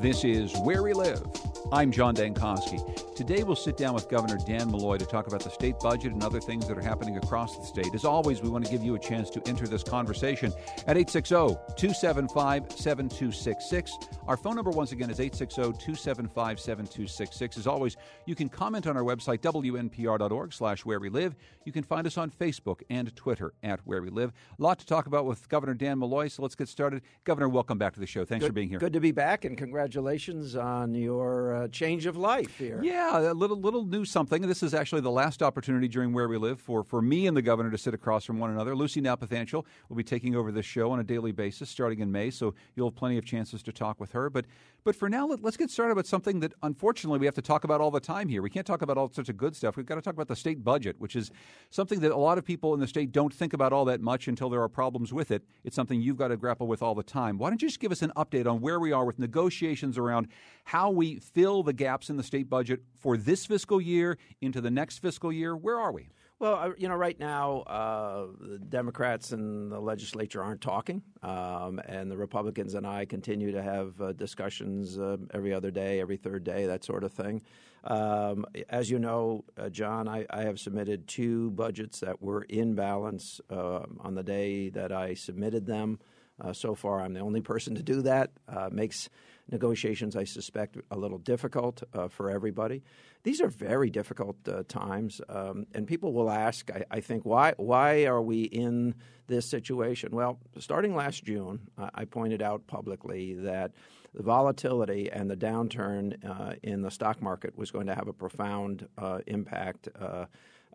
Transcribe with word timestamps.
This 0.00 0.24
is 0.24 0.56
Where 0.60 0.82
We 0.82 0.94
Live. 0.94 1.20
I'm 1.70 1.92
John 1.92 2.16
Dankosky. 2.16 3.09
Today 3.20 3.42
we'll 3.42 3.54
sit 3.54 3.76
down 3.76 3.92
with 3.92 4.08
Governor 4.08 4.38
Dan 4.46 4.70
Malloy 4.70 4.96
to 4.96 5.04
talk 5.04 5.26
about 5.26 5.44
the 5.44 5.50
state 5.50 5.78
budget 5.78 6.14
and 6.14 6.24
other 6.24 6.40
things 6.40 6.66
that 6.66 6.78
are 6.78 6.80
happening 6.80 7.18
across 7.18 7.58
the 7.58 7.64
state. 7.64 7.94
As 7.94 8.06
always, 8.06 8.40
we 8.40 8.48
want 8.48 8.64
to 8.64 8.70
give 8.70 8.82
you 8.82 8.94
a 8.94 8.98
chance 8.98 9.28
to 9.28 9.46
enter 9.46 9.68
this 9.68 9.82
conversation 9.82 10.54
at 10.86 10.96
860-275-7266. 10.96 13.90
Our 14.26 14.38
phone 14.38 14.56
number 14.56 14.70
once 14.70 14.92
again 14.92 15.10
is 15.10 15.18
860-275-7266. 15.18 17.58
As 17.58 17.66
always, 17.66 17.98
you 18.24 18.34
can 18.34 18.48
comment 18.48 18.86
on 18.86 18.96
our 18.96 19.02
website 19.02 19.40
wnpr.org 19.40 20.54
slash 20.54 20.86
where 20.86 20.98
we 20.98 21.10
live. 21.10 21.36
You 21.66 21.72
can 21.72 21.82
find 21.82 22.06
us 22.06 22.16
on 22.16 22.30
Facebook 22.30 22.80
and 22.88 23.14
Twitter 23.14 23.52
at 23.62 23.80
where 23.84 24.00
we 24.00 24.08
live. 24.08 24.32
A 24.58 24.62
lot 24.62 24.78
to 24.78 24.86
talk 24.86 25.06
about 25.06 25.26
with 25.26 25.46
Governor 25.50 25.74
Dan 25.74 25.98
Malloy, 25.98 26.28
so 26.28 26.40
let's 26.40 26.54
get 26.54 26.70
started. 26.70 27.02
Governor, 27.24 27.50
welcome 27.50 27.76
back 27.76 27.92
to 27.92 28.00
the 28.00 28.06
show. 28.06 28.24
Thanks 28.24 28.44
good, 28.44 28.48
for 28.48 28.54
being 28.54 28.70
here. 28.70 28.78
Good 28.78 28.94
to 28.94 29.00
be 29.00 29.12
back, 29.12 29.44
and 29.44 29.58
congratulations 29.58 30.56
on 30.56 30.94
your 30.94 31.54
uh, 31.54 31.68
change 31.68 32.06
of 32.06 32.16
life 32.16 32.56
here. 32.56 32.80
Yeah, 32.82 33.09
a 33.12 33.34
little 33.34 33.60
little 33.60 33.84
new 33.84 34.04
something. 34.04 34.42
This 34.42 34.62
is 34.62 34.74
actually 34.74 35.00
the 35.00 35.10
last 35.10 35.42
opportunity 35.42 35.88
during 35.88 36.12
Where 36.12 36.28
We 36.28 36.38
Live 36.38 36.60
for, 36.60 36.84
for 36.84 37.02
me 37.02 37.26
and 37.26 37.36
the 37.36 37.42
governor 37.42 37.70
to 37.70 37.78
sit 37.78 37.94
across 37.94 38.24
from 38.24 38.38
one 38.38 38.50
another. 38.50 38.76
Lucy 38.76 39.00
Nalpathanchil 39.00 39.64
will 39.88 39.96
be 39.96 40.04
taking 40.04 40.36
over 40.36 40.52
this 40.52 40.66
show 40.66 40.90
on 40.92 41.00
a 41.00 41.04
daily 41.04 41.32
basis 41.32 41.68
starting 41.68 42.00
in 42.00 42.12
May, 42.12 42.30
so 42.30 42.54
you'll 42.74 42.90
have 42.90 42.96
plenty 42.96 43.18
of 43.18 43.24
chances 43.24 43.62
to 43.64 43.72
talk 43.72 43.98
with 43.98 44.12
her. 44.12 44.30
But 44.30 44.46
but 44.84 44.96
for 44.96 45.08
now, 45.08 45.26
let, 45.26 45.44
us 45.44 45.56
get 45.56 45.70
started 45.70 45.96
with 45.96 46.06
something 46.06 46.40
that 46.40 46.52
unfortunately 46.62 47.18
we 47.18 47.26
have 47.26 47.34
to 47.34 47.42
talk 47.42 47.64
about 47.64 47.80
all 47.80 47.90
the 47.90 48.00
time 48.00 48.28
here. 48.28 48.42
We 48.42 48.50
can't 48.50 48.66
talk 48.66 48.82
about 48.82 48.96
all 48.96 49.10
sorts 49.12 49.28
of 49.28 49.36
good 49.36 49.54
stuff. 49.54 49.76
We've 49.76 49.86
got 49.86 49.96
to 49.96 50.02
talk 50.02 50.14
about 50.14 50.28
the 50.28 50.36
state 50.36 50.64
budget, 50.64 50.96
which 50.98 51.16
is 51.16 51.30
something 51.70 52.00
that 52.00 52.12
a 52.12 52.16
lot 52.16 52.38
of 52.38 52.44
people 52.44 52.74
in 52.74 52.80
the 52.80 52.86
state 52.86 53.12
don't 53.12 53.32
think 53.32 53.52
about 53.52 53.72
all 53.72 53.84
that 53.86 54.00
much 54.00 54.28
until 54.28 54.48
there 54.48 54.62
are 54.62 54.68
problems 54.68 55.12
with 55.12 55.30
it. 55.30 55.42
It's 55.64 55.76
something 55.76 56.00
you've 56.00 56.16
got 56.16 56.28
to 56.28 56.36
grapple 56.36 56.66
with 56.66 56.82
all 56.82 56.94
the 56.94 57.02
time. 57.02 57.38
Why 57.38 57.50
don't 57.50 57.60
you 57.60 57.68
just 57.68 57.80
give 57.80 57.92
us 57.92 58.02
an 58.02 58.12
update 58.16 58.46
on 58.46 58.60
where 58.60 58.80
we 58.80 58.92
are 58.92 59.04
with 59.04 59.18
negotiations 59.18 59.98
around 59.98 60.28
how 60.64 60.90
we 60.90 61.16
fill 61.16 61.62
the 61.62 61.72
gaps 61.72 62.10
in 62.10 62.16
the 62.16 62.22
state 62.22 62.48
budget 62.48 62.80
for 62.98 63.16
this 63.16 63.46
fiscal 63.46 63.80
year 63.80 64.18
into 64.40 64.60
the 64.60 64.70
next 64.70 64.98
fiscal 64.98 65.32
year? 65.32 65.56
Where 65.56 65.78
are 65.78 65.92
we? 65.92 66.08
Well, 66.40 66.72
you 66.78 66.88
know, 66.88 66.94
right 66.94 67.20
now, 67.20 67.58
uh, 67.66 68.28
the 68.40 68.58
Democrats 68.58 69.32
and 69.32 69.70
the 69.70 69.78
legislature 69.78 70.42
aren't 70.42 70.62
talking, 70.62 71.02
um, 71.22 71.82
and 71.84 72.10
the 72.10 72.16
Republicans 72.16 72.72
and 72.72 72.86
I 72.86 73.04
continue 73.04 73.52
to 73.52 73.62
have 73.62 74.00
uh, 74.00 74.12
discussions 74.14 74.98
uh, 74.98 75.18
every 75.34 75.52
other 75.52 75.70
day, 75.70 76.00
every 76.00 76.16
third 76.16 76.42
day, 76.44 76.64
that 76.64 76.82
sort 76.82 77.04
of 77.04 77.12
thing. 77.12 77.42
Um, 77.84 78.46
as 78.70 78.90
you 78.90 78.98
know, 78.98 79.44
uh, 79.58 79.68
John, 79.68 80.08
I, 80.08 80.24
I, 80.30 80.44
have 80.44 80.58
submitted 80.58 81.06
two 81.06 81.50
budgets 81.50 82.00
that 82.00 82.22
were 82.22 82.42
in 82.42 82.74
balance 82.74 83.42
uh, 83.50 83.80
on 84.00 84.14
the 84.14 84.22
day 84.22 84.70
that 84.70 84.92
I 84.92 85.12
submitted 85.14 85.66
them. 85.66 85.98
Uh, 86.40 86.54
so 86.54 86.74
far, 86.74 87.02
I'm 87.02 87.12
the 87.12 87.20
only 87.20 87.42
person 87.42 87.74
to 87.74 87.82
do 87.82 88.00
that. 88.02 88.30
makes 88.70 89.10
negotiations, 89.50 90.16
I 90.16 90.24
suspect, 90.24 90.76
a 90.90 90.96
little 90.96 91.18
difficult 91.18 91.82
uh, 91.92 92.08
for 92.08 92.30
everybody. 92.30 92.82
These 93.22 93.40
are 93.40 93.48
very 93.48 93.90
difficult 93.90 94.36
uh, 94.48 94.62
times, 94.68 95.20
um, 95.28 95.66
and 95.74 95.86
people 95.86 96.12
will 96.12 96.30
ask, 96.30 96.70
I, 96.70 96.84
I, 96.90 97.00
think, 97.00 97.24
why 97.24 97.54
why 97.56 98.06
are 98.06 98.22
we 98.22 98.44
in 98.44 98.94
this 99.26 99.46
situation? 99.46 100.10
Well, 100.12 100.38
starting 100.58 100.94
last 100.94 101.24
June, 101.24 101.60
I 101.94 102.04
pointed 102.04 102.42
out 102.42 102.66
publicly 102.66 103.34
that 103.34 103.72
the 104.14 104.22
volatility 104.22 105.10
and 105.10 105.30
the 105.30 105.36
downturn 105.36 106.16
uh, 106.28 106.54
in 106.62 106.82
the 106.82 106.90
stock 106.90 107.22
market 107.22 107.56
was 107.56 107.70
going 107.70 107.86
to 107.86 107.94
have 107.94 108.08
a 108.08 108.12
profound 108.12 108.88
uh, 108.98 109.20
impact. 109.26 109.88
Uh, 109.98 110.26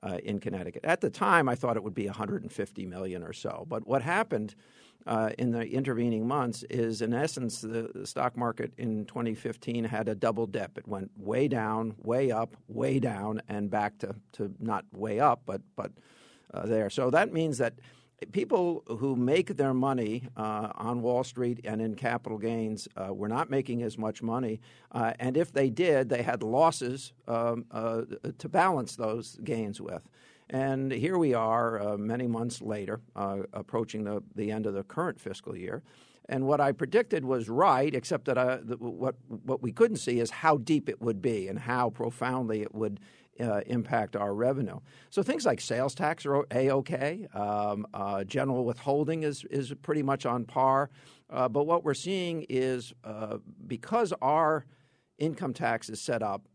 uh, 0.03 0.17
in 0.23 0.39
Connecticut. 0.39 0.85
At 0.85 1.01
the 1.01 1.09
time, 1.09 1.49
I 1.49 1.55
thought 1.55 1.77
it 1.77 1.83
would 1.83 1.95
be 1.95 2.05
150 2.05 2.85
million 2.85 3.23
or 3.23 3.33
so. 3.33 3.65
But 3.67 3.87
what 3.87 4.03
happened 4.03 4.53
uh, 5.07 5.29
in 5.37 5.51
the 5.51 5.61
intervening 5.61 6.27
months 6.27 6.63
is, 6.69 7.01
in 7.01 7.13
essence, 7.13 7.61
the, 7.61 7.91
the, 7.93 8.07
stock 8.07 8.35
market 8.35 8.73
in 8.77 9.05
2015 9.05 9.83
had 9.83 10.07
a 10.07 10.15
double 10.15 10.47
dip. 10.47 10.77
It 10.77 10.87
went 10.87 11.11
way 11.17 11.47
down, 11.47 11.95
way 12.03 12.31
up, 12.31 12.55
way 12.67 12.99
down, 12.99 13.41
and 13.47 13.69
back 13.69 13.99
to, 13.99 14.15
to 14.33 14.53
not 14.59 14.85
way 14.91 15.19
up, 15.19 15.41
but 15.45 15.61
but 15.75 15.91
uh, 16.53 16.65
there. 16.65 16.89
So 16.89 17.11
that 17.11 17.33
means 17.33 17.59
that 17.59 17.75
people 18.31 18.83
who 18.87 19.15
make 19.15 19.57
their 19.57 19.73
money 19.73 20.23
uh, 20.35 20.69
on 20.75 21.01
Wall 21.01 21.23
Street 21.23 21.59
and 21.65 21.81
in 21.81 21.95
capital 21.95 22.37
gains 22.37 22.87
uh, 22.95 23.13
were 23.13 23.27
not 23.27 23.49
making 23.49 23.83
as 23.83 23.97
much 23.97 24.23
money, 24.23 24.59
uh, 24.91 25.13
and 25.19 25.37
if 25.37 25.51
they 25.51 25.69
did, 25.69 26.09
they 26.09 26.23
had 26.23 26.41
losses 26.41 27.13
um, 27.27 27.65
uh, 27.69 28.01
to 28.39 28.49
balance 28.49 28.95
those 28.95 29.37
gains 29.43 29.79
with. 29.79 30.01
And 30.49 30.91
here 30.91 31.17
we 31.17 31.33
are, 31.33 31.81
uh, 31.81 31.97
many 31.97 32.27
months 32.27 32.61
later, 32.61 33.01
uh, 33.15 33.39
approaching 33.53 34.03
the, 34.03 34.21
the 34.35 34.51
end 34.51 34.65
of 34.65 34.73
the 34.73 34.83
current 34.83 35.19
fiscal 35.19 35.55
year. 35.55 35.81
And 36.27 36.45
what 36.45 36.59
I 36.59 36.71
predicted 36.71 37.23
was 37.23 37.49
right, 37.49 37.93
except 37.93 38.25
that 38.25 38.37
I, 38.37 38.57
the, 38.57 38.77
what 38.77 39.15
what 39.27 39.61
we 39.61 39.71
couldn't 39.71 39.97
see 39.97 40.19
is 40.19 40.31
how 40.31 40.57
deep 40.57 40.89
it 40.89 40.99
would 40.99 41.21
be 41.21 41.47
and 41.47 41.59
how 41.59 41.91
profoundly 41.91 42.61
it 42.61 42.73
would 42.73 42.99
uh, 43.39 43.61
impact 43.67 44.15
our 44.15 44.33
revenue. 44.33 44.79
So 45.09 45.21
things 45.21 45.45
like 45.45 45.61
sales 45.61 45.93
tax 45.93 46.25
are 46.25 46.45
a 46.51 46.71
okay. 46.71 47.27
Um, 47.33 47.85
uh, 47.93 48.23
general 48.23 48.65
withholding 48.65 49.23
is 49.23 49.45
is 49.51 49.73
pretty 49.83 50.01
much 50.01 50.25
on 50.25 50.45
par. 50.45 50.89
Uh, 51.29 51.47
but 51.47 51.65
what 51.65 51.83
we're 51.83 51.93
seeing 51.93 52.45
is 52.49 52.93
uh, 53.03 53.37
because 53.67 54.13
our 54.21 54.65
income 55.17 55.53
tax 55.53 55.89
is 55.89 56.01
set 56.01 56.23
up 56.23 56.47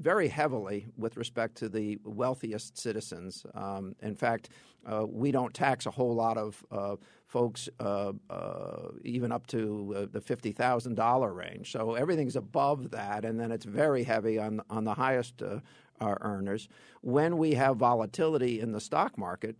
very 0.00 0.28
heavily 0.28 0.86
with 0.96 1.16
respect 1.16 1.56
to 1.56 1.68
the 1.68 1.98
wealthiest 2.04 2.78
citizens. 2.78 3.44
Um, 3.54 3.94
in 4.00 4.14
fact, 4.14 4.48
uh, 4.86 5.04
we 5.06 5.30
don't 5.30 5.52
tax 5.52 5.84
a 5.84 5.90
whole 5.90 6.14
lot 6.14 6.38
of 6.38 6.64
uh, 6.70 6.96
folks, 7.26 7.68
uh, 7.78 8.12
uh 8.30 8.88
even 9.04 9.30
up 9.30 9.46
to 9.48 9.94
uh, 9.94 10.06
the 10.10 10.20
fifty 10.20 10.52
thousand 10.52 10.94
dollar 10.94 11.32
range. 11.32 11.70
So 11.70 11.94
everything's 11.94 12.36
above 12.36 12.90
that, 12.92 13.24
and 13.24 13.38
then 13.38 13.52
it's 13.52 13.66
very 13.66 14.02
heavy 14.04 14.38
on 14.38 14.62
on 14.70 14.84
the 14.84 14.94
highest 14.94 15.42
uh, 15.42 15.60
earners. 16.00 16.68
When 17.02 17.36
we 17.36 17.52
have 17.54 17.76
volatility 17.76 18.58
in 18.60 18.72
the 18.72 18.80
stock 18.80 19.18
market, 19.18 19.56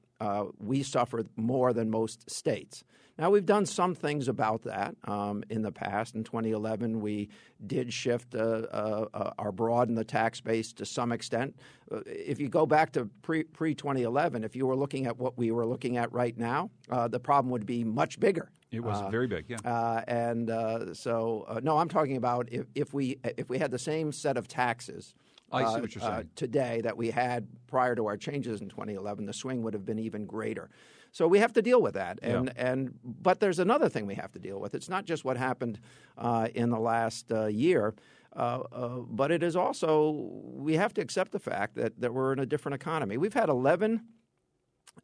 we 0.59 0.83
suffer 0.83 1.23
more 1.37 1.75
than 1.75 1.91
most 1.91 2.31
states. 2.31 2.83
Now, 3.19 3.31
we've 3.31 3.47
done 3.47 3.67
some 3.67 3.95
things 3.95 4.29
about 4.29 4.63
that 4.63 4.95
um, 5.05 5.45
in 5.51 5.63
the 5.63 5.73
past. 5.73 6.15
In 6.15 6.25
2011, 6.25 7.01
we 7.01 7.29
did 7.67 7.93
shift 7.93 8.35
uh, 8.35 8.39
uh, 8.39 9.07
uh, 9.13 9.31
or 9.39 9.53
broaden 9.53 9.95
the 9.95 10.05
tax 10.05 10.41
base 10.41 10.73
to 10.75 10.87
some 10.87 11.13
extent. 11.13 11.57
Uh, 11.93 12.01
if 12.07 12.41
you 12.41 12.49
go 12.49 12.67
back 12.67 12.93
to 12.93 13.07
pre 13.23 13.45
2011, 13.45 14.45
if 14.45 14.57
you 14.57 14.67
were 14.67 14.77
looking 14.77 15.07
at 15.07 15.19
what 15.19 15.37
we 15.37 15.51
were 15.51 15.67
looking 15.67 15.97
at 15.97 16.13
right 16.13 16.37
now, 16.39 16.71
uh, 16.91 17.09
the 17.09 17.21
problem 17.21 17.51
would 17.51 17.67
be 17.67 17.85
much 17.85 18.19
bigger. 18.19 18.51
It 18.71 18.81
was 18.81 19.01
uh, 19.01 19.11
very 19.11 19.27
big, 19.27 19.47
yeah. 19.49 19.59
Uh, 19.65 20.03
and 20.07 20.49
uh, 20.49 20.95
so, 20.95 21.45
uh, 21.49 21.61
no, 21.63 21.79
I'm 21.79 21.89
talking 21.89 22.17
about 22.17 22.49
if, 22.53 22.67
if 22.75 22.95
we 22.95 23.19
if 23.37 23.49
we 23.49 23.59
had 23.59 23.73
the 23.73 23.79
same 23.79 24.13
set 24.13 24.37
of 24.37 24.47
taxes. 24.47 25.15
I 25.53 25.75
see 25.75 25.81
what 25.81 25.95
you're 25.97 26.03
saying. 26.03 26.31
today 26.37 26.81
that 26.83 26.97
we 26.97 27.11
had 27.11 27.49
prior 27.67 27.97
to 27.97 28.07
our 28.07 28.17
changes 28.17 28.61
in 28.61 28.69
2011, 28.69 29.27
the 29.27 29.33
swing 29.33 29.65
would 29.65 29.75
have 29.75 29.85
been 29.85 29.99
even 29.99 30.25
greater. 30.25 30.71
So 31.13 31.27
we 31.27 31.39
have 31.39 31.53
to 31.55 31.63
deal 31.63 31.83
with 31.83 31.95
that. 31.95 32.19
And 32.23 32.53
yeah. 32.55 32.71
and 32.71 32.95
but 33.05 33.41
there's 33.41 33.59
another 33.59 33.89
thing 33.89 34.07
we 34.07 34.15
have 34.15 34.33
to 34.33 34.39
deal 34.39 34.61
with. 34.61 34.75
It's 34.75 34.89
not 34.89 35.05
just 35.05 35.25
what 35.25 35.37
happened 35.37 35.81
uh, 36.17 36.49
in 36.55 36.71
the 36.71 36.79
last 36.79 37.31
uh, 37.33 37.47
year. 37.47 37.95
Uh, 38.35 38.61
uh 38.73 38.89
but 39.09 39.33
it 39.33 39.43
is 39.43 39.57
also 39.57 40.11
we 40.43 40.75
have 40.75 40.95
to 40.95 41.01
accept 41.01 41.33
the 41.33 41.39
fact 41.39 41.75
that, 41.75 42.01
that 42.01 42.15
we're 42.15 42.33
in 42.33 42.39
a 42.39 42.47
different 42.47 42.75
economy. 42.75 43.17
We've 43.17 43.35
had 43.35 43.49
11 43.49 44.03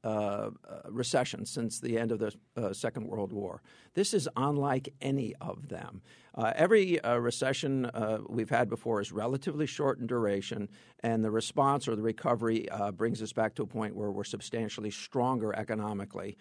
uh, 0.05 0.09
uh, 0.09 0.50
recession 0.88 1.44
since 1.44 1.81
the 1.81 1.99
end 1.99 2.12
of 2.12 2.19
the 2.19 2.33
uh, 2.56 2.73
Second 2.73 3.09
World 3.09 3.33
War. 3.33 3.61
This 3.94 4.15
is 4.15 4.29
unlike 4.37 4.93
any 5.00 5.35
of 5.41 5.69
them. 5.69 6.03
Uh, 6.35 6.53
every 6.55 7.00
uh, 7.00 7.17
recession 7.17 7.87
uh, 7.87 8.19
we've 8.29 8.50
had 8.50 8.69
before 8.69 9.00
is 9.00 9.11
relatively 9.11 9.67
short 9.67 9.99
in 9.99 10.06
duration, 10.06 10.69
and 11.00 11.25
the 11.25 11.31
response 11.31 11.88
or 11.88 11.97
the 11.97 12.03
recovery 12.03 12.69
brings 12.94 13.23
us 13.23 13.33
back 13.33 13.55
to 13.55 13.62
a 13.62 13.67
point 13.67 13.97
where 13.97 14.11
we're 14.11 14.23
substantially 14.23 14.91
stronger 14.91 15.56
economically. 15.56 16.37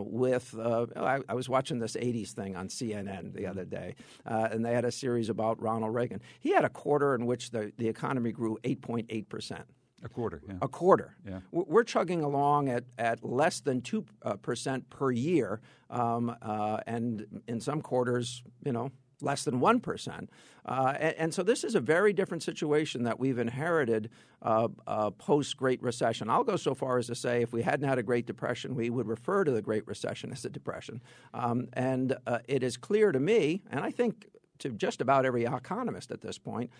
with 0.00 0.54
I, 0.58 1.20
I, 1.28 1.34
was 1.34 1.48
watching 1.48 1.78
this 1.78 1.94
'80s 1.94 2.32
thing 2.32 2.56
on 2.56 2.68
CNN 2.68 3.32
the 3.32 3.46
other 3.46 3.64
day, 3.64 3.94
and 4.26 4.64
they 4.64 4.74
had 4.74 4.84
a 4.84 4.92
series 4.92 5.28
about 5.28 5.62
Ronald 5.62 5.94
Reagan. 5.94 6.20
He 6.40 6.52
had 6.52 6.64
a 6.64 6.70
quarter 6.70 7.14
in 7.14 7.24
which 7.24 7.52
the, 7.52 7.72
the 7.78 7.88
economy 7.88 8.32
grew 8.32 8.58
8.8 8.64 9.28
percent. 9.28 9.66
A 10.04 10.08
quarter, 10.08 10.40
yeah. 10.46 10.54
A 10.62 10.68
quarter. 10.68 11.16
Yeah. 11.26 11.40
We're 11.50 11.84
chugging 11.84 12.22
along 12.22 12.68
at, 12.68 12.84
at 12.98 13.24
less 13.24 13.60
than 13.60 13.80
2% 13.80 14.04
uh, 14.22 14.80
per 14.90 15.10
year, 15.10 15.60
um, 15.90 16.36
uh, 16.40 16.78
and 16.86 17.42
in 17.48 17.60
some 17.60 17.82
quarters, 17.82 18.42
you 18.64 18.72
know, 18.72 18.92
less 19.20 19.44
than 19.44 19.60
1%. 19.60 20.28
Uh, 20.64 20.94
and, 20.98 21.14
and, 21.16 21.34
so 21.34 21.42
this 21.42 21.64
is 21.64 21.74
a 21.74 21.80
very 21.80 22.12
different 22.12 22.42
situation 22.42 23.02
that 23.04 23.18
we've 23.18 23.38
inherited 23.38 24.10
uh, 24.42 24.68
uh, 24.86 25.10
post 25.10 25.56
Great 25.56 25.82
Recession. 25.82 26.28
I'll 26.30 26.44
go 26.44 26.56
so 26.56 26.74
far 26.74 26.98
as 26.98 27.06
to 27.06 27.14
say 27.14 27.42
if 27.42 27.52
we 27.52 27.62
hadn't 27.62 27.88
had 27.88 27.98
a 27.98 28.02
Great 28.02 28.26
Depression, 28.26 28.74
we 28.74 28.90
would 28.90 29.08
refer 29.08 29.44
to 29.44 29.50
the 29.50 29.62
Great 29.62 29.86
Recession 29.86 30.30
as 30.30 30.44
a 30.44 30.50
depression. 30.50 31.00
Um, 31.34 31.68
and 31.72 32.16
uh, 32.26 32.38
it 32.46 32.62
is 32.62 32.76
clear 32.76 33.12
to 33.12 33.18
me, 33.18 33.62
and 33.70 33.80
I 33.80 33.90
think 33.90 34.28
to 34.58 34.70
just 34.70 35.00
about 35.00 35.24
every 35.24 35.44
economist 35.44 36.10
at 36.10 36.20
this 36.20 36.38
point, 36.38 36.70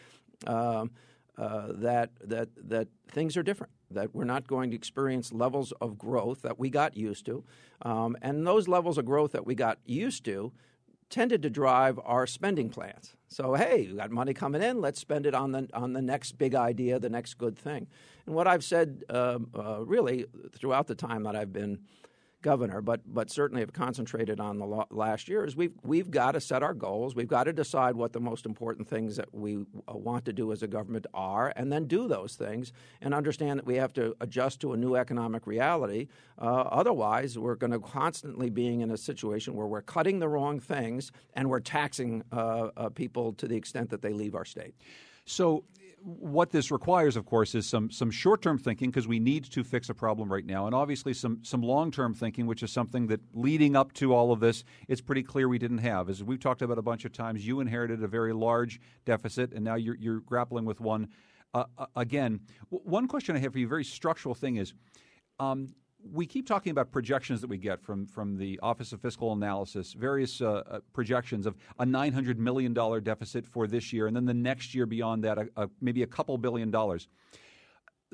um, 0.47 0.91
uh, 1.39 1.69
that 1.71 2.11
that 2.25 2.49
that 2.69 2.89
things 3.11 3.37
are 3.37 3.43
different. 3.43 3.73
That 3.91 4.15
we're 4.15 4.25
not 4.25 4.47
going 4.47 4.71
to 4.71 4.77
experience 4.77 5.33
levels 5.33 5.73
of 5.81 5.97
growth 5.97 6.43
that 6.43 6.59
we 6.59 6.69
got 6.69 6.97
used 6.97 7.25
to, 7.27 7.45
um, 7.83 8.17
and 8.21 8.47
those 8.47 8.69
levels 8.69 8.99
of 8.99 9.05
growth 9.05 9.33
that 9.33 9.47
we 9.47 9.55
got 9.55 9.79
used 9.87 10.25
to 10.25 10.53
tended 11.11 11.43
to 11.43 11.51
drive 11.51 11.99
our 12.05 12.27
spending 12.27 12.69
plans. 12.69 13.17
So, 13.29 13.55
hey, 13.55 13.89
we 13.91 13.97
got 13.97 14.11
money 14.11 14.35
coming 14.35 14.63
in, 14.63 14.81
let's 14.81 15.01
spend 15.01 15.27
it 15.27 15.35
on 15.35 15.53
the 15.53 15.69
on 15.73 15.93
the 15.93 16.03
next 16.03 16.33
big 16.39 16.55
idea, 16.55 16.99
the 16.99 17.09
next 17.09 17.35
good 17.39 17.59
thing. 17.59 17.87
And 18.27 18.35
what 18.35 18.47
I've 18.47 18.65
said 18.65 19.05
uh, 19.09 19.39
uh, 19.55 19.85
really 19.85 20.27
throughout 20.55 20.87
the 20.87 20.95
time 20.95 21.23
that 21.23 21.37
I've 21.37 21.53
been 21.53 21.81
governor, 22.43 22.81
but 22.81 23.01
but 23.13 23.31
certainly 23.31 23.63
have 23.63 23.73
concentrated 23.73 24.39
on 24.41 24.59
the 24.59 24.85
last 24.91 25.29
year 25.29 25.45
is 25.45 25.57
we've 25.57 25.75
we've 25.83 26.11
got 26.11 26.33
to 26.33 26.41
set 26.41 26.63
our 26.63 26.75
goals. 26.75 27.15
We've 27.15 27.29
got 27.29 27.45
to 27.45 27.53
decide 27.53 27.97
what 27.97 28.13
the 28.13 28.21
most 28.21 28.47
important 28.47 28.89
things 28.89 29.17
that 29.17 29.33
we 29.35 29.57
uh, 29.57 29.97
want 29.97 30.25
to 30.27 30.33
do 30.33 30.53
as 30.53 30.63
a 30.63 30.69
government 30.69 31.07
are, 31.13 31.53
and 31.57 31.73
then 31.73 31.87
do 31.87 32.07
those 32.07 32.35
things, 32.35 32.73
and 33.01 33.13
understand 33.13 33.59
that 33.59 33.67
we 33.67 33.77
have 33.77 33.93
to 33.95 34.17
adjust 34.21 34.61
to 34.61 34.73
a 34.73 34.77
new 34.77 34.95
economic 34.95 35.47
reality. 35.47 36.09
Uh, 36.41 36.45
otherwise, 36.45 37.39
we're 37.39 37.57
going 37.57 37.73
to 37.73 37.81
constantly 37.81 38.51
being 38.51 38.81
in 38.81 38.91
a 38.91 38.97
situation 38.97 39.55
where 39.55 39.67
we're 39.67 39.83
cutting 39.83 40.19
the 40.19 40.29
wrong 40.29 40.61
things 40.61 41.11
and 41.35 41.51
we're 41.51 41.61
taxing 41.61 42.23
uh, 42.33 42.69
uh, 42.77 42.89
people 42.91 43.33
to 43.33 43.49
the 43.49 43.57
extent 43.57 43.91
that 43.91 44.03
they 44.03 44.13
leave 44.13 44.35
our 44.35 44.45
state. 44.45 44.75
So 45.25 45.65
what 46.03 46.51
this 46.51 46.71
requires, 46.71 47.17
of 47.17 47.27
course, 47.27 47.55
is 47.55 47.67
some 47.67 47.91
some 47.91 48.11
short 48.11 48.43
term 48.43 48.59
thinking 48.59 48.91
because 48.91 49.09
we 49.09 49.19
need 49.19 49.45
to 49.45 49.65
fix 49.65 49.89
a 49.89 49.95
problem 49.95 50.31
right 50.33 50.45
now, 50.47 50.67
and 50.67 50.75
obviously 50.75 51.13
some 51.13 51.39
some 51.43 51.63
long 51.63 51.91
term 51.91 52.15
thinking, 52.15 52.47
which 52.47 52.63
is 52.63 52.71
something 52.71 53.07
that 53.09 53.21
leading 53.35 53.77
up 53.77 53.93
to 53.95 54.15
all 54.15 54.33
of 54.33 54.41
this, 54.41 54.65
it's 54.87 55.01
pretty 55.01 55.23
clear 55.23 55.49
we 55.49 55.59
didn't 55.59 55.79
have. 55.79 56.09
As 56.09 56.23
we've 56.23 56.41
talked 56.41 56.63
about 56.63 56.79
a 56.79 56.83
bunch 56.83 57.05
of 57.05 57.13
times, 57.13 57.47
you 57.47 57.61
inherited 57.61 58.03
a 58.03 58.09
very 58.09 58.33
large 58.33 58.81
deficit, 59.05 59.53
and 59.53 59.65
now 59.65 59.75
you're 59.75 59.97
you're 59.97 60.21
grappling 60.21 60.65
with 60.65 60.81
one. 60.81 61.09
Uh, 61.55 61.65
uh 61.77 61.87
again, 61.97 62.41
one 62.69 63.09
question 63.09 63.37
I 63.37 63.39
have 63.41 63.53
for 63.53 63.59
you, 63.59 63.69
very 63.69 63.85
structural 63.85 64.35
thing 64.35 64.57
is. 64.57 64.75
Um, 65.41 65.75
we 66.13 66.27
keep 66.27 66.47
talking 66.47 66.71
about 66.71 66.91
projections 66.91 67.41
that 67.41 67.51
we 67.51 67.59
get 67.59 67.83
from 67.83 68.07
from 68.07 68.37
the 68.37 68.59
Office 68.63 68.93
of 68.93 69.01
Fiscal 69.01 69.33
Analysis, 69.33 69.93
various 69.93 70.41
uh, 70.41 70.63
uh, 70.71 70.81
projections 70.93 71.47
of 71.47 71.57
a 71.79 71.87
nine 71.87 72.13
hundred 72.13 72.39
million 72.39 72.73
dollar 72.73 73.01
deficit 73.01 73.47
for 73.47 73.67
this 73.67 73.93
year, 73.93 74.07
and 74.07 74.17
then 74.17 74.25
the 74.25 74.35
next 74.35 74.75
year 74.75 74.87
beyond 74.87 75.25
that, 75.25 75.39
a, 75.39 75.49
a, 75.57 75.69
maybe 75.81 76.03
a 76.03 76.07
couple 76.07 76.37
billion 76.39 76.71
dollars. 76.71 77.09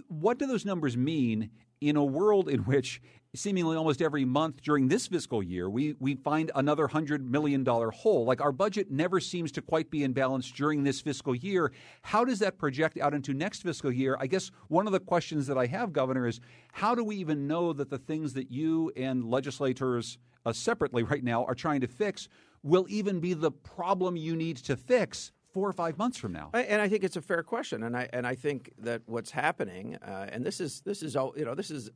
What 0.08 0.38
do 0.38 0.46
those 0.46 0.64
numbers 0.64 0.96
mean 0.96 1.50
in 1.88 1.96
a 1.96 2.04
world 2.04 2.48
in 2.48 2.60
which 2.60 3.00
seemingly 3.34 3.76
almost 3.76 4.00
every 4.00 4.24
month 4.24 4.62
during 4.62 4.88
this 4.88 5.06
fiscal 5.06 5.42
year, 5.42 5.68
we, 5.68 5.94
we 5.98 6.14
find 6.14 6.50
another 6.54 6.86
$100 6.86 7.20
million 7.20 7.64
hole. 7.66 8.24
Like 8.24 8.40
our 8.40 8.52
budget 8.52 8.90
never 8.90 9.20
seems 9.20 9.50
to 9.52 9.62
quite 9.62 9.90
be 9.90 10.04
in 10.04 10.12
balance 10.12 10.50
during 10.50 10.84
this 10.84 11.00
fiscal 11.00 11.34
year. 11.34 11.72
How 12.02 12.24
does 12.24 12.38
that 12.38 12.58
project 12.58 12.96
out 12.98 13.12
into 13.12 13.34
next 13.34 13.62
fiscal 13.62 13.92
year? 13.92 14.16
I 14.20 14.28
guess 14.28 14.50
one 14.68 14.86
of 14.86 14.92
the 14.92 15.00
questions 15.00 15.46
that 15.48 15.58
I 15.58 15.66
have, 15.66 15.92
Governor, 15.92 16.26
is 16.26 16.40
how 16.72 16.94
do 16.94 17.02
we 17.02 17.16
even 17.16 17.46
know 17.46 17.72
that 17.72 17.90
the 17.90 17.98
things 17.98 18.34
that 18.34 18.50
you 18.50 18.92
and 18.96 19.24
legislators 19.24 20.18
uh, 20.46 20.52
separately 20.52 21.02
right 21.02 21.24
now 21.24 21.44
are 21.44 21.54
trying 21.54 21.80
to 21.80 21.88
fix 21.88 22.28
will 22.62 22.86
even 22.88 23.20
be 23.20 23.34
the 23.34 23.50
problem 23.50 24.16
you 24.16 24.36
need 24.36 24.56
to 24.56 24.76
fix 24.76 25.32
four 25.54 25.68
or 25.68 25.72
five 25.72 25.96
months 25.96 26.18
from 26.18 26.32
now? 26.32 26.50
And 26.52 26.82
I 26.82 26.88
think 26.88 27.04
it's 27.04 27.16
a 27.16 27.22
fair 27.22 27.42
question, 27.42 27.84
and 27.84 27.96
I 27.96 28.08
and 28.12 28.26
I 28.26 28.34
think 28.34 28.72
that 28.78 29.02
what's 29.06 29.30
happening, 29.30 29.96
uh, 29.96 30.26
and 30.30 30.44
this 30.44 30.60
is 30.60 30.82
this 30.84 31.02
is 31.02 31.14
you 31.14 31.44
know 31.44 31.54
this 31.54 31.70
is 31.70 31.90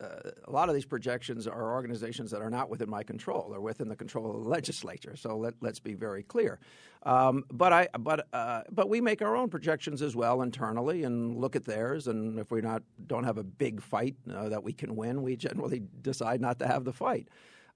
uh, 0.00 0.30
a 0.46 0.50
lot 0.50 0.68
of 0.68 0.74
these 0.74 0.84
projections 0.84 1.46
are 1.46 1.72
organizations 1.72 2.30
that 2.32 2.42
are 2.42 2.50
not 2.50 2.68
within 2.68 2.90
my 2.90 3.04
control. 3.04 3.48
They're 3.50 3.60
within 3.60 3.88
the 3.88 3.96
control 3.96 4.34
of 4.36 4.42
the 4.42 4.48
legislature. 4.48 5.14
So 5.16 5.36
let, 5.36 5.54
us 5.62 5.78
be 5.78 5.94
very 5.94 6.24
clear. 6.24 6.58
Um, 7.04 7.44
but 7.52 7.72
I, 7.72 7.88
but, 8.00 8.26
uh, 8.32 8.62
but 8.72 8.88
we 8.88 9.00
make 9.00 9.22
our 9.22 9.36
own 9.36 9.48
projections 9.48 10.02
as 10.02 10.16
well 10.16 10.42
internally 10.42 11.04
and 11.04 11.38
look 11.38 11.54
at 11.54 11.64
theirs. 11.64 12.08
And 12.08 12.40
if 12.40 12.50
we 12.50 12.60
not 12.60 12.82
don't 13.06 13.24
have 13.24 13.38
a 13.38 13.44
big 13.44 13.80
fight 13.80 14.16
uh, 14.32 14.48
that 14.48 14.64
we 14.64 14.72
can 14.72 14.96
win, 14.96 15.22
we 15.22 15.36
generally 15.36 15.82
decide 16.02 16.40
not 16.40 16.58
to 16.58 16.66
have 16.66 16.84
the 16.84 16.92
fight. 16.92 17.28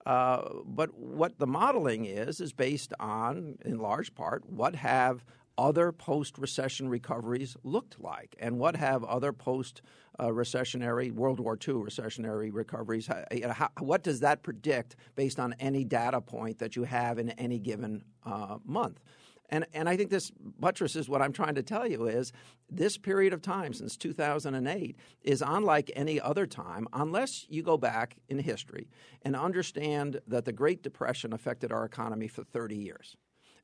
Uh, 0.07 0.43
but 0.65 0.95
what 0.95 1.39
the 1.39 1.47
modeling 1.47 2.05
is 2.05 2.41
is 2.41 2.53
based 2.53 2.95
on, 2.99 3.59
in 3.65 3.79
large 3.79 4.15
part, 4.15 4.49
what 4.49 4.75
have 4.75 5.25
other 5.59 5.91
post 5.91 6.39
recession 6.39 6.89
recoveries 6.89 7.57
looked 7.65 8.01
like 8.01 8.37
and 8.39 8.59
what 8.59 8.77
have 8.77 9.03
other 9.05 9.33
post 9.33 9.83
recessionary 10.21 11.13
World 11.13 11.41
War 11.41 11.55
II 11.55 11.75
recessionary 11.75 12.51
recoveries 12.53 13.09
how, 13.09 13.69
what 13.81 14.03
does 14.03 14.21
that 14.21 14.43
predict 14.43 14.97
based 15.17 15.39
on 15.39 15.55
any 15.59 15.85
data 15.85 16.21
point 16.21 16.59
that 16.59 16.77
you 16.77 16.85
have 16.85 17.19
in 17.19 17.31
any 17.31 17.59
given 17.59 18.05
uh, 18.25 18.59
month 18.65 19.01
and, 19.49 19.67
and 19.73 19.89
I 19.89 19.97
think 19.97 20.11
this 20.11 20.31
buttresses 20.31 21.09
what 21.09 21.23
I'm 21.23 21.33
trying 21.33 21.55
to 21.55 21.63
tell 21.63 21.87
you 21.87 22.07
is 22.07 22.33
this 22.71 22.99
period 22.99 23.33
of 23.33 23.41
time 23.41 23.73
since 23.73 23.97
2008 23.97 24.97
is 25.23 25.43
unlike 25.47 25.91
any 25.97 26.21
other 26.21 26.47
time 26.47 26.87
unless 26.93 27.47
you 27.49 27.63
go 27.63 27.79
back 27.79 28.17
in 28.29 28.39
history 28.39 28.89
and 29.23 29.35
understand 29.35 30.21
that 30.27 30.45
the 30.45 30.53
Great 30.53 30.83
Depression 30.83 31.33
affected 31.33 31.73
our 31.73 31.85
economy 31.85 32.29
for 32.29 32.45
30 32.45 32.77
years. 32.77 33.17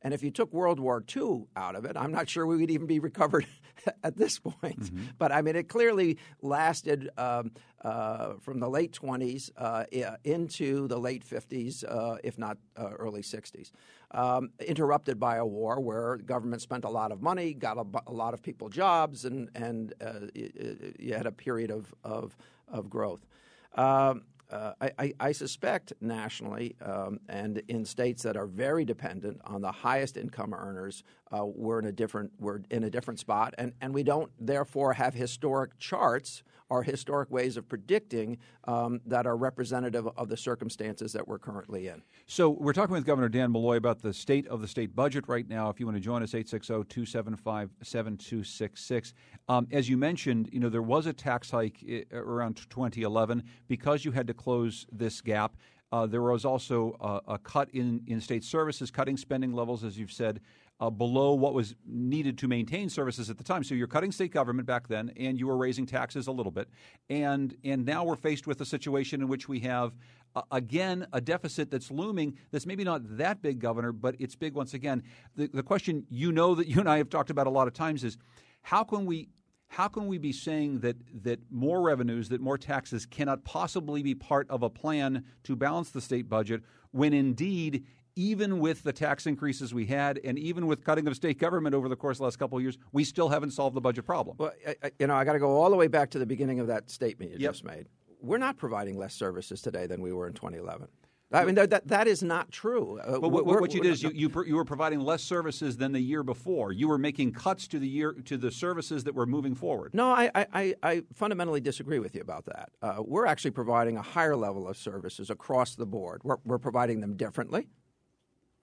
And 0.04 0.12
if 0.12 0.22
you 0.22 0.30
took 0.30 0.52
World 0.52 0.78
War 0.78 1.02
II 1.16 1.46
out 1.56 1.74
of 1.74 1.86
it, 1.86 1.96
I'm 1.96 2.12
not 2.12 2.28
sure 2.28 2.46
we 2.46 2.58
would 2.58 2.70
even 2.70 2.86
be 2.86 2.98
recovered 2.98 3.46
at 4.04 4.16
this 4.16 4.38
point. 4.38 4.78
Mm-hmm. 4.78 5.04
But 5.18 5.32
I 5.32 5.40
mean, 5.40 5.56
it 5.56 5.70
clearly 5.70 6.18
lasted 6.42 7.08
um, 7.16 7.52
uh, 7.82 8.34
from 8.42 8.60
the 8.60 8.68
late 8.68 8.92
20s 8.92 9.50
uh, 9.56 9.84
into 10.22 10.86
the 10.88 10.98
late 10.98 11.26
50s, 11.26 11.84
uh, 11.88 12.18
if 12.22 12.38
not 12.38 12.58
uh, 12.76 12.90
early 12.90 13.22
60s. 13.22 13.72
Um, 14.10 14.50
interrupted 14.60 15.18
by 15.18 15.36
a 15.36 15.46
war 15.46 15.80
where 15.80 16.18
government 16.18 16.60
spent 16.60 16.84
a 16.84 16.90
lot 16.90 17.10
of 17.10 17.22
money, 17.22 17.54
got 17.54 17.78
a, 17.78 17.86
a 18.06 18.12
lot 18.12 18.34
of 18.34 18.42
people 18.42 18.68
jobs, 18.68 19.24
and, 19.24 19.48
and 19.54 19.94
uh, 20.00 20.26
you 20.34 21.14
had 21.14 21.26
a 21.26 21.32
period 21.32 21.70
of, 21.70 21.92
of, 22.04 22.36
of 22.68 22.90
growth. 22.90 23.26
Um, 23.74 24.22
uh, 24.54 24.72
I, 24.98 25.12
I, 25.18 25.32
suspect 25.32 25.92
nationally 26.00 26.76
um, 26.80 27.18
and 27.28 27.60
in 27.66 27.84
states 27.84 28.22
that 28.22 28.36
are 28.36 28.46
very 28.46 28.84
dependent 28.84 29.40
on 29.44 29.60
the 29.60 29.72
highest 29.72 30.16
income 30.16 30.54
earners, 30.54 31.02
uh, 31.32 31.44
we're 31.44 31.80
in 31.80 31.86
a 31.86 31.92
different 31.92 32.30
we're 32.38 32.60
in 32.70 32.84
a 32.84 32.90
different 32.90 33.18
spot, 33.18 33.54
and, 33.58 33.72
and 33.80 33.92
we 33.92 34.04
don't 34.04 34.30
therefore 34.38 34.92
have 34.92 35.12
historic 35.12 35.76
charts 35.78 36.44
or 36.74 36.82
historic 36.82 37.30
ways 37.30 37.56
of 37.56 37.68
predicting 37.68 38.36
um, 38.64 39.00
that 39.06 39.28
are 39.28 39.36
representative 39.36 40.08
of 40.16 40.28
the 40.28 40.36
circumstances 40.36 41.12
that 41.12 41.28
we're 41.28 41.38
currently 41.38 41.86
in. 41.86 42.02
So 42.26 42.50
we're 42.50 42.72
talking 42.72 42.94
with 42.94 43.06
Governor 43.06 43.28
Dan 43.28 43.52
Malloy 43.52 43.76
about 43.76 44.02
the 44.02 44.12
state 44.12 44.48
of 44.48 44.60
the 44.60 44.66
state 44.66 44.96
budget 44.96 45.28
right 45.28 45.48
now. 45.48 45.70
If 45.70 45.78
you 45.78 45.86
want 45.86 45.96
to 45.96 46.00
join 46.00 46.24
us, 46.24 46.32
860-275-7266. 46.32 49.12
Um, 49.48 49.68
as 49.70 49.88
you 49.88 49.96
mentioned, 49.96 50.50
you 50.52 50.58
know 50.58 50.68
there 50.68 50.82
was 50.82 51.06
a 51.06 51.12
tax 51.12 51.48
hike 51.48 51.78
around 52.12 52.56
2011 52.56 53.44
because 53.68 54.04
you 54.04 54.10
had 54.10 54.26
to 54.26 54.34
close 54.34 54.84
this 54.90 55.20
gap. 55.20 55.54
Uh, 55.92 56.06
there 56.06 56.22
was 56.22 56.44
also 56.44 56.96
a, 57.00 57.20
a, 57.34 57.38
cut 57.38 57.70
in, 57.72 58.02
in 58.08 58.20
state 58.20 58.42
services, 58.42 58.90
cutting 58.90 59.16
spending 59.16 59.52
levels, 59.52 59.84
as 59.84 59.96
you've 59.96 60.10
said, 60.10 60.40
uh, 60.80 60.90
below 60.90 61.34
what 61.34 61.54
was 61.54 61.74
needed 61.86 62.36
to 62.38 62.48
maintain 62.48 62.88
services 62.88 63.30
at 63.30 63.38
the 63.38 63.44
time. 63.44 63.62
So 63.62 63.74
you're 63.74 63.86
cutting 63.86 64.12
state 64.12 64.32
government 64.32 64.66
back 64.66 64.88
then, 64.88 65.12
and 65.16 65.38
you 65.38 65.46
were 65.46 65.56
raising 65.56 65.86
taxes 65.86 66.26
a 66.26 66.32
little 66.32 66.52
bit, 66.52 66.68
and 67.08 67.56
and 67.64 67.84
now 67.84 68.04
we're 68.04 68.16
faced 68.16 68.46
with 68.46 68.60
a 68.60 68.64
situation 68.64 69.20
in 69.20 69.28
which 69.28 69.48
we 69.48 69.60
have 69.60 69.92
uh, 70.34 70.42
again 70.50 71.06
a 71.12 71.20
deficit 71.20 71.70
that's 71.70 71.90
looming. 71.90 72.36
That's 72.50 72.66
maybe 72.66 72.84
not 72.84 73.16
that 73.18 73.40
big, 73.40 73.60
Governor, 73.60 73.92
but 73.92 74.16
it's 74.18 74.34
big 74.34 74.54
once 74.54 74.74
again. 74.74 75.02
The, 75.36 75.46
the 75.46 75.62
question 75.62 76.06
you 76.10 76.32
know 76.32 76.54
that 76.56 76.66
you 76.66 76.80
and 76.80 76.88
I 76.88 76.98
have 76.98 77.08
talked 77.08 77.30
about 77.30 77.46
a 77.46 77.50
lot 77.50 77.68
of 77.68 77.74
times 77.74 78.02
is 78.02 78.18
how 78.62 78.82
can 78.82 79.06
we 79.06 79.28
how 79.68 79.88
can 79.88 80.06
we 80.06 80.18
be 80.18 80.32
saying 80.32 80.80
that 80.80 80.96
that 81.22 81.38
more 81.50 81.82
revenues, 81.82 82.28
that 82.30 82.40
more 82.40 82.58
taxes 82.58 83.06
cannot 83.06 83.44
possibly 83.44 84.02
be 84.02 84.14
part 84.14 84.50
of 84.50 84.62
a 84.64 84.70
plan 84.70 85.24
to 85.44 85.54
balance 85.54 85.90
the 85.90 86.00
state 86.00 86.28
budget 86.28 86.62
when 86.90 87.12
indeed 87.12 87.84
even 88.16 88.58
with 88.58 88.82
the 88.82 88.92
tax 88.92 89.26
increases 89.26 89.74
we 89.74 89.86
had 89.86 90.20
and 90.24 90.38
even 90.38 90.66
with 90.66 90.84
cutting 90.84 91.06
of 91.06 91.16
state 91.16 91.38
government 91.38 91.74
over 91.74 91.88
the 91.88 91.96
course 91.96 92.16
of 92.16 92.18
the 92.18 92.24
last 92.24 92.38
couple 92.38 92.58
of 92.58 92.62
years, 92.62 92.78
we 92.92 93.04
still 93.04 93.28
haven't 93.28 93.50
solved 93.50 93.76
the 93.76 93.80
budget 93.80 94.04
problem. 94.04 94.36
Well, 94.38 94.52
I, 94.66 94.90
you 94.98 95.06
know, 95.06 95.14
I 95.14 95.24
got 95.24 95.32
to 95.34 95.38
go 95.38 95.50
all 95.50 95.70
the 95.70 95.76
way 95.76 95.88
back 95.88 96.10
to 96.10 96.18
the 96.18 96.26
beginning 96.26 96.60
of 96.60 96.66
that 96.68 96.90
statement 96.90 97.32
you 97.32 97.38
yep. 97.38 97.52
just 97.52 97.64
made. 97.64 97.86
We're 98.20 98.38
not 98.38 98.56
providing 98.56 98.96
less 98.96 99.14
services 99.14 99.60
today 99.60 99.86
than 99.86 100.00
we 100.00 100.12
were 100.12 100.26
in 100.26 100.32
2011. 100.32 100.88
I 101.32 101.44
mean, 101.44 101.56
that, 101.56 101.88
that 101.88 102.06
is 102.06 102.22
not 102.22 102.52
true. 102.52 103.00
Uh, 103.00 103.18
well, 103.18 103.30
what, 103.30 103.44
what 103.46 103.74
you 103.74 103.80
did 103.80 103.92
is 103.92 104.02
you, 104.02 104.10
you, 104.14 104.44
you, 104.46 104.54
were 104.54 104.64
providing 104.64 105.00
less 105.00 105.22
services 105.22 105.76
than 105.76 105.90
the 105.90 106.00
year 106.00 106.22
before. 106.22 106.70
You 106.70 106.86
were 106.86 106.98
making 106.98 107.32
cuts 107.32 107.66
to 107.68 107.80
the 107.80 107.88
year 107.88 108.12
to 108.12 108.36
the 108.36 108.52
services 108.52 109.02
that 109.04 109.14
were 109.14 109.26
moving 109.26 109.54
forward. 109.54 109.94
No, 109.94 110.10
I, 110.10 110.30
I, 110.34 110.74
I 110.82 111.02
fundamentally 111.12 111.60
disagree 111.60 111.98
with 111.98 112.14
you 112.14 112.20
about 112.20 112.44
that. 112.44 112.70
Uh, 112.80 113.02
we're 113.04 113.26
actually 113.26 113.50
providing 113.50 113.96
a 113.96 114.02
higher 114.02 114.36
level 114.36 114.68
of 114.68 114.76
services 114.76 115.28
across 115.28 115.74
the 115.74 115.86
board. 115.86 116.20
We're, 116.22 116.36
we're 116.44 116.58
providing 116.58 117.00
them 117.00 117.16
differently. 117.16 117.66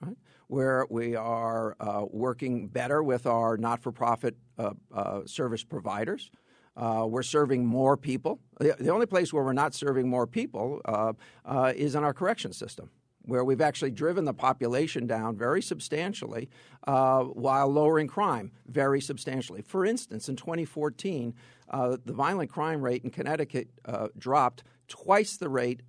Right? 0.01 0.17
Where 0.48 0.86
we 0.89 1.15
are 1.15 1.75
uh, 1.79 2.05
working 2.10 2.67
better 2.67 3.01
with 3.03 3.25
our 3.25 3.58
not-for-profit 3.58 4.36
uh, 4.58 4.72
uh, 4.93 5.22
service 5.25 5.63
providers. 5.63 6.31
Uh, 6.75 7.05
we're 7.08 7.24
serving 7.24 7.65
more 7.65 7.98
people. 7.98 8.39
The, 8.60 8.75
the, 8.79 8.89
only 8.89 9.05
place 9.05 9.34
where 9.34 9.43
we're 9.43 9.53
not 9.53 9.74
serving 9.74 10.08
more 10.08 10.25
people 10.25 10.81
uh, 10.86 11.74
is 11.75 11.96
in 11.96 12.03
our 12.03 12.13
correction 12.13 12.53
system 12.53 12.89
where 13.24 13.43
we've 13.43 13.62
actually 13.62 13.91
driven 13.91 14.25
the 14.25 14.34
population 14.34 15.05
down 15.05 15.36
very 15.36 15.62
substantially 15.62 16.50
uh, 16.88 17.24
while 17.24 17.67
lowering 17.67 18.08
crime 18.08 18.51
very 18.67 19.01
substantially. 19.01 19.62
For 19.62 19.86
instance, 19.86 20.27
in 20.29 20.36
2014, 20.36 21.34
uh, 21.70 21.98
the 22.03 22.13
violent 22.13 22.50
crime 22.50 22.81
rate 22.81 23.03
in 23.03 23.10
Connecticut 23.10 23.70
uh, 23.86 24.08
dropped 24.17 24.63
twice 24.88 25.38
the 25.38 25.50
rate 25.50 25.81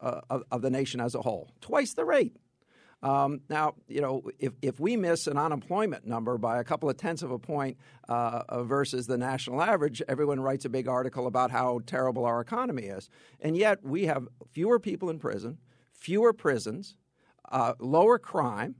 of, 0.00 0.44
of, 0.50 0.62
the 0.62 0.70
nation 0.70 1.00
as 1.00 1.16
a 1.16 1.22
whole. 1.22 1.50
Twice 1.60 1.94
the 1.94 2.04
rate. 2.04 2.36
Um, 3.02 3.40
now, 3.48 3.74
you 3.86 4.00
know, 4.00 4.22
if, 4.38 4.52
if 4.60 4.80
we 4.80 4.96
miss 4.96 5.26
an 5.28 5.36
unemployment 5.36 6.06
number 6.06 6.36
by 6.36 6.58
a 6.58 6.64
couple 6.64 6.90
of 6.90 6.96
tenths 6.96 7.22
of 7.22 7.30
a 7.30 7.38
point 7.38 7.76
uh, 8.08 8.64
versus 8.64 9.06
the 9.06 9.16
national 9.16 9.62
average, 9.62 10.02
everyone 10.08 10.40
writes 10.40 10.64
a 10.64 10.68
big 10.68 10.88
article 10.88 11.26
about 11.26 11.50
how 11.50 11.80
terrible 11.86 12.24
our 12.24 12.40
economy 12.40 12.84
is. 12.84 13.08
And 13.40 13.56
yet 13.56 13.84
we 13.84 14.06
have 14.06 14.26
fewer 14.52 14.80
people 14.80 15.10
in 15.10 15.18
prison 15.18 15.58
fewer 15.92 16.32
prisons, 16.32 16.96
uh, 17.50 17.74
lower 17.80 18.18
crime, 18.18 18.76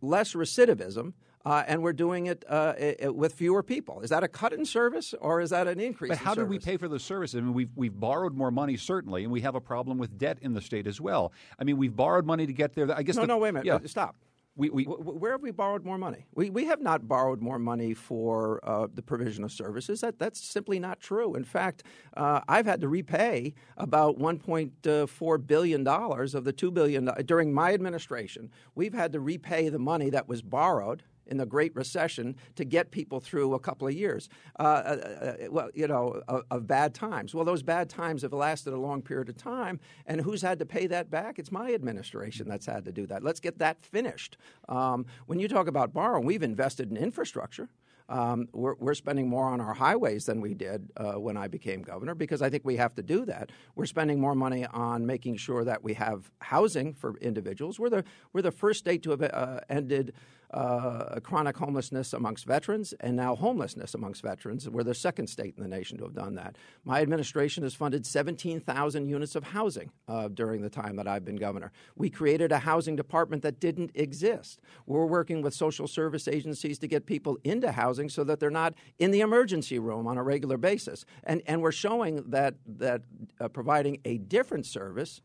less 0.00 0.32
recidivism, 0.32 1.12
uh, 1.46 1.62
and 1.68 1.80
we're 1.80 1.92
doing 1.92 2.26
it, 2.26 2.44
uh, 2.48 2.74
it, 2.76 3.14
with 3.14 3.32
fewer 3.34 3.62
people. 3.62 4.00
Is 4.00 4.10
that 4.10 4.24
a 4.24 4.28
cut 4.28 4.52
in 4.52 4.64
service 4.64 5.14
or 5.20 5.40
is 5.40 5.50
that 5.50 5.68
an 5.68 5.78
increase? 5.78 6.08
But 6.08 6.18
how 6.18 6.34
do 6.34 6.44
we 6.44 6.58
pay 6.58 6.76
for 6.76 6.88
the 6.88 6.98
service? 6.98 7.36
I 7.36 7.40
mean, 7.40 7.54
we've 7.54 7.70
we've 7.76 7.98
borrowed 7.98 8.34
more 8.34 8.50
money 8.50 8.76
certainly, 8.76 9.22
and 9.22 9.32
we 9.32 9.42
have 9.42 9.54
a 9.54 9.60
problem 9.60 9.96
with 9.96 10.18
debt 10.18 10.38
in 10.42 10.54
the 10.54 10.60
state 10.60 10.88
as 10.88 11.00
well. 11.00 11.32
I 11.56 11.62
mean, 11.62 11.76
we've 11.76 11.94
borrowed 11.94 12.26
money 12.26 12.46
to 12.46 12.52
get 12.52 12.74
there. 12.74 12.92
I 12.92 13.04
guess 13.04 13.14
no, 13.14 13.22
the, 13.22 13.28
no, 13.28 13.38
wait 13.38 13.50
a 13.50 13.52
minute, 13.52 13.66
yeah. 13.66 13.78
stop. 13.86 14.16
We, 14.56 14.70
we, 14.70 14.84
where 14.84 15.32
have 15.32 15.42
we 15.42 15.50
borrowed 15.50 15.84
more 15.84 15.98
money? 15.98 16.24
We, 16.34 16.48
we 16.48 16.64
have 16.64 16.80
not 16.80 17.06
borrowed 17.06 17.42
more 17.42 17.58
money 17.58 17.92
for 17.92 18.58
uh, 18.66 18.86
the 18.92 19.02
provision 19.02 19.44
of 19.44 19.52
services. 19.52 20.00
That, 20.00 20.18
that's 20.18 20.42
simply 20.42 20.78
not 20.80 20.98
true. 20.98 21.34
In 21.34 21.44
fact, 21.44 21.82
uh, 22.16 22.40
I've 22.48 22.64
had 22.64 22.80
to 22.80 22.88
repay 22.88 23.52
about 23.76 24.18
$1.4 24.18 25.46
billion 25.46 25.86
of 25.86 26.44
the 26.44 26.52
2 26.54 26.70
billion 26.70 27.10
during 27.26 27.52
my 27.52 27.74
administration. 27.74 28.50
We've 28.74 28.94
had 28.94 29.12
to 29.12 29.20
repay 29.20 29.68
the 29.68 29.78
money 29.78 30.08
that 30.08 30.26
was 30.26 30.40
borrowed 30.40 31.02
in 31.26 31.36
the 31.36 31.46
Great 31.46 31.74
Recession 31.74 32.36
to 32.54 32.64
get 32.64 32.90
people 32.90 33.20
through 33.20 33.54
a 33.54 33.58
couple 33.58 33.88
of 33.88 33.94
years, 33.94 34.28
uh, 34.58 34.62
uh, 34.62 34.66
uh, 34.66 35.34
well, 35.50 35.70
you 35.74 35.86
know, 35.86 36.22
of, 36.28 36.44
of, 36.50 36.66
bad 36.66 36.94
times. 36.94 37.34
Well, 37.34 37.44
those 37.44 37.62
bad 37.62 37.88
times 37.88 38.22
have 38.22 38.32
lasted 38.32 38.72
a 38.72 38.78
long 38.78 39.02
period 39.02 39.28
of 39.28 39.36
time, 39.36 39.80
and 40.06 40.20
who's 40.20 40.42
had 40.42 40.58
to 40.58 40.66
pay 40.66 40.86
that 40.88 41.10
back? 41.10 41.38
It's 41.38 41.52
my 41.52 41.72
administration 41.72 42.48
that's 42.48 42.66
had 42.66 42.84
to 42.84 42.92
do 42.92 43.06
that. 43.06 43.22
Let's 43.22 43.40
get 43.40 43.58
that 43.58 43.80
finished. 43.82 44.36
Um, 44.68 45.06
when 45.26 45.38
you 45.38 45.48
talk 45.48 45.66
about 45.66 45.92
borrowing, 45.92 46.26
we've 46.26 46.42
invested 46.42 46.90
in 46.90 46.96
infrastructure. 46.96 47.68
Um, 48.08 48.48
we're, 48.52 48.74
we're, 48.78 48.94
spending 48.94 49.28
more 49.28 49.48
on 49.48 49.60
our 49.60 49.74
highways 49.74 50.26
than 50.26 50.40
we 50.40 50.54
did 50.54 50.90
uh, 50.96 51.14
when 51.14 51.36
I 51.36 51.48
became 51.48 51.82
governor 51.82 52.14
because 52.14 52.40
I 52.40 52.48
think 52.48 52.64
we 52.64 52.76
have 52.76 52.94
to 52.94 53.02
do 53.02 53.24
that. 53.24 53.50
We're 53.74 53.86
spending 53.86 54.20
more 54.20 54.36
money 54.36 54.64
on 54.64 55.04
making 55.06 55.38
sure 55.38 55.64
that 55.64 55.82
we 55.82 55.94
have 55.94 56.30
housing 56.40 56.94
for 56.94 57.16
individuals. 57.18 57.80
We're 57.80 57.90
the 57.90 58.04
we're 58.32 58.42
the 58.42 58.52
first 58.52 58.78
state 58.78 59.02
to 59.04 59.10
have 59.10 59.22
uh, 59.22 59.60
ended 59.68 60.12
uh, 60.52 61.20
chronic 61.20 61.56
homelessness 61.56 62.12
amongst 62.12 62.46
veterans 62.46 62.94
and 63.00 63.16
now 63.16 63.34
homelessness 63.34 63.94
amongst 63.94 64.22
veterans. 64.22 64.68
We're 64.68 64.82
the 64.82 64.94
second 64.94 65.26
state 65.28 65.54
in 65.56 65.62
the 65.62 65.68
nation 65.68 65.98
to 65.98 66.04
have 66.04 66.14
done 66.14 66.34
that. 66.36 66.56
My 66.84 67.00
administration 67.00 67.62
has 67.64 67.74
funded 67.74 68.06
17,000 68.06 69.08
units 69.08 69.34
of 69.34 69.44
housing 69.44 69.90
uh, 70.08 70.28
during 70.28 70.62
the 70.62 70.70
time 70.70 70.96
that 70.96 71.08
I've 71.08 71.24
been 71.24 71.36
governor. 71.36 71.72
We 71.96 72.10
created 72.10 72.52
a 72.52 72.58
housing 72.58 72.96
department 72.96 73.42
that 73.42 73.60
didn't 73.60 73.90
exist. 73.94 74.60
We're 74.86 75.06
working 75.06 75.42
with 75.42 75.54
social 75.54 75.88
service 75.88 76.28
agencies 76.28 76.78
to 76.78 76.86
get 76.86 77.06
people 77.06 77.38
into 77.44 77.72
housing 77.72 78.08
so 78.08 78.24
that 78.24 78.40
they're 78.40 78.50
not 78.50 78.74
in 78.98 79.10
the 79.10 79.20
emergency 79.20 79.78
room 79.78 80.06
on 80.06 80.18
a 80.18 80.22
regular 80.22 80.56
basis. 80.56 81.04
And, 81.24 81.42
and 81.46 81.62
we're 81.62 81.72
showing 81.72 82.30
that, 82.30 82.54
that 82.66 83.02
uh, 83.40 83.48
providing 83.48 83.98
a 84.04 84.18
different 84.18 84.66
service 84.66 85.20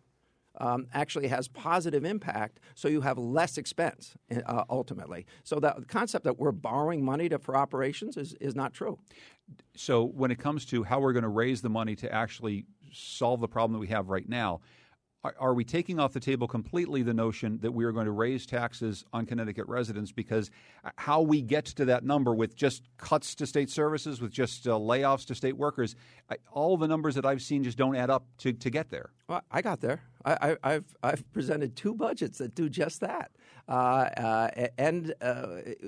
um, 0.59 0.87
actually 0.93 1.27
has 1.27 1.47
positive 1.47 2.05
impact, 2.05 2.59
so 2.75 2.87
you 2.87 3.01
have 3.01 3.17
less 3.17 3.57
expense 3.57 4.15
uh, 4.45 4.63
ultimately. 4.69 5.25
So 5.43 5.59
the 5.59 5.83
concept 5.87 6.25
that 6.25 6.39
we're 6.39 6.51
borrowing 6.51 7.03
money 7.03 7.29
to, 7.29 7.39
for 7.39 7.55
operations 7.55 8.17
is, 8.17 8.33
is 8.41 8.55
not 8.55 8.73
true. 8.73 8.99
So 9.75 10.03
when 10.03 10.31
it 10.31 10.39
comes 10.39 10.65
to 10.65 10.83
how 10.83 10.99
we're 10.99 11.13
going 11.13 11.23
to 11.23 11.29
raise 11.29 11.61
the 11.61 11.69
money 11.69 11.95
to 11.97 12.13
actually 12.13 12.65
solve 12.91 13.39
the 13.39 13.47
problem 13.47 13.73
that 13.73 13.79
we 13.79 13.87
have 13.87 14.09
right 14.09 14.27
now, 14.27 14.61
are, 15.23 15.53
we 15.53 15.63
taking 15.63 15.99
off 15.99 16.13
the 16.13 16.19
table 16.19 16.47
completely 16.47 17.03
the 17.03 17.13
notion 17.13 17.59
that 17.61 17.71
we 17.71 17.85
are 17.85 17.91
going 17.91 18.05
to 18.05 18.11
raise 18.11 18.45
taxes 18.45 19.05
on 19.13 19.25
Connecticut 19.25 19.67
residents? 19.67 20.11
Because 20.11 20.49
how 20.95 21.21
we 21.21 21.41
get 21.41 21.65
to 21.65 21.85
that 21.85 22.03
number 22.03 22.33
with 22.33 22.55
just 22.55 22.83
cuts 22.97 23.35
to 23.35 23.45
state 23.45 23.69
services, 23.69 24.19
with 24.19 24.31
just 24.31 24.67
uh, 24.67 24.71
layoffs 24.71 25.25
to 25.27 25.35
state 25.35 25.57
workers, 25.57 25.95
I, 26.29 26.37
all 26.51 26.75
the 26.75 26.87
numbers 26.87 27.15
that 27.15 27.25
I've 27.25 27.41
seen 27.41 27.63
just 27.63 27.77
don't 27.77 27.95
add 27.95 28.09
up 28.09 28.25
to, 28.39 28.51
to 28.53 28.69
get 28.69 28.89
there. 28.89 29.11
Well, 29.27 29.43
I 29.51 29.61
got 29.61 29.79
there. 29.81 30.01
I, 30.25 30.57
have 30.63 30.85
I've 31.01 31.31
presented 31.33 31.75
two 31.75 31.95
budgets 31.95 32.37
that 32.39 32.53
do 32.53 32.69
just 32.69 33.01
that, 33.01 33.31
uh, 33.67 33.71
uh, 33.71 34.67
and 34.77 35.13
uh, 35.19 35.47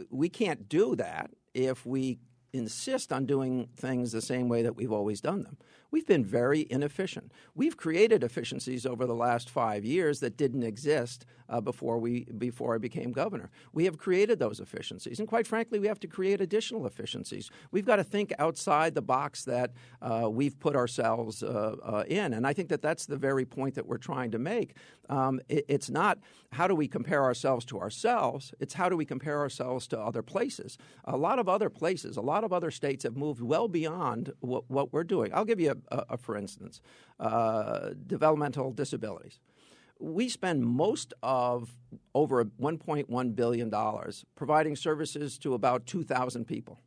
we 0.10 0.30
can't 0.30 0.68
do 0.68 0.96
that 0.96 1.30
if 1.54 1.86
we 1.86 2.18
insist 2.52 3.12
on 3.12 3.26
doing 3.26 3.68
things 3.78 4.12
the 4.12 4.22
same 4.22 4.48
way 4.48 4.62
that 4.62 4.76
we've 4.76 4.92
always 4.92 5.22
done 5.22 5.44
them. 5.44 5.58
We've 5.94 6.08
been 6.08 6.26
very 6.26 6.66
inefficient. 6.72 7.32
We've 7.54 7.78
created 7.78 8.24
efficiencies 8.24 8.84
over 8.84 9.06
the 9.06 9.14
last 9.14 9.48
five 9.48 9.86
years 9.86 10.22
that 10.22 10.36
didn't 10.36 10.64
exist 10.64 11.24
uh, 11.48 11.62
before 11.62 12.00
we 12.00 12.24
before 12.24 12.74
I 12.74 12.80
became 12.80 13.12
governor. 13.12 13.52
We 13.74 13.86
have 13.86 14.00
created 14.00 14.40
those 14.40 14.60
efficiencies, 14.60 15.20
and 15.20 15.28
quite 15.28 15.46
frankly, 15.46 15.78
we 15.78 15.88
have 15.88 16.00
to 16.00 16.08
create 16.08 16.42
additional 16.42 16.88
efficiencies. 16.88 17.52
We've 17.70 17.86
got 17.86 17.98
to 17.98 18.04
think 18.04 18.34
outside 18.40 18.96
the 18.96 19.04
box 19.04 19.46
that 19.46 19.74
uh, 20.02 20.30
we've 20.32 20.60
put 20.60 20.76
ourselves 20.76 21.44
uh, 21.44 21.76
uh 21.84 22.04
in, 22.08 22.34
and 22.34 22.48
I 22.48 22.54
think 22.54 22.70
that 22.70 22.82
that's 22.82 23.06
the 23.06 23.18
very 23.18 23.46
point 23.46 23.76
that 23.76 23.86
we're 23.86 23.98
trying 23.98 24.32
to 24.32 24.40
make. 24.40 24.76
Um, 25.10 25.42
it, 25.48 25.66
it's 25.68 25.92
not 25.92 26.18
how 26.54 26.68
do 26.68 26.74
we 26.74 26.88
compare 26.88 27.22
ourselves 27.24 27.66
to 27.66 27.80
ourselves; 27.80 28.52
it's 28.60 28.74
how 28.74 28.90
do 28.90 28.98
we 28.98 29.06
compare 29.06 29.40
ourselves 29.40 29.86
to 29.90 30.00
other 30.00 30.24
places. 30.24 30.80
A 31.04 31.18
lot 31.18 31.38
of 31.38 31.48
other 31.48 31.70
places, 31.70 32.18
a 32.18 32.22
lot 32.22 32.44
of 32.44 32.52
other 32.52 32.72
states 32.72 33.04
have 33.04 33.16
moved 33.16 33.42
well 33.42 33.68
beyond 33.68 34.34
what, 34.40 34.64
what 34.72 34.92
we're 34.92 35.04
doing. 35.04 35.32
I'll 35.36 35.46
give 35.46 35.60
you 35.60 35.83
a, 35.90 36.06
a 36.12 36.18
for 36.18 36.38
instance, 36.38 36.82
uh, 37.20 37.90
developmental 38.08 38.72
disabilities 38.72 39.40
we 40.04 40.28
spend 40.28 40.66
most 40.66 41.14
of 41.24 41.72
over 42.14 42.44
$1.1 42.44 43.36
billion 43.36 43.74
providing 44.36 44.76
services 44.76 45.38
to 45.40 45.54
about 45.54 45.86
2,000 45.86 46.46
people. 46.46 46.80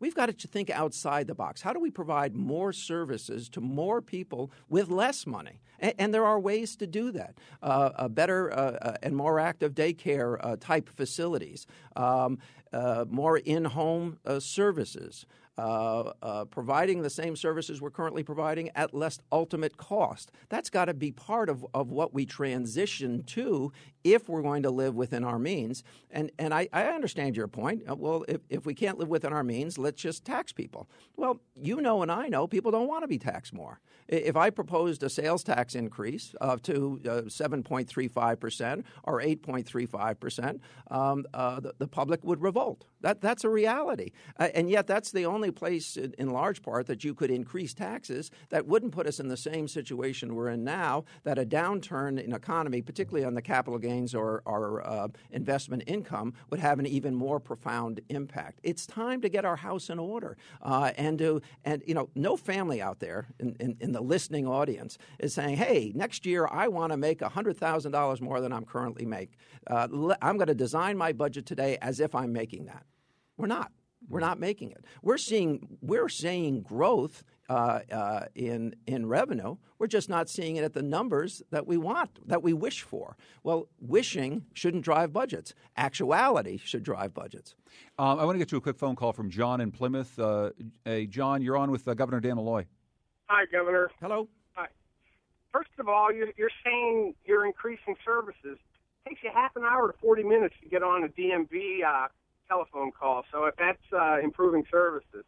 We've 0.00 0.14
got 0.14 0.36
to 0.36 0.48
think 0.48 0.68
outside 0.68 1.28
the 1.28 1.34
box. 1.34 1.62
How 1.62 1.72
do 1.72 1.78
we 1.78 1.90
provide 1.90 2.34
more 2.34 2.72
services 2.72 3.48
to 3.50 3.60
more 3.60 4.02
people 4.02 4.50
with 4.68 4.88
less 4.88 5.28
money? 5.28 5.60
And, 5.78 5.94
and 5.96 6.14
there 6.14 6.26
are 6.26 6.40
ways 6.40 6.74
to 6.76 6.88
do 6.88 7.12
that. 7.12 7.38
Uh, 7.62 8.08
better 8.08 8.52
uh, 8.52 8.56
uh 8.56 8.96
and 9.02 9.16
more 9.16 9.38
active 9.38 9.74
daycare 9.74 10.38
uh, 10.40 10.56
type 10.58 10.88
facilities, 10.88 11.68
um, 11.94 12.38
uh, 12.61 12.61
more 13.08 13.38
in 13.38 13.64
home 13.64 14.18
uh, 14.24 14.40
services 14.40 15.26
uh, 15.58 16.12
uh, 16.22 16.44
providing 16.46 17.02
the 17.02 17.10
same 17.10 17.36
services 17.36 17.80
we're 17.80 17.90
currently 17.90 18.22
providing 18.22 18.70
at 18.74 18.94
less 18.94 19.18
ultimate 19.30 19.76
cost. 19.76 20.30
That's 20.48 20.70
got 20.70 20.86
to 20.86 20.94
be 20.94 21.12
part 21.12 21.50
of, 21.50 21.66
of 21.74 21.90
what 21.90 22.14
we 22.14 22.24
transition 22.24 23.22
to 23.24 23.70
if 24.02 24.28
we're 24.30 24.42
going 24.42 24.62
to 24.62 24.70
live 24.70 24.94
within 24.94 25.24
our 25.24 25.38
means. 25.38 25.84
And, 26.10 26.32
and 26.38 26.54
I, 26.54 26.68
I 26.72 26.84
understand 26.84 27.36
your 27.36 27.48
point. 27.48 27.82
Uh, 27.88 27.94
well, 27.94 28.24
if, 28.28 28.40
if 28.48 28.64
we 28.64 28.74
can't 28.74 28.98
live 28.98 29.08
within 29.08 29.32
our 29.32 29.44
means, 29.44 29.76
let's 29.76 30.00
just 30.00 30.24
tax 30.24 30.52
people. 30.52 30.88
Well, 31.16 31.40
you 31.54 31.82
know 31.82 32.00
and 32.00 32.10
I 32.10 32.28
know 32.28 32.46
people 32.46 32.72
don't 32.72 32.88
want 32.88 33.02
to 33.02 33.08
be 33.08 33.18
taxed 33.18 33.52
more. 33.52 33.80
If 34.08 34.36
I 34.36 34.50
proposed 34.50 35.02
a 35.02 35.10
sales 35.10 35.44
tax 35.44 35.74
increase 35.74 36.34
uh, 36.40 36.56
to 36.62 37.00
uh, 37.04 37.08
7.35% 37.22 38.84
or 39.04 39.20
8.35%, 39.20 40.60
um, 40.90 41.24
uh, 41.32 41.60
the, 41.60 41.74
the, 41.78 41.86
public 41.86 42.24
would 42.24 42.40
revolt. 42.40 42.61
That, 43.02 43.20
that's 43.20 43.44
a 43.44 43.48
reality. 43.48 44.12
Uh, 44.38 44.48
and 44.54 44.70
yet, 44.70 44.86
that's 44.86 45.10
the 45.10 45.26
only 45.26 45.50
place, 45.50 45.96
in, 45.96 46.14
in, 46.18 46.30
large 46.30 46.62
part, 46.62 46.86
that 46.86 47.04
you 47.04 47.14
could 47.14 47.30
increase 47.30 47.74
taxes 47.74 48.30
that 48.50 48.66
wouldn't 48.66 48.92
put 48.92 49.06
us 49.06 49.20
in 49.20 49.28
the 49.28 49.36
same 49.36 49.68
situation 49.68 50.34
we're 50.34 50.48
in 50.48 50.64
now, 50.64 51.04
that 51.24 51.38
a 51.38 51.44
downturn 51.44 52.22
in 52.22 52.32
economy, 52.32 52.80
particularly 52.80 53.26
on 53.26 53.34
the 53.34 53.42
capital 53.42 53.78
gains 53.78 54.14
or, 54.14 54.42
or 54.46 54.86
uh, 54.86 55.08
investment 55.32 55.82
income, 55.86 56.32
would 56.50 56.60
have 56.60 56.78
an 56.78 56.86
even 56.86 57.14
more 57.14 57.40
profound 57.40 58.00
impact. 58.08 58.60
It's 58.62 58.86
time 58.86 59.20
to 59.22 59.28
get 59.28 59.44
our 59.44 59.56
house 59.56 59.90
in 59.90 59.98
order. 59.98 60.36
Uh, 60.62 60.92
and, 60.96 61.18
to, 61.18 61.42
and, 61.64 61.82
you 61.86 61.94
know, 61.94 62.08
no 62.14 62.36
family 62.36 62.80
out 62.80 63.00
there 63.00 63.26
in, 63.40 63.56
in, 63.58 63.76
in 63.80 63.92
the 63.92 64.00
listening 64.00 64.46
audience 64.46 64.96
is 65.18 65.34
saying, 65.34 65.56
hey, 65.56 65.92
next 65.94 66.24
year 66.24 66.48
I 66.50 66.68
want 66.68 66.92
to 66.92 66.96
make 66.96 67.18
$100,000 67.18 68.20
more 68.20 68.40
than 68.40 68.52
I'm 68.52 68.64
currently 68.64 69.04
make. 69.04 69.32
Uh, 69.66 69.88
I'm 70.22 70.36
going 70.36 70.48
to 70.48 70.54
design 70.54 70.96
my 70.96 71.12
budget 71.12 71.46
today 71.46 71.78
as 71.82 71.98
if 71.98 72.14
I'm 72.14 72.32
making 72.32 72.51
that. 72.60 72.84
We're 73.36 73.46
not. 73.46 73.72
We're 74.08 74.20
not 74.20 74.40
making 74.40 74.72
it. 74.72 74.84
We're 75.02 75.18
seeing 75.18 75.78
we're 75.80 76.08
seeing 76.08 76.62
growth 76.62 77.22
uh, 77.48 77.80
uh, 77.90 78.24
in 78.34 78.74
in 78.86 79.06
revenue. 79.06 79.56
We're 79.78 79.86
just 79.86 80.08
not 80.08 80.28
seeing 80.28 80.56
it 80.56 80.64
at 80.64 80.72
the 80.74 80.82
numbers 80.82 81.42
that 81.50 81.66
we 81.66 81.76
want, 81.76 82.26
that 82.26 82.42
we 82.42 82.52
wish 82.52 82.82
for. 82.82 83.16
Well, 83.42 83.68
wishing 83.80 84.46
shouldn't 84.54 84.84
drive 84.84 85.12
budgets. 85.12 85.54
Actuality 85.76 86.58
should 86.58 86.82
drive 86.82 87.14
budgets. 87.14 87.54
Um, 87.98 88.18
I 88.18 88.24
want 88.24 88.34
to 88.34 88.38
get 88.38 88.48
to 88.50 88.56
a 88.56 88.60
quick 88.60 88.76
phone 88.76 88.96
call 88.96 89.12
from 89.12 89.30
John 89.30 89.60
in 89.60 89.70
Plymouth. 89.70 90.18
Uh, 90.18 90.50
hey, 90.84 91.06
John, 91.06 91.42
you're 91.42 91.56
on 91.56 91.70
with 91.70 91.86
uh, 91.86 91.94
Governor 91.94 92.20
Dan 92.20 92.36
Malloy. 92.36 92.66
Hi, 93.26 93.44
Governor. 93.50 93.90
Hello. 94.00 94.28
Hi. 94.54 94.66
First 95.52 95.70
of 95.78 95.88
all, 95.88 96.12
you're, 96.12 96.28
you're 96.36 96.50
saying 96.64 97.14
you're 97.24 97.46
increasing 97.46 97.96
services. 98.04 98.58
It 99.04 99.08
takes 99.08 99.22
you 99.22 99.30
half 99.34 99.56
an 99.56 99.62
hour 99.64 99.90
to 99.90 99.98
40 99.98 100.22
minutes 100.22 100.54
to 100.62 100.68
get 100.68 100.82
on 100.82 101.04
a 101.04 101.08
DMV 101.08 101.84
uh, 101.84 102.08
telephone 102.52 102.92
call. 102.92 103.24
So 103.32 103.44
if 103.46 103.56
that's 103.56 103.82
uh, 103.92 104.18
improving 104.22 104.64
services, 104.70 105.24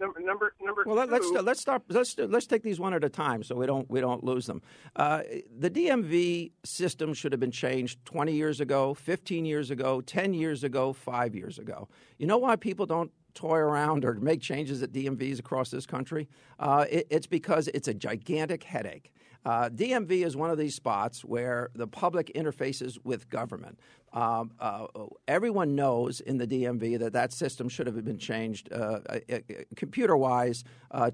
number 0.00 0.20
number 0.20 0.54
number 0.60 0.84
well, 0.86 1.06
two. 1.06 1.12
let's 1.12 1.30
let's 1.30 1.60
start. 1.60 1.82
Let's 1.88 2.16
let's 2.18 2.46
take 2.46 2.62
these 2.62 2.78
one 2.78 2.94
at 2.94 3.04
a 3.04 3.08
time 3.08 3.42
so 3.42 3.56
we 3.56 3.66
don't 3.66 3.88
we 3.90 4.00
don't 4.00 4.22
lose 4.24 4.46
them. 4.46 4.62
Uh, 4.96 5.22
the 5.58 5.70
DMV 5.70 6.52
system 6.64 7.14
should 7.14 7.32
have 7.32 7.40
been 7.40 7.50
changed 7.50 8.04
20 8.04 8.32
years 8.32 8.60
ago, 8.60 8.94
15 8.94 9.44
years 9.44 9.70
ago, 9.70 10.00
10 10.00 10.34
years 10.34 10.64
ago, 10.64 10.92
five 10.92 11.34
years 11.34 11.58
ago. 11.58 11.88
You 12.18 12.26
know 12.26 12.38
why 12.38 12.56
people 12.56 12.86
don't 12.86 13.10
toy 13.34 13.56
around 13.56 14.04
or 14.04 14.14
make 14.14 14.40
changes 14.40 14.82
at 14.82 14.92
DMVs 14.92 15.38
across 15.38 15.70
this 15.70 15.86
country? 15.86 16.28
Uh, 16.58 16.86
it, 16.90 17.06
it's 17.10 17.26
because 17.26 17.68
it's 17.68 17.88
a 17.88 17.94
gigantic 17.94 18.64
headache. 18.64 19.12
Uh, 19.44 19.68
DMV 19.68 20.26
is 20.26 20.36
one 20.36 20.50
of 20.50 20.58
these 20.58 20.74
spots 20.74 21.24
where 21.24 21.70
the 21.74 21.86
public 21.86 22.32
interfaces 22.34 22.98
with 23.04 23.28
government. 23.28 23.78
Um, 24.12 24.52
uh, 24.58 24.86
everyone 25.26 25.74
knows 25.74 26.20
in 26.20 26.38
the 26.38 26.46
DMV 26.46 26.98
that 26.98 27.12
that 27.12 27.32
system 27.32 27.68
should 27.68 27.86
have 27.86 28.04
been 28.04 28.18
changed 28.18 28.72
uh, 28.72 29.00
uh, 29.08 29.18
uh 29.30 29.38
computer 29.76 30.16
wise 30.16 30.64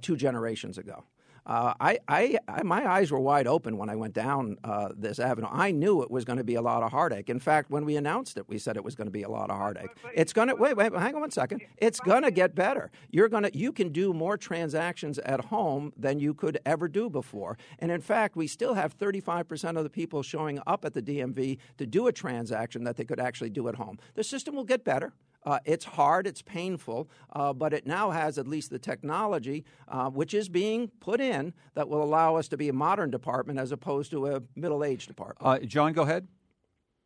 two 0.00 0.16
generations 0.16 0.78
ago. 0.78 1.04
Uh, 1.46 1.74
I, 1.78 1.98
I, 2.08 2.38
I, 2.48 2.62
my 2.62 2.90
eyes 2.90 3.10
were 3.10 3.20
wide 3.20 3.46
open 3.46 3.76
when 3.76 3.90
I 3.90 3.96
went 3.96 4.14
down 4.14 4.56
uh, 4.64 4.88
this 4.96 5.18
avenue. 5.18 5.48
I 5.50 5.72
knew 5.72 6.02
it 6.02 6.10
was 6.10 6.24
going 6.24 6.38
to 6.38 6.44
be 6.44 6.54
a 6.54 6.62
lot 6.62 6.82
of 6.82 6.90
heartache. 6.90 7.28
In 7.28 7.38
fact, 7.38 7.70
when 7.70 7.84
we 7.84 7.96
announced 7.96 8.38
it, 8.38 8.48
we 8.48 8.58
said 8.58 8.76
it 8.76 8.84
was 8.84 8.94
going 8.94 9.06
to 9.06 9.12
be 9.12 9.24
a 9.24 9.28
lot 9.28 9.50
of 9.50 9.56
heartache. 9.56 9.90
It's 10.14 10.32
going 10.32 10.48
to 10.48 10.54
wait, 10.54 10.76
wait, 10.76 10.92
hang 10.94 11.14
on 11.14 11.20
one 11.20 11.30
second. 11.30 11.60
It's 11.76 12.00
going 12.00 12.22
to 12.22 12.30
get 12.30 12.54
better. 12.54 12.90
You're 13.10 13.28
going 13.28 13.42
to, 13.42 13.56
you 13.56 13.72
can 13.72 13.90
do 13.90 14.14
more 14.14 14.38
transactions 14.38 15.18
at 15.18 15.46
home 15.46 15.92
than 15.98 16.18
you 16.18 16.32
could 16.32 16.58
ever 16.64 16.88
do 16.88 17.10
before. 17.10 17.58
And 17.78 17.90
in 17.90 18.00
fact, 18.00 18.36
we 18.36 18.46
still 18.46 18.74
have 18.74 18.96
35% 18.98 19.76
of 19.76 19.84
the 19.84 19.90
people 19.90 20.22
showing 20.22 20.60
up 20.66 20.84
at 20.84 20.94
the 20.94 21.02
DMV 21.02 21.58
to 21.76 21.86
do 21.86 22.06
a 22.06 22.12
transaction 22.12 22.84
that 22.84 22.96
they 22.96 23.04
could 23.04 23.20
actually 23.20 23.50
do 23.50 23.68
at 23.68 23.74
home. 23.74 23.98
The 24.14 24.24
system 24.24 24.54
will 24.54 24.64
get 24.64 24.82
better. 24.82 25.12
Uh, 25.44 25.58
it's 25.64 25.84
hard, 25.84 26.26
it's 26.26 26.42
painful, 26.42 27.08
uh, 27.32 27.52
but 27.52 27.72
it 27.72 27.86
now 27.86 28.10
has 28.10 28.38
at 28.38 28.48
least 28.48 28.70
the 28.70 28.78
technology 28.78 29.64
uh, 29.88 30.08
which 30.08 30.32
is 30.32 30.48
being 30.48 30.90
put 31.00 31.20
in 31.20 31.52
that 31.74 31.88
will 31.88 32.02
allow 32.02 32.36
us 32.36 32.48
to 32.48 32.56
be 32.56 32.68
a 32.68 32.72
modern 32.72 33.10
department 33.10 33.58
as 33.58 33.70
opposed 33.72 34.10
to 34.10 34.26
a 34.26 34.42
middle 34.56 34.82
aged 34.82 35.08
department. 35.08 35.38
Uh, 35.40 35.58
John, 35.66 35.92
go 35.92 36.02
ahead. 36.02 36.26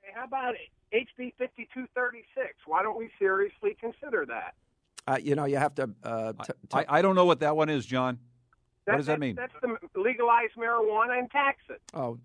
Hey, 0.03 0.13
how 0.15 0.25
about 0.25 0.55
HB 0.93 1.35
5236? 1.39 2.55
Why 2.67 2.83
don't 2.83 2.99
we 2.99 3.11
seriously 3.19 3.77
consider 3.81 4.25
that? 4.27 4.55
Uh, 5.07 5.19
you 5.21 5.35
know, 5.35 5.47
you 5.47 5.57
have 5.57 5.75
to. 5.75 5.91
Uh, 6.03 6.33
t- 6.33 6.53
t- 6.69 6.77
I, 6.77 6.99
I, 6.99 7.03
don't 7.03 7.15
know 7.15 7.25
what 7.25 7.41
that 7.41 7.57
one 7.57 7.71
is, 7.71 7.87
John. 7.87 8.19
That, 8.85 8.93
what 8.93 8.97
does 8.99 9.07
that, 9.07 9.13
that 9.13 9.21
mean? 9.21 9.37
That's 9.37 9.53
the 9.63 9.77
legalize 9.99 10.51
marijuana 10.57 11.19
and 11.19 11.31
tax 11.31 11.59
it. 11.71 11.81
Oh, 11.95 12.19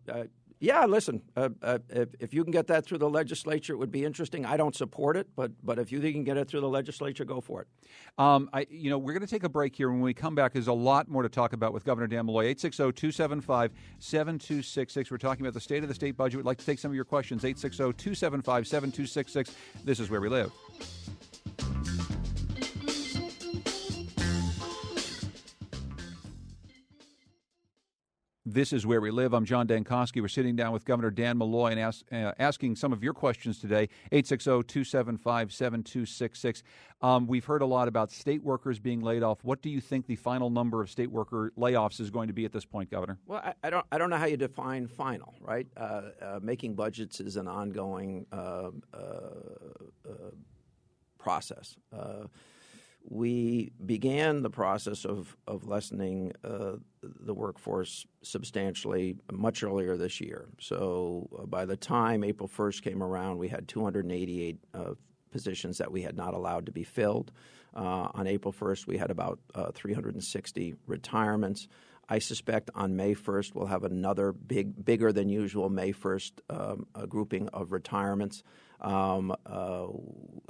yeah, 0.60 0.86
listen. 0.86 1.22
Uh, 1.36 1.50
uh, 1.62 1.80
if, 1.90 2.10
if, 2.20 2.34
you 2.34 2.44
can 2.44 2.52
get 2.52 2.68
that 2.68 2.86
through 2.86 3.00
the 3.00 3.10
legislature, 3.10 3.74
it 3.74 3.78
would 3.78 3.92
be 3.92 4.06
interesting. 4.06 4.46
I 4.46 4.56
don't 4.58 4.76
support 4.76 5.18
it, 5.18 5.28
but 5.36 5.52
but 5.64 5.80
if 5.80 5.92
you 5.92 6.00
think 6.00 6.10
you 6.10 6.14
can 6.14 6.24
get 6.24 6.38
it 6.38 6.48
through 6.48 6.62
the 6.62 6.70
legislature, 6.70 7.26
go 7.26 7.42
for 7.42 7.62
it. 7.62 7.68
Um, 8.18 8.50
I, 8.54 8.66
you 8.70 8.90
know, 8.90 8.98
we're 8.98 9.14
going 9.14 9.26
to 9.26 9.28
take 9.28 9.44
a 9.44 9.50
break 9.50 9.76
here. 9.76 9.90
When 9.90 10.00
we 10.02 10.14
come 10.14 10.36
back, 10.36 10.54
there's 10.54 10.68
a 10.68 10.74
lot 10.74 11.10
more 11.10 11.24
to 11.24 11.30
talk 11.30 11.54
about 11.54 11.74
with 11.74 11.84
Governor 11.84 12.06
Dan 12.08 12.28
Malloy. 12.28 12.54
860-275-7266. 12.54 15.12
We're 15.12 15.18
talking 15.18 15.46
about 15.46 15.54
the 15.54 15.60
state 15.60 15.84
of 15.84 15.90
the 15.90 15.96
state 15.96 16.16
budget. 16.16 16.38
We'd 16.38 16.46
like 16.46 16.60
to 16.60 16.66
take 16.66 16.80
some 16.80 16.92
of 16.92 16.96
your 16.96 17.06
questions. 17.06 17.44
860-275-7266. 17.44 19.52
This 19.84 20.00
is 20.00 20.10
where 20.10 20.22
we 20.22 20.30
live. 20.30 20.54
This 28.46 28.74
is 28.74 28.86
Where 28.86 29.00
We 29.00 29.10
Live. 29.10 29.34
I'm 29.34 29.46
John 29.46 29.70
Dankosky. 29.70 30.20
We're 30.20 30.28
sitting 30.28 30.58
down 30.58 30.74
with 30.74 30.84
Governor 30.84 31.12
Dan 31.12 31.38
Malloy 31.38 31.68
and 31.72 31.80
ask, 31.80 32.04
uh, 32.12 32.34
asking 32.38 32.76
some 32.76 32.92
of 32.92 33.02
your 33.02 33.14
questions 33.14 33.58
today. 33.58 33.88
860 34.12 34.64
275 34.64 35.54
7266. 35.54 36.62
Um, 37.02 37.26
we've 37.26 37.46
heard 37.46 37.62
a 37.62 37.66
lot 37.66 37.88
about 37.88 38.12
state 38.12 38.44
workers 38.44 38.80
being 38.80 39.00
laid 39.00 39.24
off. 39.24 39.46
What 39.46 39.62
do 39.62 39.70
you 39.70 39.80
think 39.80 40.08
the 40.08 40.18
final 40.18 40.50
number 40.50 40.82
of 40.82 40.90
state 40.90 41.10
worker 41.10 41.54
layoffs 41.58 42.02
is 42.02 42.10
going 42.10 42.28
to 42.28 42.34
be 42.34 42.44
at 42.44 42.52
this 42.52 42.66
point, 42.66 42.92
Governor? 42.92 43.18
Well, 43.28 43.40
I, 43.42 43.54
I 43.64 43.70
don't, 43.70 43.86
I 43.94 43.98
don't 43.98 44.10
know 44.10 44.18
how 44.18 44.26
you 44.26 44.36
define 44.36 44.88
final, 44.88 45.36
right? 45.40 45.68
Uh, 45.78 46.02
uh, 46.22 46.40
making 46.42 46.76
budgets 46.76 47.22
is 47.22 47.38
an 47.38 47.48
ongoing 47.48 48.26
uh, 48.34 48.72
uh, 48.94 48.98
uh, 50.06 50.12
process 51.18 51.78
we 53.10 53.72
began 53.86 54.42
the 54.42 54.50
process 54.50 55.06
of, 55.06 55.36
of 55.48 55.68
lessening 55.68 56.34
uh, 56.44 56.74
the 57.02 57.34
workforce 57.34 58.06
substantially 58.22 59.18
much 59.32 59.64
earlier 59.64 59.98
this 59.98 60.22
year. 60.22 60.48
So 60.60 61.30
uh, 61.38 61.46
by 61.46 61.66
the 61.66 61.76
time 61.76 62.24
April 62.24 62.48
1st 62.48 62.82
came 62.82 63.04
around, 63.04 63.38
we 63.38 63.50
had 63.50 63.68
288 63.68 64.58
uh, 64.74 64.94
positions 65.32 65.80
that 65.80 65.92
we 65.92 66.02
had 66.02 66.16
not 66.16 66.34
allowed 66.34 66.66
to 66.68 66.72
be 66.72 66.84
filled. 66.84 67.32
Uh, 67.76 68.08
on 68.14 68.28
April 68.28 68.54
1st, 68.54 68.88
we 68.88 68.98
had 68.98 69.12
about 69.12 69.40
uh, 69.56 69.72
360 69.74 70.76
retirements. 70.86 71.68
I 72.08 72.20
suspect 72.20 72.70
on 72.76 72.96
May 72.96 73.16
1st 73.16 73.56
we'll 73.56 73.66
have 73.68 73.84
another 73.84 74.32
big, 74.32 74.84
bigger 74.84 75.12
than 75.12 75.30
usual 75.30 75.70
May 75.70 75.92
1st 75.92 76.32
um, 76.50 76.86
grouping 77.08 77.50
of 77.50 77.72
retirements. 77.72 78.44
Um, 78.84 79.36
uh, 79.46 79.88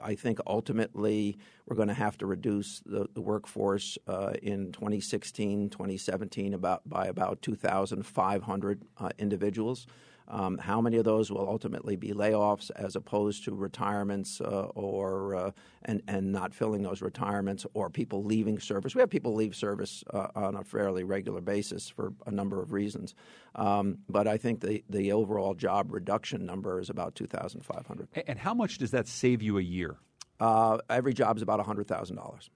I 0.01 0.15
think 0.15 0.39
ultimately 0.47 1.37
we're 1.65 1.75
going 1.75 1.87
to 1.87 1.93
have 1.93 2.17
to 2.17 2.25
reduce 2.25 2.81
the, 2.85 3.07
the 3.13 3.21
workforce 3.21 3.97
uh, 4.07 4.33
in 4.41 4.71
2016, 4.71 5.69
2017 5.69 6.53
about 6.53 6.87
by 6.89 7.07
about 7.07 7.41
2,500 7.41 8.81
uh, 8.97 9.09
individuals. 9.19 9.87
Um, 10.27 10.57
how 10.57 10.81
many 10.81 10.97
of 10.97 11.05
those 11.05 11.31
will 11.31 11.47
ultimately 11.47 11.95
be 11.95 12.09
layoffs 12.13 12.71
as 12.75 12.95
opposed 12.95 13.43
to 13.45 13.53
retirements 13.53 14.41
uh, 14.41 14.67
or 14.73 15.35
uh, 15.35 15.51
and 15.83 16.01
and 16.07 16.31
not 16.31 16.53
filling 16.53 16.81
those 16.81 17.01
retirements 17.01 17.65
or 17.73 17.89
people 17.89 18.23
leaving 18.23 18.59
service? 18.59 18.95
We 18.95 19.01
have 19.01 19.09
people 19.09 19.35
leave 19.35 19.55
service 19.55 20.03
uh, 20.13 20.27
on 20.35 20.55
a 20.55 20.63
fairly 20.63 21.03
regular 21.03 21.41
basis 21.41 21.89
for 21.89 22.13
a 22.25 22.31
number 22.31 22.61
of 22.61 22.71
reasons, 22.71 23.15
um, 23.55 23.99
but 24.07 24.27
I 24.27 24.37
think 24.37 24.61
the 24.61 24.83
the 24.89 25.11
overall 25.11 25.53
job 25.53 25.91
reduction 25.91 26.45
number 26.45 26.79
is 26.79 26.89
about 26.89 27.15
two 27.15 27.27
thousand 27.27 27.61
five 27.61 27.85
hundred. 27.85 28.07
And 28.27 28.39
how 28.39 28.53
much 28.53 28.77
does 28.77 28.91
that 28.91 29.07
save 29.07 29.41
you 29.41 29.57
a 29.57 29.63
year? 29.63 29.97
Uh, 30.39 30.77
every 30.89 31.13
job 31.13 31.37
is 31.37 31.43
about 31.43 31.59
hundred 31.65 31.87
thousand 31.87 32.15
dollars. 32.15 32.49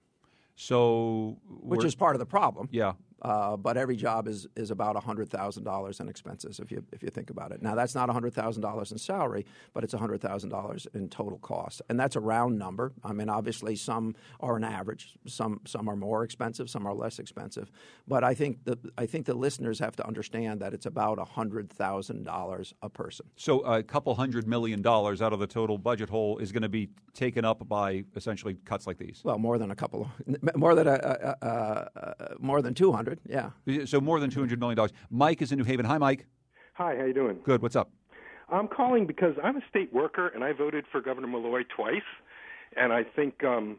So, 0.56 1.38
which 1.48 1.84
is 1.84 1.94
part 1.94 2.16
of 2.16 2.18
the 2.18 2.26
problem. 2.26 2.68
Yeah. 2.72 2.94
Uh, 3.22 3.56
but 3.56 3.76
every 3.76 3.96
job 3.96 4.28
is 4.28 4.46
is 4.56 4.70
about 4.70 4.96
hundred 5.02 5.28
thousand 5.28 5.64
dollars 5.64 6.00
in 6.00 6.08
expenses 6.08 6.60
if 6.60 6.70
you 6.70 6.84
if 6.92 7.02
you 7.02 7.10
think 7.10 7.30
about 7.30 7.52
it. 7.52 7.62
Now 7.62 7.74
that's 7.74 7.94
not 7.94 8.08
hundred 8.10 8.34
thousand 8.34 8.62
dollars 8.62 8.92
in 8.92 8.98
salary, 8.98 9.44
but 9.72 9.84
it's 9.84 9.92
hundred 9.92 10.20
thousand 10.20 10.50
dollars 10.50 10.86
in 10.94 11.08
total 11.08 11.38
cost, 11.38 11.82
and 11.88 11.98
that's 11.98 12.16
a 12.16 12.20
round 12.20 12.58
number. 12.58 12.92
I 13.04 13.12
mean, 13.12 13.28
obviously 13.28 13.76
some 13.76 14.14
are 14.40 14.56
an 14.56 14.64
average, 14.64 15.14
some 15.26 15.60
some 15.66 15.88
are 15.88 15.96
more 15.96 16.22
expensive, 16.22 16.70
some 16.70 16.86
are 16.86 16.94
less 16.94 17.18
expensive. 17.18 17.70
But 18.06 18.22
I 18.24 18.34
think 18.34 18.64
the 18.64 18.78
I 18.96 19.06
think 19.06 19.26
the 19.26 19.34
listeners 19.34 19.78
have 19.80 19.96
to 19.96 20.06
understand 20.06 20.60
that 20.60 20.72
it's 20.72 20.86
about 20.86 21.18
hundred 21.28 21.70
thousand 21.70 22.24
dollars 22.24 22.74
a 22.82 22.88
person. 22.88 23.26
So 23.36 23.60
a 23.60 23.82
couple 23.82 24.14
hundred 24.14 24.46
million 24.46 24.82
dollars 24.82 25.20
out 25.22 25.32
of 25.32 25.40
the 25.40 25.46
total 25.46 25.78
budget 25.78 26.08
hole 26.08 26.38
is 26.38 26.52
going 26.52 26.62
to 26.62 26.68
be 26.68 26.88
taken 27.14 27.44
up 27.44 27.66
by 27.68 28.04
essentially 28.14 28.56
cuts 28.64 28.86
like 28.86 28.98
these. 28.98 29.20
Well, 29.24 29.38
more 29.38 29.58
than 29.58 29.70
a 29.72 29.74
couple, 29.74 30.08
more 30.54 30.74
than 30.74 30.86
a, 30.86 30.92
a, 30.92 31.46
a, 31.46 31.88
a 32.20 32.34
more 32.38 32.62
than 32.62 32.74
two 32.74 32.92
hundred 33.08 33.20
hundred. 33.66 33.80
Yeah. 33.80 33.84
So 33.86 34.00
more 34.00 34.20
than 34.20 34.30
two 34.30 34.40
hundred 34.40 34.60
million 34.60 34.76
dollars. 34.76 34.92
Mike 35.10 35.42
is 35.42 35.52
in 35.52 35.58
New 35.58 35.64
Haven. 35.64 35.86
Hi, 35.86 35.98
Mike. 35.98 36.26
Hi. 36.74 36.96
How 36.96 37.04
you 37.04 37.14
doing? 37.14 37.38
Good. 37.44 37.62
What's 37.62 37.76
up? 37.76 37.90
I'm 38.50 38.68
calling 38.68 39.06
because 39.06 39.34
I'm 39.42 39.56
a 39.56 39.62
state 39.68 39.92
worker 39.92 40.28
and 40.28 40.42
I 40.42 40.52
voted 40.52 40.84
for 40.90 41.00
Governor 41.00 41.26
Malloy 41.26 41.62
twice, 41.74 42.02
and 42.76 42.92
I 42.92 43.04
think 43.04 43.44
um, 43.44 43.78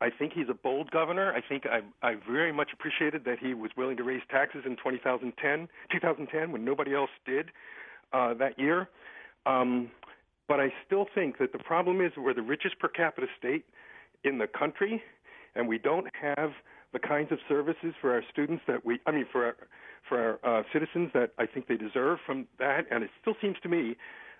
I 0.00 0.10
think 0.10 0.32
he's 0.34 0.48
a 0.50 0.54
bold 0.54 0.90
governor. 0.90 1.32
I 1.32 1.40
think 1.46 1.64
I, 1.66 1.80
I 2.06 2.16
very 2.30 2.52
much 2.52 2.70
appreciated 2.72 3.24
that 3.24 3.38
he 3.38 3.54
was 3.54 3.70
willing 3.76 3.96
to 3.96 4.02
raise 4.02 4.22
taxes 4.30 4.62
in 4.66 4.76
2010, 4.76 5.68
2010 5.90 6.52
when 6.52 6.64
nobody 6.64 6.94
else 6.94 7.10
did 7.24 7.50
uh, 8.12 8.34
that 8.34 8.58
year. 8.58 8.88
Um, 9.46 9.90
but 10.46 10.60
I 10.60 10.72
still 10.86 11.06
think 11.14 11.38
that 11.38 11.52
the 11.52 11.58
problem 11.58 12.02
is 12.02 12.12
we're 12.16 12.34
the 12.34 12.42
richest 12.42 12.78
per 12.78 12.88
capita 12.88 13.26
state 13.38 13.64
in 14.24 14.38
the 14.38 14.46
country, 14.46 15.02
and 15.54 15.68
we 15.68 15.78
don't 15.78 16.06
have 16.20 16.50
the 16.94 17.00
kinds 17.00 17.30
of 17.32 17.38
services 17.48 17.92
for 18.00 18.12
our 18.12 18.22
students 18.32 18.62
that 18.66 18.86
we, 18.86 19.00
I 19.04 19.10
mean, 19.10 19.26
for 19.30 19.44
our, 19.44 19.56
for 20.08 20.38
our 20.44 20.60
uh, 20.60 20.62
citizens 20.72 21.10
that 21.12 21.32
I 21.38 21.44
think 21.44 21.66
they 21.66 21.76
deserve 21.76 22.20
from 22.24 22.46
that. 22.58 22.86
And 22.90 23.04
it 23.04 23.10
still 23.20 23.34
seems 23.42 23.56
to 23.64 23.68
me 23.68 23.96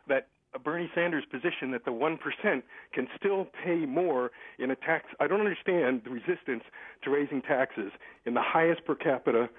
that 0.09 0.29
Bernie 0.63 0.89
Sanders' 0.95 1.25
position 1.31 1.73
that 1.73 1.85
the 1.85 1.91
1% 1.91 2.17
can 2.93 3.09
still 3.19 3.49
pay 3.65 3.85
more 3.85 4.31
in 4.59 4.71
a 4.71 4.77
tax. 4.77 5.07
I 5.19 5.27
don't 5.27 5.41
understand 5.41 6.03
the 6.05 6.11
resistance 6.11 6.63
to 7.03 7.11
raising 7.11 7.43
taxes 7.43 7.91
in 8.25 8.35
the 8.35 8.43
highest 8.43 8.85
per 8.85 8.95
capita 8.95 9.51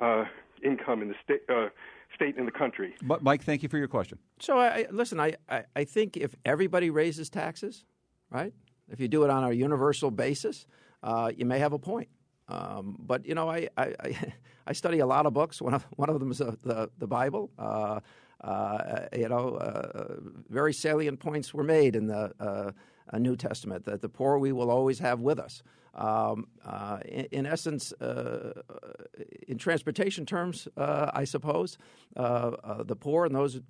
uh, 0.00 0.24
income 0.64 1.02
in 1.02 1.08
the 1.08 1.14
state. 1.22 1.42
Uh, 1.48 1.68
state 2.14 2.38
in 2.38 2.46
the 2.46 2.50
country. 2.50 2.94
But 3.02 3.22
Mike, 3.22 3.44
thank 3.44 3.62
you 3.62 3.68
for 3.68 3.76
your 3.76 3.86
question. 3.86 4.18
So, 4.40 4.58
I, 4.58 4.86
listen, 4.90 5.20
I, 5.20 5.34
I, 5.46 5.64
I 5.76 5.84
think 5.84 6.16
if 6.16 6.34
everybody 6.46 6.88
raises 6.88 7.28
taxes, 7.28 7.84
right? 8.30 8.54
If 8.88 8.98
you 8.98 9.08
do 9.08 9.24
it 9.24 9.30
on 9.30 9.44
a 9.44 9.52
universal 9.52 10.10
basis, 10.10 10.66
uh, 11.02 11.30
you 11.36 11.44
may 11.44 11.58
have 11.58 11.74
a 11.74 11.78
point. 11.78 12.08
Um, 12.48 12.96
but 12.98 13.26
you 13.26 13.34
know, 13.34 13.50
I, 13.50 13.68
I, 13.76 14.16
I, 14.66 14.72
study 14.72 15.00
a 15.00 15.06
lot 15.06 15.26
of 15.26 15.34
books. 15.34 15.60
One 15.60 15.74
of 15.74 15.84
one 15.96 16.08
of 16.08 16.18
them 16.18 16.30
is 16.30 16.40
uh, 16.40 16.54
the 16.62 16.90
the 16.98 17.06
Bible. 17.06 17.50
Uh, 17.58 18.00
uh, 18.40 19.06
you 19.16 19.28
know, 19.28 19.56
uh, 19.56 20.14
very 20.48 20.72
salient 20.72 21.18
points 21.18 21.52
were 21.52 21.64
made 21.64 21.96
in 21.96 22.06
the 22.06 22.32
uh, 22.38 23.18
New 23.18 23.36
Testament 23.36 23.84
that 23.84 24.00
the 24.00 24.08
poor 24.08 24.38
we 24.38 24.52
will 24.52 24.70
always 24.70 24.98
have 25.00 25.20
with 25.20 25.38
us. 25.40 25.62
Um, 25.94 26.46
uh, 26.64 27.00
in, 27.06 27.24
in, 27.32 27.46
essence, 27.46 27.92
in 29.48 29.58
transportation 29.58 30.24
terms, 30.24 30.68
I 30.76 31.24
suppose, 31.24 31.78
the 32.14 32.96
poor 33.00 33.24
and 33.24 33.34
those 33.34 33.60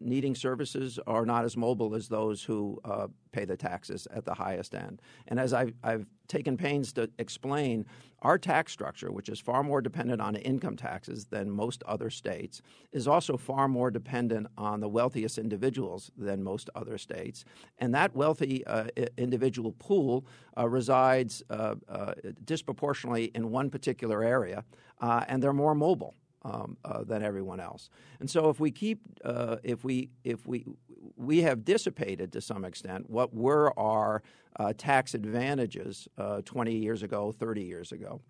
needing 0.00 0.34
services 0.34 0.98
are 1.06 1.26
not 1.26 1.44
as 1.44 1.56
mobile 1.56 1.94
as 1.94 2.08
those 2.08 2.42
who 2.42 2.80
uh, 2.84 3.06
pay 3.32 3.44
the 3.44 3.56
taxes 3.56 4.08
at 4.10 4.24
the 4.24 4.34
highest 4.34 4.74
end. 4.74 5.00
And 5.28 5.38
as 5.38 5.52
I've, 5.52 5.74
I've, 5.82 6.06
taken 6.30 6.56
pains 6.56 6.92
to 6.92 7.10
explain, 7.18 7.84
our 8.22 8.38
tax 8.38 8.72
structure, 8.72 9.10
which 9.10 9.28
is 9.28 9.40
far 9.40 9.64
more 9.64 9.82
dependent 9.82 10.20
on 10.20 10.36
income 10.36 10.76
taxes 10.76 11.24
than 11.24 11.50
most 11.50 11.82
other 11.86 12.08
states, 12.08 12.62
is 12.92 13.08
also 13.08 13.36
far 13.36 13.66
more 13.66 13.90
dependent 13.90 14.46
on 14.56 14.78
the 14.78 14.88
wealthiest 14.88 15.38
individuals 15.38 16.12
than 16.16 16.40
most 16.40 16.70
other 16.76 16.96
states. 16.98 17.44
And 17.78 17.92
that 17.96 18.14
wealthy 18.14 18.64
uh, 18.64 18.84
individual 19.18 19.74
pool 19.80 20.24
uh, 20.56 20.68
resides 20.68 21.42
uh, 21.50 21.74
uh, 21.88 22.14
disproportionately 22.44 23.32
in 23.34 23.50
one 23.50 23.68
particular 23.68 24.22
area, 24.22 24.64
uh, 25.00 25.24
and 25.26 25.42
they're 25.42 25.52
more 25.52 25.74
mobile 25.74 26.14
um, 26.42 26.76
uh, 26.84 27.04
than 27.04 27.22
everyone 27.22 27.60
else. 27.60 27.90
And 28.18 28.30
so, 28.30 28.48
if 28.48 28.60
we 28.60 28.70
keep, 28.70 29.00
uh, 29.24 29.56
if 29.62 29.84
we, 29.84 30.10
if 30.24 30.46
we, 30.46 30.64
we 31.16 31.42
have 31.42 31.64
dissipated 31.64 32.32
to 32.32 32.40
some 32.40 32.64
extent 32.64 33.08
what 33.10 33.34
were 33.34 33.78
our 33.78 34.22
uh, 34.56 34.72
tax 34.76 35.14
advantages 35.14 36.08
uh, 36.18 36.42
20 36.44 36.74
years 36.74 37.02
ago, 37.02 37.32
30 37.32 37.62
years 37.62 37.92
ago. 37.92 38.20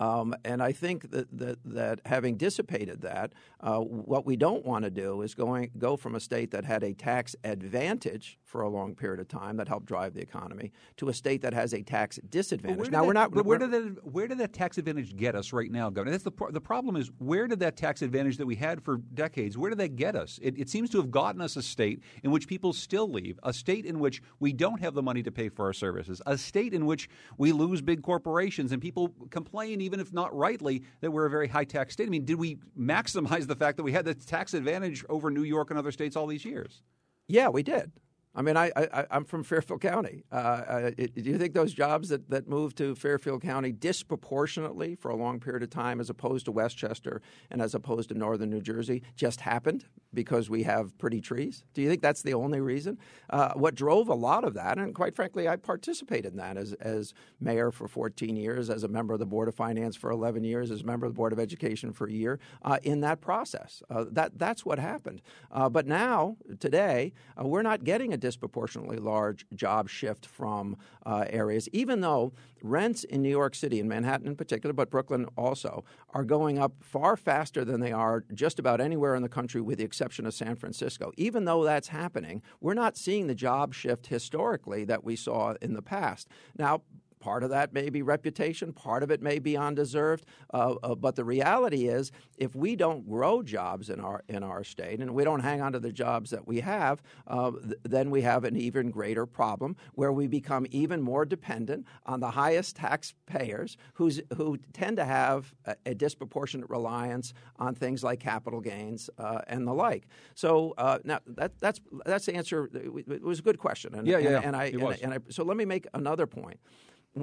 Um, 0.00 0.34
and 0.44 0.62
I 0.62 0.72
think 0.72 1.10
that, 1.10 1.26
that, 1.36 1.58
that 1.64 2.00
having 2.06 2.36
dissipated 2.36 3.00
that, 3.02 3.32
uh, 3.60 3.78
what 3.78 4.24
we 4.24 4.36
don't 4.36 4.64
want 4.64 4.84
to 4.84 4.90
do 4.90 5.22
is 5.22 5.34
going 5.34 5.70
go 5.76 5.96
from 5.96 6.14
a 6.14 6.20
state 6.20 6.52
that 6.52 6.64
had 6.64 6.84
a 6.84 6.94
tax 6.94 7.34
advantage 7.42 8.38
for 8.48 8.62
a 8.62 8.68
long 8.68 8.94
period 8.94 9.20
of 9.20 9.28
time 9.28 9.58
that 9.58 9.68
helped 9.68 9.86
drive 9.86 10.14
the 10.14 10.20
economy 10.20 10.72
to 10.96 11.10
a 11.10 11.14
state 11.14 11.42
that 11.42 11.52
has 11.52 11.74
a 11.74 11.82
tax 11.82 12.18
disadvantage. 12.30 12.90
Now 12.90 13.02
that, 13.02 13.06
we're 13.06 13.12
not. 13.12 13.30
But 13.30 13.44
where 13.44 13.58
did 13.58 13.70
that 13.72 14.04
where 14.04 14.26
did 14.26 14.38
that 14.38 14.54
tax 14.54 14.78
advantage 14.78 15.14
get 15.14 15.34
us 15.34 15.52
right 15.52 15.70
now, 15.70 15.90
Governor? 15.90 16.12
That's 16.12 16.24
the 16.24 16.32
the 16.50 16.60
problem 16.60 16.96
is 16.96 17.10
where 17.18 17.46
did 17.46 17.60
that 17.60 17.76
tax 17.76 18.00
advantage 18.00 18.38
that 18.38 18.46
we 18.46 18.56
had 18.56 18.82
for 18.82 18.96
decades? 18.96 19.58
Where 19.58 19.68
did 19.68 19.78
that 19.78 19.96
get 19.96 20.16
us? 20.16 20.40
It, 20.42 20.58
it 20.58 20.70
seems 20.70 20.88
to 20.90 20.96
have 20.96 21.10
gotten 21.10 21.42
us 21.42 21.56
a 21.56 21.62
state 21.62 22.02
in 22.24 22.30
which 22.30 22.48
people 22.48 22.72
still 22.72 23.10
leave, 23.10 23.38
a 23.42 23.52
state 23.52 23.84
in 23.84 24.00
which 24.00 24.22
we 24.40 24.54
don't 24.54 24.80
have 24.80 24.94
the 24.94 25.02
money 25.02 25.22
to 25.22 25.30
pay 25.30 25.50
for 25.50 25.66
our 25.66 25.74
services, 25.74 26.22
a 26.24 26.38
state 26.38 26.72
in 26.72 26.86
which 26.86 27.08
we 27.36 27.52
lose 27.52 27.82
big 27.82 28.02
corporations 28.02 28.72
and 28.72 28.80
people 28.80 29.14
complain 29.30 29.82
even 29.82 30.00
if 30.00 30.12
not 30.12 30.34
rightly, 30.34 30.82
that 31.00 31.10
we're 31.10 31.26
a 31.26 31.30
very 31.30 31.48
high 31.48 31.64
tax 31.64 31.92
state. 31.92 32.06
I 32.06 32.10
mean, 32.10 32.24
did 32.24 32.38
we 32.38 32.56
maximize 32.78 33.46
the 33.46 33.56
fact 33.56 33.76
that 33.76 33.82
we 33.82 33.92
had 33.92 34.06
the 34.06 34.14
tax 34.14 34.54
advantage 34.54 35.04
over 35.10 35.30
New 35.30 35.42
York 35.42 35.70
and 35.70 35.78
other 35.78 35.92
states 35.92 36.16
all 36.16 36.26
these 36.26 36.44
years? 36.44 36.82
Yeah, 37.26 37.48
we 37.48 37.62
did. 37.62 37.92
I 38.34 38.42
mean, 38.42 38.56
I, 38.56 38.70
I, 38.76 39.06
am 39.10 39.24
from 39.24 39.42
Fairfield 39.42 39.80
County. 39.80 40.22
Uh, 40.30 40.34
uh, 40.34 40.90
do 40.90 41.08
you 41.16 41.38
think 41.38 41.54
those 41.54 41.72
jobs 41.72 42.10
that, 42.10 42.28
that 42.30 42.48
moved 42.48 42.76
to 42.78 42.94
Fairfield 42.94 43.42
County 43.42 43.72
disproportionately 43.72 44.94
for 44.94 45.10
a 45.10 45.16
long 45.16 45.40
period 45.40 45.62
of 45.62 45.70
time, 45.70 45.98
as 45.98 46.10
opposed 46.10 46.44
to 46.44 46.52
Westchester 46.52 47.20
and 47.50 47.60
as 47.62 47.74
opposed 47.74 48.10
to 48.10 48.14
northern 48.14 48.50
New 48.50 48.60
Jersey, 48.60 49.02
just 49.16 49.40
happened 49.40 49.86
because 50.14 50.48
we 50.48 50.62
have 50.62 50.96
pretty 50.98 51.20
trees? 51.20 51.64
Do 51.74 51.82
you 51.82 51.88
think 51.88 52.02
that's 52.02 52.22
the 52.22 52.34
only 52.34 52.60
reason? 52.60 52.98
Uh, 53.28 53.52
what 53.54 53.74
drove 53.74 54.08
a 54.08 54.14
lot 54.14 54.44
of 54.44 54.54
that, 54.54 54.78
and 54.78 54.94
quite 54.94 55.14
frankly, 55.14 55.48
I 55.48 55.56
participated 55.56 56.32
in 56.32 56.38
that 56.38 56.56
as, 56.56 56.74
as 56.74 57.14
mayor 57.40 57.70
for 57.70 57.88
14 57.88 58.36
years, 58.36 58.70
as 58.70 58.84
a 58.84 58.88
member 58.88 59.14
of 59.14 59.20
the 59.20 59.26
Board 59.26 59.48
of 59.48 59.54
Finance 59.54 59.96
for 59.96 60.10
11 60.10 60.44
years, 60.44 60.70
as 60.70 60.82
a 60.82 60.84
member 60.84 61.06
of 61.06 61.12
the 61.12 61.16
Board 61.16 61.32
of 61.32 61.40
Education 61.40 61.92
for 61.92 62.06
a 62.06 62.12
year, 62.12 62.38
uh, 62.62 62.78
in 62.82 63.00
that 63.00 63.20
process. 63.20 63.82
Uh, 63.90 64.04
that, 64.12 64.38
that's 64.38 64.64
what 64.64 64.78
happened. 64.78 65.22
Uh, 65.50 65.68
but 65.68 65.86
now, 65.86 66.36
today, 66.60 67.12
we're 67.36 67.62
not 67.62 67.84
getting 67.84 68.12
a 68.12 68.16
disproportionately 68.28 68.98
large 68.98 69.46
job 69.54 69.88
shift 69.88 70.26
from 70.26 70.76
uh, 71.06 71.24
areas, 71.30 71.66
even 71.72 72.02
though 72.02 72.30
rents 72.62 73.02
in 73.04 73.22
New 73.22 73.30
York 73.40 73.54
City, 73.54 73.80
and 73.80 73.88
Manhattan 73.88 74.26
in 74.26 74.36
particular, 74.36 74.74
but 74.74 74.90
Brooklyn 74.90 75.24
also, 75.34 75.82
are 76.10 76.24
going 76.24 76.58
up 76.58 76.72
far 76.82 77.16
faster 77.16 77.64
than 77.64 77.80
they 77.80 77.92
are 77.92 78.24
just 78.34 78.58
about 78.58 78.82
anywhere 78.82 79.14
in 79.14 79.22
the 79.22 79.28
country, 79.38 79.62
with 79.62 79.78
the 79.78 79.84
exception 79.84 80.26
of 80.26 80.34
San 80.34 80.56
Francisco. 80.56 81.10
Even 81.16 81.46
though 81.46 81.64
that's 81.64 81.88
happening, 81.88 82.42
we're 82.60 82.74
not 82.74 82.98
seeing 82.98 83.28
the 83.28 83.34
job 83.34 83.72
shift 83.72 84.08
historically 84.08 84.84
that 84.84 85.02
we 85.04 85.16
saw 85.16 85.54
in 85.62 85.72
the 85.72 85.82
past. 85.82 86.28
Now, 86.58 86.82
Part 87.20 87.42
of 87.42 87.50
that 87.50 87.72
may 87.72 87.90
be 87.90 88.02
reputation, 88.02 88.72
part 88.72 89.02
of 89.02 89.10
it 89.10 89.20
may 89.22 89.38
be 89.38 89.56
undeserved. 89.56 90.24
Uh, 90.52 90.74
uh, 90.82 90.94
but 90.94 91.16
the 91.16 91.24
reality 91.24 91.88
is, 91.88 92.12
if 92.36 92.54
we 92.54 92.76
don't 92.76 93.08
grow 93.08 93.42
jobs 93.42 93.90
in 93.90 94.00
our 94.00 94.22
in 94.28 94.42
our 94.42 94.64
state 94.64 95.00
and 95.00 95.12
we 95.12 95.24
don't 95.24 95.40
hang 95.40 95.60
on 95.60 95.72
to 95.72 95.80
the 95.80 95.92
jobs 95.92 96.30
that 96.30 96.46
we 96.46 96.60
have, 96.60 97.02
uh, 97.26 97.50
th- 97.50 97.74
then 97.84 98.10
we 98.10 98.22
have 98.22 98.44
an 98.44 98.56
even 98.56 98.90
greater 98.90 99.26
problem 99.26 99.76
where 99.94 100.12
we 100.12 100.26
become 100.26 100.66
even 100.70 101.02
more 101.02 101.24
dependent 101.24 101.86
on 102.06 102.20
the 102.20 102.30
highest 102.30 102.76
taxpayers 102.76 103.76
who's, 103.94 104.20
who 104.36 104.56
tend 104.72 104.96
to 104.96 105.04
have 105.04 105.54
a, 105.64 105.76
a 105.86 105.94
disproportionate 105.94 106.68
reliance 106.70 107.32
on 107.58 107.74
things 107.74 108.04
like 108.04 108.20
capital 108.20 108.60
gains 108.60 109.10
uh, 109.18 109.40
and 109.48 109.66
the 109.66 109.74
like. 109.74 110.06
So 110.34 110.74
uh, 110.78 110.98
now 111.04 111.20
that, 111.26 111.58
that's 111.58 111.80
that's 112.04 112.26
the 112.26 112.34
answer. 112.34 112.70
It 112.72 113.22
was 113.22 113.38
a 113.38 113.42
good 113.42 113.58
question. 113.58 113.94
And, 113.94 114.06
yeah, 114.06 114.18
yeah, 114.18 114.36
and, 114.36 114.46
and 114.46 114.56
I, 114.56 114.64
and, 114.66 115.02
and 115.02 115.14
I 115.14 115.18
so 115.28 115.44
let 115.44 115.56
me 115.56 115.64
make 115.64 115.86
another 115.94 116.26
point 116.26 116.60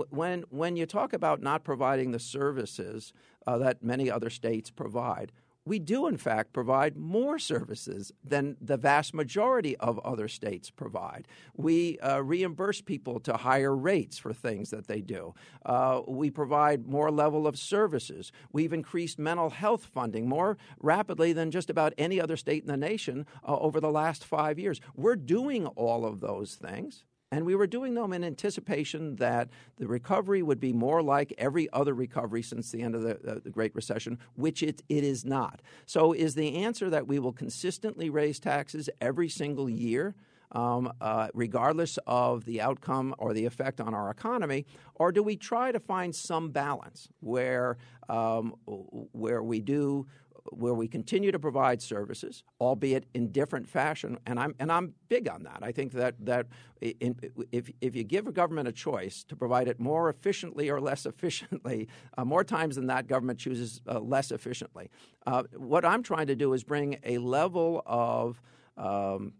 when 0.10 0.43
when 0.49 0.75
you 0.75 0.86
talk 0.86 1.13
about 1.13 1.41
not 1.41 1.63
providing 1.63 2.12
the 2.12 2.19
services 2.19 3.13
uh, 3.47 3.58
that 3.58 3.84
many 3.84 4.10
other 4.10 4.29
states 4.29 4.71
provide, 4.71 5.31
we 5.65 5.79
do 5.79 6.05
in 6.08 6.17
fact 6.17 6.53
provide 6.53 6.95
more 6.95 7.39
services 7.39 8.12
than 8.23 8.55
the 8.62 8.77
vast 8.77 9.13
majority 9.13 9.75
of 9.77 9.99
other 9.99 10.27
states 10.27 10.69
provide. 10.69 11.27
We 11.55 11.97
uh, 11.99 12.21
reimburse 12.21 12.81
people 12.81 13.19
to 13.21 13.38
higher 13.38 13.75
rates 13.75 14.17
for 14.17 14.31
things 14.31 14.69
that 14.69 14.88
they 14.88 15.01
do. 15.01 15.34
Uh, 15.65 16.01
we 16.08 16.29
provide 16.29 16.86
more 16.86 17.10
level 17.10 17.47
of 17.47 17.58
services. 17.58 18.31
We've 18.53 18.73
increased 18.73 19.17
mental 19.17 19.49
health 19.49 19.86
funding 19.86 20.29
more 20.29 20.58
rapidly 20.79 21.34
than 21.34 21.49
just 21.49 21.69
about 21.69 21.93
any 21.97 22.21
other 22.21 22.38
state 22.38 22.62
in 22.62 22.67
the 22.67 22.77
nation 22.77 23.25
uh, 23.47 23.58
over 23.58 23.79
the 23.79 23.91
last 23.91 24.23
five 24.23 24.60
years. 24.60 24.79
We're 24.95 25.15
doing 25.15 25.65
all 25.67 26.05
of 26.05 26.19
those 26.19 26.55
things. 26.55 27.05
And 27.35 27.45
we 27.45 27.53
were 27.53 27.67
doing 27.67 27.95
them 27.95 28.13
in 28.13 28.23
anticipation 28.23 29.17
that 29.17 29.49
the 29.75 29.87
recovery 29.87 30.41
would 30.41 30.61
be 30.61 30.71
more 30.71 31.03
like 31.03 31.33
every 31.37 31.67
other 31.73 31.93
recovery 31.93 32.41
since 32.41 32.71
the 32.71 32.81
end 32.81 32.95
of 32.95 33.01
the, 33.01 33.15
uh, 33.29 33.39
the 33.43 33.49
Great 33.49 33.75
Recession, 33.75 34.19
which 34.37 34.63
it, 34.63 34.81
it 34.87 35.03
is 35.03 35.25
not. 35.25 35.61
So, 35.85 36.13
is 36.13 36.35
the 36.35 36.55
answer 36.55 36.89
that 36.89 37.07
we 37.07 37.19
will 37.19 37.33
consistently 37.33 38.09
raise 38.09 38.39
taxes 38.39 38.89
every 39.01 39.27
single 39.27 39.69
year? 39.69 40.15
Um, 40.53 40.93
uh, 41.01 41.27
regardless 41.33 41.99
of 42.07 42.45
the 42.45 42.61
outcome 42.61 43.13
or 43.17 43.33
the 43.33 43.45
effect 43.45 43.81
on 43.81 43.93
our 43.93 44.09
economy, 44.09 44.65
or 44.93 45.11
do 45.11 45.21
we 45.21 45.35
try 45.35 45.73
to 45.73 45.79
find 45.81 46.15
some 46.15 46.51
balance 46.51 47.09
where 47.19 47.77
um, 48.07 48.55
where 48.65 49.43
we 49.43 49.59
do 49.59 50.05
where 50.51 50.73
we 50.73 50.88
continue 50.88 51.31
to 51.31 51.39
provide 51.39 51.81
services, 51.81 52.43
albeit 52.62 53.05
in 53.13 53.31
different 53.31 53.67
fashion, 53.67 54.17
and 54.25 54.39
I'm 54.39 54.55
and 54.60 54.71
I'm 54.71 54.93
big 55.10 55.27
on 55.27 55.43
that. 55.43 55.60
I 55.62 55.71
think 55.71 55.93
that 55.93 56.15
that 56.25 56.47
in, 56.81 57.15
if 57.51 57.71
if 57.81 57.95
you 57.95 58.03
give 58.03 58.27
a 58.27 58.31
government 58.31 58.67
a 58.67 58.71
choice 58.71 59.23
to 59.25 59.36
provide 59.36 59.67
it 59.67 59.79
more 59.79 60.10
efficiently 60.10 60.69
or 60.69 60.79
less 60.79 61.05
efficiently, 61.05 61.88
uh, 62.17 62.25
more 62.25 62.43
times 62.43 62.75
than 62.75 62.88
that, 62.88 63.08
government 63.08 63.39
chooses 63.39 63.81
uh, 63.88 63.99
less 63.99 64.31
efficiently. 64.31 64.89
Uh, 65.25 65.43
what 65.55 65.84
I'm 65.84 66.03
trying 66.03 66.27
to 66.27 66.36
do 66.36 66.53
is 66.53 66.63
bring 66.63 66.99
a 67.03 67.17
level 67.17 67.81
of 67.86 68.41
um, 68.77 69.34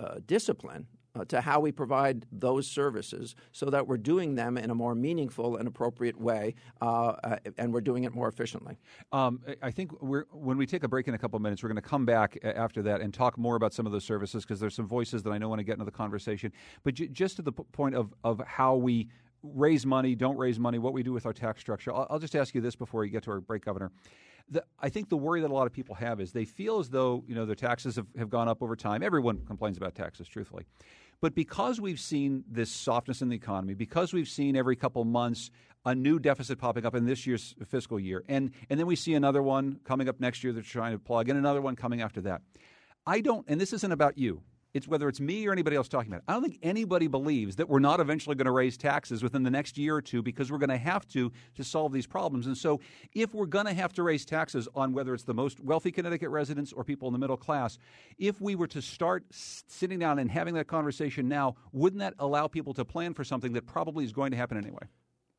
uh, 0.00 0.16
discipline 0.26 0.86
uh, 1.14 1.24
to 1.26 1.40
how 1.40 1.60
we 1.60 1.72
provide 1.72 2.26
those 2.32 2.66
services 2.66 3.34
so 3.52 3.66
that 3.66 3.86
we're 3.86 3.96
doing 3.96 4.34
them 4.34 4.58
in 4.58 4.70
a 4.70 4.74
more 4.74 4.94
meaningful 4.94 5.56
and 5.56 5.66
appropriate 5.66 6.20
way 6.20 6.54
uh, 6.82 7.14
uh, 7.24 7.36
and 7.56 7.72
we're 7.72 7.80
doing 7.80 8.04
it 8.04 8.14
more 8.14 8.28
efficiently. 8.28 8.78
Um, 9.12 9.40
I 9.62 9.70
think 9.70 9.92
when 10.00 10.56
we 10.58 10.66
take 10.66 10.84
a 10.84 10.88
break 10.88 11.08
in 11.08 11.14
a 11.14 11.18
couple 11.18 11.36
of 11.36 11.42
minutes, 11.42 11.62
we're 11.62 11.68
going 11.70 11.76
to 11.76 11.82
come 11.82 12.04
back 12.04 12.38
after 12.44 12.82
that 12.82 13.00
and 13.00 13.14
talk 13.14 13.38
more 13.38 13.56
about 13.56 13.72
some 13.72 13.86
of 13.86 13.92
those 13.92 14.04
services 14.04 14.44
because 14.44 14.60
there's 14.60 14.74
some 14.74 14.88
voices 14.88 15.22
that 15.22 15.30
I 15.30 15.38
know 15.38 15.48
want 15.48 15.60
to 15.60 15.64
get 15.64 15.74
into 15.74 15.84
the 15.84 15.90
conversation. 15.90 16.52
But 16.82 16.94
j- 16.94 17.08
just 17.08 17.36
to 17.36 17.42
the 17.42 17.52
p- 17.52 17.62
point 17.72 17.94
of, 17.94 18.12
of 18.24 18.42
how 18.46 18.74
we 18.74 19.08
raise 19.42 19.86
money, 19.86 20.14
don't 20.14 20.36
raise 20.36 20.58
money, 20.58 20.78
what 20.78 20.92
we 20.92 21.02
do 21.02 21.12
with 21.12 21.26
our 21.26 21.32
tax 21.32 21.60
structure. 21.60 21.92
I'll, 21.92 22.06
I'll 22.10 22.18
just 22.18 22.34
ask 22.34 22.54
you 22.54 22.60
this 22.60 22.74
before 22.74 23.04
you 23.04 23.10
get 23.10 23.22
to 23.24 23.30
our 23.32 23.40
break, 23.40 23.64
Governor. 23.64 23.92
The, 24.50 24.64
I 24.78 24.90
think 24.90 25.08
the 25.08 25.16
worry 25.16 25.40
that 25.40 25.50
a 25.50 25.54
lot 25.54 25.66
of 25.66 25.72
people 25.72 25.94
have 25.94 26.20
is 26.20 26.32
they 26.32 26.44
feel 26.44 26.78
as 26.78 26.90
though 26.90 27.24
you 27.26 27.34
know 27.34 27.46
their 27.46 27.54
taxes 27.54 27.96
have, 27.96 28.06
have 28.18 28.28
gone 28.28 28.46
up 28.46 28.62
over 28.62 28.76
time. 28.76 29.02
Everyone 29.02 29.38
complains 29.46 29.78
about 29.78 29.94
taxes, 29.94 30.28
truthfully. 30.28 30.64
But 31.20 31.34
because 31.34 31.80
we've 31.80 32.00
seen 32.00 32.44
this 32.48 32.70
softness 32.70 33.22
in 33.22 33.28
the 33.28 33.36
economy, 33.36 33.74
because 33.74 34.12
we've 34.12 34.28
seen 34.28 34.56
every 34.56 34.76
couple 34.76 35.04
months 35.04 35.50
a 35.86 35.94
new 35.94 36.18
deficit 36.18 36.58
popping 36.58 36.86
up 36.86 36.94
in 36.94 37.04
this 37.04 37.26
year's 37.26 37.54
fiscal 37.66 38.00
year, 38.00 38.24
and, 38.28 38.52
and 38.70 38.80
then 38.80 38.86
we 38.86 38.96
see 38.96 39.14
another 39.14 39.42
one 39.42 39.80
coming 39.84 40.08
up 40.08 40.18
next 40.18 40.42
year 40.42 40.52
they're 40.52 40.62
trying 40.62 40.92
to 40.92 40.98
plug, 40.98 41.28
and 41.28 41.38
another 41.38 41.60
one 41.60 41.76
coming 41.76 42.00
after 42.00 42.20
that. 42.22 42.42
I 43.06 43.20
don't, 43.20 43.44
and 43.48 43.60
this 43.60 43.72
isn't 43.72 43.92
about 43.92 44.16
you 44.16 44.42
it's 44.74 44.88
whether 44.88 45.08
it's 45.08 45.20
me 45.20 45.46
or 45.46 45.52
anybody 45.52 45.76
else 45.76 45.88
talking 45.88 46.10
about 46.12 46.18
it. 46.18 46.24
I 46.26 46.32
don't 46.32 46.42
think 46.42 46.58
anybody 46.60 47.06
believes 47.06 47.56
that 47.56 47.68
we're 47.68 47.78
not 47.78 48.00
eventually 48.00 48.34
going 48.34 48.46
to 48.46 48.50
raise 48.50 48.76
taxes 48.76 49.22
within 49.22 49.44
the 49.44 49.50
next 49.50 49.78
year 49.78 49.94
or 49.94 50.02
two 50.02 50.20
because 50.20 50.50
we're 50.50 50.58
going 50.58 50.68
to 50.70 50.76
have 50.76 51.06
to 51.08 51.30
to 51.54 51.64
solve 51.64 51.92
these 51.92 52.08
problems. 52.08 52.48
And 52.48 52.58
so, 52.58 52.80
if 53.14 53.32
we're 53.32 53.46
going 53.46 53.66
to 53.66 53.72
have 53.72 53.92
to 53.94 54.02
raise 54.02 54.24
taxes 54.24 54.68
on 54.74 54.92
whether 54.92 55.14
it's 55.14 55.22
the 55.22 55.32
most 55.32 55.60
wealthy 55.60 55.92
Connecticut 55.92 56.28
residents 56.28 56.72
or 56.72 56.82
people 56.82 57.06
in 57.08 57.12
the 57.12 57.20
middle 57.20 57.36
class, 57.36 57.78
if 58.18 58.40
we 58.40 58.56
were 58.56 58.66
to 58.66 58.82
start 58.82 59.24
sitting 59.30 60.00
down 60.00 60.18
and 60.18 60.28
having 60.28 60.54
that 60.54 60.66
conversation 60.66 61.28
now, 61.28 61.54
wouldn't 61.72 62.00
that 62.00 62.14
allow 62.18 62.48
people 62.48 62.74
to 62.74 62.84
plan 62.84 63.14
for 63.14 63.22
something 63.22 63.52
that 63.52 63.66
probably 63.66 64.04
is 64.04 64.12
going 64.12 64.32
to 64.32 64.36
happen 64.36 64.58
anyway? 64.58 64.86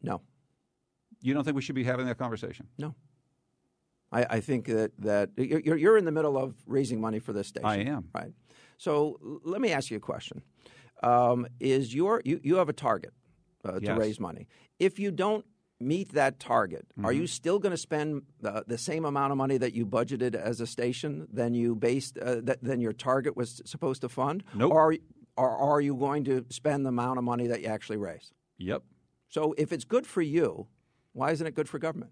No. 0.02 0.22
You 1.22 1.34
don't 1.34 1.44
think 1.44 1.56
we 1.56 1.62
should 1.62 1.76
be 1.76 1.84
having 1.84 2.06
that 2.06 2.18
conversation? 2.18 2.68
No. 2.78 2.96
I, 4.14 4.26
I 4.30 4.40
think 4.40 4.68
that 4.68 4.92
that 5.00 5.32
you're, 5.36 5.76
you're 5.76 5.98
in 5.98 6.06
the 6.06 6.12
middle 6.12 6.38
of 6.38 6.56
raising 6.66 7.02
money 7.02 7.20
for 7.20 7.34
this 7.34 7.48
station. 7.48 7.68
I 7.68 7.80
am. 7.80 8.08
Right. 8.14 8.32
So 8.78 9.20
let 9.44 9.62
me 9.62 9.72
ask 9.72 9.90
you 9.92 9.98
a 9.98 10.02
question. 10.02 10.42
Um, 11.04 11.48
is 11.60 11.94
your 11.94 12.22
you, 12.26 12.40
you 12.44 12.56
have 12.56 12.70
a 12.70 12.74
target 12.74 13.14
uh, 13.64 13.80
yes. 13.82 13.94
to 13.94 13.96
raise 13.96 14.20
money? 14.20 14.48
If 14.80 15.00
you 15.00 15.12
don't 15.12 15.46
meet 15.80 16.14
that 16.14 16.40
target, 16.40 16.88
mm-hmm. 16.92 17.06
are 17.06 17.12
you 17.12 17.28
still 17.28 17.60
going 17.60 17.72
to 17.72 17.78
spend 17.78 18.24
uh, 18.44 18.62
the 18.66 18.78
same 18.78 19.06
amount 19.06 19.32
of 19.32 19.38
money 19.38 19.58
that 19.58 19.74
you 19.74 19.86
budgeted 19.86 20.36
as 20.36 20.62
a 20.62 20.68
station 20.68 21.28
than 21.32 21.54
you 21.54 21.76
based 21.76 22.18
uh, 22.18 22.38
that, 22.44 22.64
than 22.64 22.80
your 22.80 22.94
target 22.94 23.36
was 23.36 23.62
supposed 23.66 24.02
to 24.02 24.10
fund? 24.10 24.44
Nope. 24.54 24.72
Or, 24.72 24.96
or 25.38 25.50
are 25.50 25.82
you 25.82 25.96
going 25.96 26.24
to 26.26 26.46
spend 26.50 26.86
the 26.86 26.90
amount 26.90 27.18
of 27.18 27.24
money 27.24 27.48
that 27.48 27.62
you 27.62 27.68
actually 27.68 27.98
raise? 27.98 28.32
Yep. 28.58 28.84
So 29.28 29.54
if 29.58 29.74
it's 29.74 29.84
good 29.84 30.08
for 30.08 30.22
you, 30.22 30.68
why 31.12 31.32
isn't 31.32 31.46
it 31.46 31.56
good 31.56 31.68
for 31.68 31.78
government? 31.78 32.12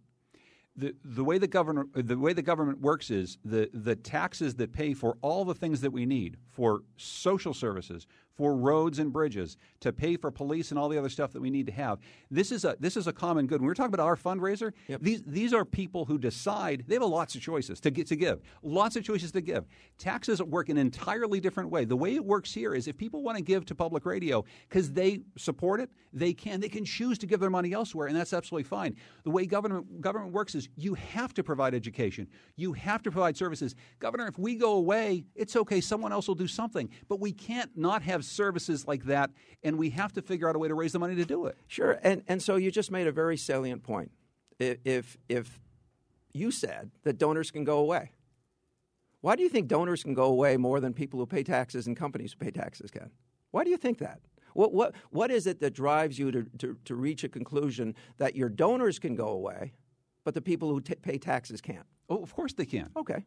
The, 0.75 0.95
the 1.03 1.23
way 1.23 1.38
the 1.38 1.47
government 1.47 1.89
the 2.07 2.17
way 2.17 2.33
the 2.33 2.41
government 2.41 2.81
works 2.81 3.12
is 3.12 3.38
the, 3.45 3.69
the 3.73 3.95
taxes 3.95 4.55
that 4.55 4.73
pay 4.73 4.93
for 4.93 5.17
all 5.21 5.45
the 5.45 5.53
things 5.53 5.81
that 5.81 5.91
we 5.91 6.05
need 6.05 6.38
for 6.49 6.83
social 6.97 7.53
services, 7.53 8.07
for 8.38 8.56
roads 8.56 9.00
and 9.00 9.13
bridges, 9.13 9.58
to 9.80 9.93
pay 9.93 10.17
for 10.17 10.32
police 10.32 10.72
and 10.72 10.80
all 10.80 10.89
the 10.89 10.98
other 10.98 11.10
stuff 11.10 11.32
that 11.34 11.41
we 11.41 11.50
need 11.50 11.65
to 11.67 11.72
have. 11.72 12.00
This 12.32 12.52
is 12.52 12.65
a 12.65 12.76
this 12.80 12.98
is 12.98 13.08
a 13.08 13.13
common 13.13 13.48
good. 13.48 13.62
When 13.62 13.67
we're 13.67 13.76
talking 13.76 13.93
about 13.93 14.06
our 14.06 14.15
fundraiser, 14.15 14.74
yep. 14.88 15.02
these 15.02 15.22
these 15.26 15.54
are 15.54 15.65
people 15.65 16.06
who 16.06 16.17
decide 16.17 16.84
they 16.88 16.96
have 16.96 17.04
lots 17.04 17.36
of 17.36 17.41
choices 17.41 17.80
to 17.82 17.91
get 17.91 18.08
to 18.08 18.15
give, 18.15 18.41
lots 18.63 18.96
of 18.96 19.04
choices 19.04 19.32
to 19.34 19.41
give. 19.41 19.65
Taxes 19.98 20.41
work 20.41 20.69
in 20.69 20.78
an 20.78 20.86
entirely 20.86 21.39
different 21.39 21.69
way. 21.69 21.86
The 21.86 21.96
way 21.96 22.15
it 22.15 22.26
works 22.26 22.54
here 22.54 22.74
is 22.74 22.88
if 22.88 22.98
people 22.98 23.24
want 23.24 23.38
to 23.38 23.43
give 23.43 23.65
to 23.65 23.76
public 23.76 24.06
radio 24.06 24.43
because 24.67 24.91
they 24.91 25.19
support 25.38 25.80
it, 25.80 25.89
they 26.12 26.34
can. 26.34 26.60
They 26.60 26.69
can 26.69 26.86
choose 26.86 27.17
to 27.19 27.28
give 27.28 27.39
their 27.39 27.50
money 27.50 27.74
elsewhere, 27.74 28.08
and 28.08 28.15
that's 28.15 28.34
absolutely 28.34 28.63
fine. 28.63 28.96
The 29.24 29.30
way 29.30 29.46
government 29.46 30.02
government 30.02 30.32
works 30.32 30.56
is 30.56 30.69
you 30.76 30.96
have 30.96 31.34
to 31.36 31.43
provide 31.43 31.74
education, 31.74 32.28
you 32.56 32.74
have 32.74 33.04
to 33.04 33.12
provide 33.12 33.38
services. 33.38 33.76
Governor, 34.00 34.28
if 34.28 34.39
we 34.39 34.56
go 34.56 34.74
away, 34.74 35.26
it's 35.36 35.56
okay. 35.56 35.82
Someone 35.82 36.12
else 36.12 36.28
will 36.28 36.36
do 36.36 36.48
something, 36.48 36.89
but 37.08 37.19
we 37.19 37.32
can't 37.32 37.69
not 37.76 38.02
have 38.02 38.22
services 38.27 38.88
like 38.88 39.05
that, 39.05 39.31
and 39.63 39.77
we 39.77 39.91
have 39.91 40.13
to 40.13 40.21
figure 40.21 40.49
out 40.49 40.55
a 40.55 40.59
way 40.59 40.67
to 40.67 40.75
raise 40.75 40.91
the 40.91 40.99
money 40.99 41.15
to 41.15 41.25
do 41.25 41.45
it. 41.45 41.57
Sure, 41.67 41.99
and 42.03 42.23
and 42.27 42.41
so 42.41 42.55
you 42.55 42.71
just 42.71 42.91
made 42.91 43.07
a 43.07 43.12
very 43.12 43.38
salient 43.38 43.83
point. 43.83 44.12
If 44.59 45.17
if 45.29 45.59
you 46.33 46.51
said 46.51 46.91
that 47.03 47.17
donors 47.17 47.51
can 47.51 47.63
go 47.63 47.77
away, 47.79 48.12
why 49.21 49.36
do 49.36 49.43
you 49.43 49.49
think 49.49 49.67
donors 49.67 50.03
can 50.03 50.13
go 50.13 50.25
away 50.25 50.57
more 50.57 50.79
than 50.79 50.93
people 50.93 51.19
who 51.19 51.25
pay 51.25 51.43
taxes 51.43 51.88
and 51.88 51.95
companies 51.95 52.33
who 52.33 52.43
pay 52.43 52.51
taxes 52.51 52.91
can? 52.91 53.09
Why 53.51 53.63
do 53.63 53.69
you 53.69 53.77
think 53.77 53.99
that? 53.99 54.19
What, 54.53 54.73
what, 54.73 54.93
what 55.09 55.31
is 55.31 55.47
it 55.47 55.59
that 55.62 55.73
drives 55.73 56.19
you 56.19 56.31
to, 56.31 56.43
to, 56.59 56.77
to 56.86 56.95
reach 56.95 57.23
a 57.23 57.29
conclusion 57.29 57.95
that 58.17 58.36
your 58.36 58.49
donors 58.49 58.99
can 58.99 59.15
go 59.15 59.29
away, 59.29 59.73
but 60.23 60.33
the 60.33 60.41
people 60.41 60.69
who 60.69 60.81
t- 60.81 60.95
pay 60.95 61.17
taxes 61.17 61.62
can't? 61.62 61.86
Oh, 62.09 62.21
of 62.21 62.36
course 62.36 62.53
they 62.53 62.65
can. 62.65 62.89
Okay. 62.95 63.23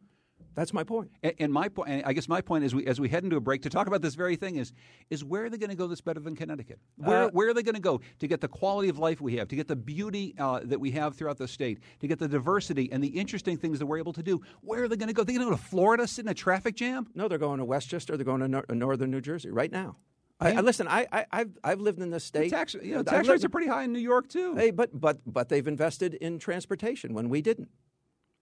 That's 0.57 0.73
my 0.73 0.83
point. 0.83 1.11
And, 1.21 1.33
and 1.37 1.53
my 1.53 1.69
point, 1.69 2.01
I 2.03 2.13
guess 2.13 2.27
my 2.27 2.41
point 2.41 2.63
is, 2.63 2.73
we, 2.73 2.83
as 2.87 2.99
we 2.99 3.09
head 3.09 3.23
into 3.23 3.35
a 3.35 3.39
break 3.39 3.61
to 3.61 3.69
talk 3.69 3.85
about 3.85 4.01
this 4.01 4.15
very 4.15 4.35
thing, 4.35 4.55
is 4.55 4.73
is 5.11 5.23
where 5.23 5.45
are 5.45 5.49
they 5.51 5.57
going 5.57 5.69
to 5.69 5.75
go 5.75 5.85
that's 5.85 6.01
better 6.01 6.19
than 6.19 6.35
Connecticut? 6.35 6.79
Where, 6.95 7.25
uh, 7.25 7.29
where 7.29 7.49
are 7.49 7.53
they 7.53 7.61
going 7.61 7.75
to 7.75 7.81
go 7.81 8.01
to 8.17 8.27
get 8.27 8.41
the 8.41 8.47
quality 8.47 8.89
of 8.89 8.97
life 8.97 9.21
we 9.21 9.37
have, 9.37 9.47
to 9.49 9.55
get 9.55 9.67
the 9.67 9.75
beauty 9.75 10.33
uh, 10.39 10.61
that 10.63 10.79
we 10.79 10.89
have 10.91 11.15
throughout 11.15 11.37
the 11.37 11.47
state, 11.47 11.79
to 11.99 12.07
get 12.07 12.17
the 12.17 12.27
diversity 12.27 12.91
and 12.91 13.03
the 13.03 13.07
interesting 13.09 13.55
things 13.55 13.77
that 13.77 13.85
we're 13.85 13.99
able 13.99 14.13
to 14.13 14.23
do? 14.23 14.41
Where 14.61 14.83
are 14.83 14.87
they 14.87 14.97
going 14.97 15.09
to 15.09 15.13
go? 15.13 15.23
They're 15.23 15.35
going 15.35 15.47
to 15.47 15.51
go 15.51 15.57
to 15.57 15.63
Florida, 15.69 16.07
sit 16.07 16.25
in 16.25 16.29
a 16.29 16.33
traffic 16.33 16.75
jam? 16.75 17.07
No, 17.13 17.27
they're 17.27 17.37
going 17.37 17.59
to 17.59 17.65
Westchester. 17.65 18.17
They're 18.17 18.25
going 18.25 18.41
to 18.41 18.47
nor- 18.47 18.65
northern 18.69 19.11
New 19.11 19.21
Jersey 19.21 19.51
right 19.51 19.71
now. 19.71 19.97
I, 20.39 20.53
I, 20.53 20.61
listen, 20.61 20.87
I, 20.87 21.07
I, 21.11 21.25
have 21.31 21.49
I've 21.63 21.81
lived 21.81 21.99
in 21.99 22.09
this 22.09 22.23
state. 22.23 22.49
tax, 22.49 22.75
you 22.75 22.95
know, 22.95 23.03
tax 23.03 23.27
rates 23.27 23.43
are 23.43 23.49
pretty 23.49 23.67
high 23.67 23.83
in 23.83 23.93
New 23.93 23.99
York 23.99 24.27
too. 24.27 24.55
Hey, 24.55 24.71
but 24.71 24.89
but 24.99 25.19
but 25.25 25.49
they've 25.49 25.67
invested 25.67 26.13
in 26.15 26.37
transportation 26.37 27.13
when 27.13 27.29
we 27.29 27.41
didn't. 27.41 27.69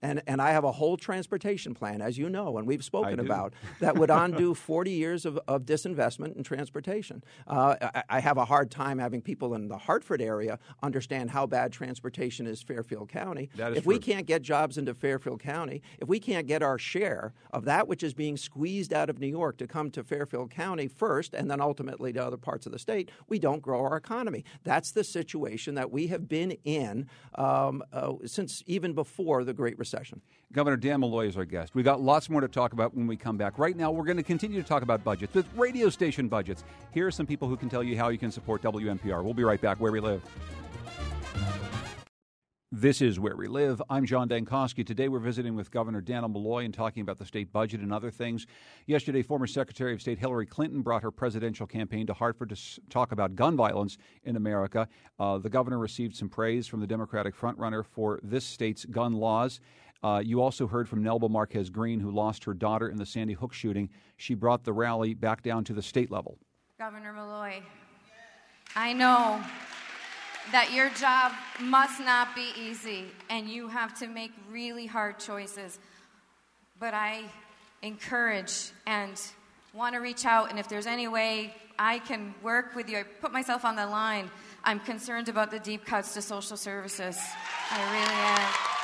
And, 0.06 0.22
and 0.28 0.40
I 0.40 0.52
have 0.52 0.62
a 0.62 0.70
whole 0.70 0.96
transportation 0.96 1.74
plan, 1.74 2.00
as 2.00 2.16
you 2.16 2.28
know, 2.28 2.58
and 2.58 2.66
we've 2.66 2.84
spoken 2.84 3.18
about, 3.18 3.54
that 3.80 3.98
would 3.98 4.08
undo 4.08 4.54
40 4.66 4.92
years 4.92 5.26
of, 5.26 5.36
of 5.48 5.62
disinvestment 5.64 6.36
in 6.36 6.44
transportation. 6.44 7.24
Uh, 7.44 7.74
I, 7.82 8.02
I, 8.08 8.20
have 8.20 8.38
a 8.38 8.44
hard 8.44 8.70
time 8.70 9.00
having 9.00 9.20
people 9.20 9.54
in 9.54 9.66
the 9.66 9.76
Hartford 9.76 10.22
area 10.22 10.60
understand 10.80 11.30
how 11.30 11.46
bad 11.46 11.72
transportation 11.72 12.46
is 12.46 12.62
Fairfield 12.62 13.08
County. 13.08 13.50
That 13.56 13.72
is 13.72 13.78
if 13.78 13.82
true. 13.82 13.94
we 13.94 13.98
can't 13.98 14.26
get 14.26 14.42
jobs 14.42 14.78
into 14.78 14.94
Fairfield 14.94 15.40
County, 15.40 15.82
if 15.98 16.06
we 16.06 16.20
can't 16.20 16.46
get 16.46 16.62
our 16.62 16.78
share 16.78 17.34
of 17.52 17.64
that 17.64 17.88
which 17.88 18.04
is 18.04 18.14
being 18.14 18.36
squeezed 18.36 18.92
out 18.92 19.10
of 19.10 19.18
New 19.18 19.26
York 19.26 19.58
to 19.58 19.66
come 19.66 19.90
to 19.90 20.04
Fairfield 20.04 20.52
County 20.52 20.86
first 20.86 21.34
and 21.34 21.50
then 21.50 21.60
ultimately 21.60 22.12
to 22.12 22.24
other 22.24 22.36
parts 22.36 22.64
of 22.66 22.70
the 22.70 22.78
state, 22.78 23.10
we 23.28 23.40
don't 23.40 23.60
grow 23.60 23.80
our 23.80 23.96
economy. 23.96 24.44
That's 24.62 24.92
the 24.92 25.02
situation 25.02 25.74
that 25.74 25.90
we 25.90 26.06
have 26.06 26.28
been 26.28 26.52
in 26.64 27.08
um, 27.34 27.82
uh, 27.92 28.12
since 28.24 28.62
even 28.66 28.92
before 28.92 29.42
the 29.42 29.52
Great 29.52 29.76
Recession 29.76 29.95
recession. 29.96 30.20
Governor 30.52 30.76
Dan 30.76 31.00
Malloy 31.00 31.26
is 31.26 31.36
our 31.36 31.44
guest. 31.44 31.74
We 31.74 31.82
got 31.82 32.00
lots 32.00 32.28
more 32.28 32.40
to 32.40 32.48
talk 32.48 32.72
about 32.72 32.94
when 32.94 33.06
we 33.06 33.16
come 33.16 33.36
back. 33.36 33.58
Right 33.58 33.76
now, 33.76 33.90
we're 33.90 34.04
going 34.04 34.16
to 34.16 34.22
continue 34.22 34.60
to 34.60 34.68
talk 34.68 34.82
about 34.82 35.02
budgets, 35.02 35.34
with 35.34 35.46
radio 35.56 35.88
station 35.88 36.28
budgets. 36.28 36.64
Here 36.92 37.06
are 37.06 37.10
some 37.10 37.26
people 37.26 37.48
who 37.48 37.56
can 37.56 37.68
tell 37.68 37.82
you 37.82 37.96
how 37.96 38.08
you 38.08 38.18
can 38.18 38.30
support 38.30 38.62
WNPR. 38.62 39.24
We'll 39.24 39.34
be 39.34 39.44
right 39.44 39.60
back 39.60 39.80
where 39.80 39.92
we 39.92 40.00
live. 40.00 40.22
This 42.72 43.00
is 43.00 43.20
Where 43.20 43.36
We 43.36 43.46
Live. 43.46 43.80
I'm 43.88 44.04
John 44.04 44.28
Dankosky. 44.28 44.84
Today 44.84 45.08
we're 45.08 45.20
visiting 45.20 45.54
with 45.54 45.70
Governor 45.70 46.02
Dannel 46.02 46.32
Malloy 46.32 46.64
and 46.64 46.74
talking 46.74 47.00
about 47.00 47.16
the 47.16 47.24
state 47.24 47.52
budget 47.52 47.80
and 47.80 47.92
other 47.92 48.10
things. 48.10 48.46
Yesterday, 48.86 49.22
former 49.22 49.46
Secretary 49.46 49.94
of 49.94 50.00
State 50.02 50.18
Hillary 50.18 50.46
Clinton 50.46 50.82
brought 50.82 51.02
her 51.02 51.12
presidential 51.12 51.66
campaign 51.66 52.06
to 52.08 52.12
Hartford 52.12 52.50
to 52.50 52.80
talk 52.90 53.12
about 53.12 53.36
gun 53.36 53.56
violence 53.56 53.98
in 54.24 54.34
America. 54.34 54.88
Uh, 55.18 55.38
the 55.38 55.48
governor 55.48 55.78
received 55.78 56.16
some 56.16 56.28
praise 56.28 56.66
from 56.66 56.80
the 56.80 56.88
Democratic 56.88 57.36
frontrunner 57.36 57.84
for 57.84 58.18
this 58.22 58.44
state's 58.44 58.84
gun 58.84 59.14
laws. 59.14 59.60
Uh, 60.06 60.20
you 60.20 60.40
also 60.40 60.68
heard 60.68 60.88
from 60.88 61.02
Nelba 61.02 61.28
Marquez 61.28 61.68
Greene, 61.68 61.98
who 61.98 62.12
lost 62.12 62.44
her 62.44 62.54
daughter 62.54 62.88
in 62.88 62.96
the 62.96 63.04
Sandy 63.04 63.32
Hook 63.32 63.52
shooting. 63.52 63.90
She 64.16 64.34
brought 64.34 64.62
the 64.62 64.72
rally 64.72 65.14
back 65.14 65.42
down 65.42 65.64
to 65.64 65.72
the 65.72 65.82
state 65.82 66.12
level. 66.12 66.38
Governor 66.78 67.12
Malloy, 67.12 67.60
I 68.76 68.92
know 68.92 69.40
that 70.52 70.72
your 70.72 70.90
job 70.90 71.32
must 71.60 71.98
not 71.98 72.36
be 72.36 72.52
easy 72.56 73.06
and 73.30 73.48
you 73.48 73.66
have 73.66 73.98
to 73.98 74.06
make 74.06 74.30
really 74.48 74.86
hard 74.86 75.18
choices. 75.18 75.80
But 76.78 76.94
I 76.94 77.24
encourage 77.82 78.70
and 78.86 79.20
want 79.74 79.96
to 79.96 80.00
reach 80.00 80.24
out, 80.24 80.50
and 80.50 80.58
if 80.60 80.68
there's 80.68 80.86
any 80.86 81.08
way 81.08 81.52
I 81.80 81.98
can 81.98 82.32
work 82.44 82.76
with 82.76 82.88
you, 82.88 82.98
I 82.98 83.02
put 83.02 83.32
myself 83.32 83.64
on 83.64 83.74
the 83.74 83.88
line. 83.88 84.30
I'm 84.62 84.78
concerned 84.78 85.28
about 85.28 85.50
the 85.50 85.58
deep 85.58 85.84
cuts 85.84 86.14
to 86.14 86.22
social 86.22 86.56
services. 86.56 87.18
I 87.72 87.82
really 87.92 88.14
am. 88.14 88.75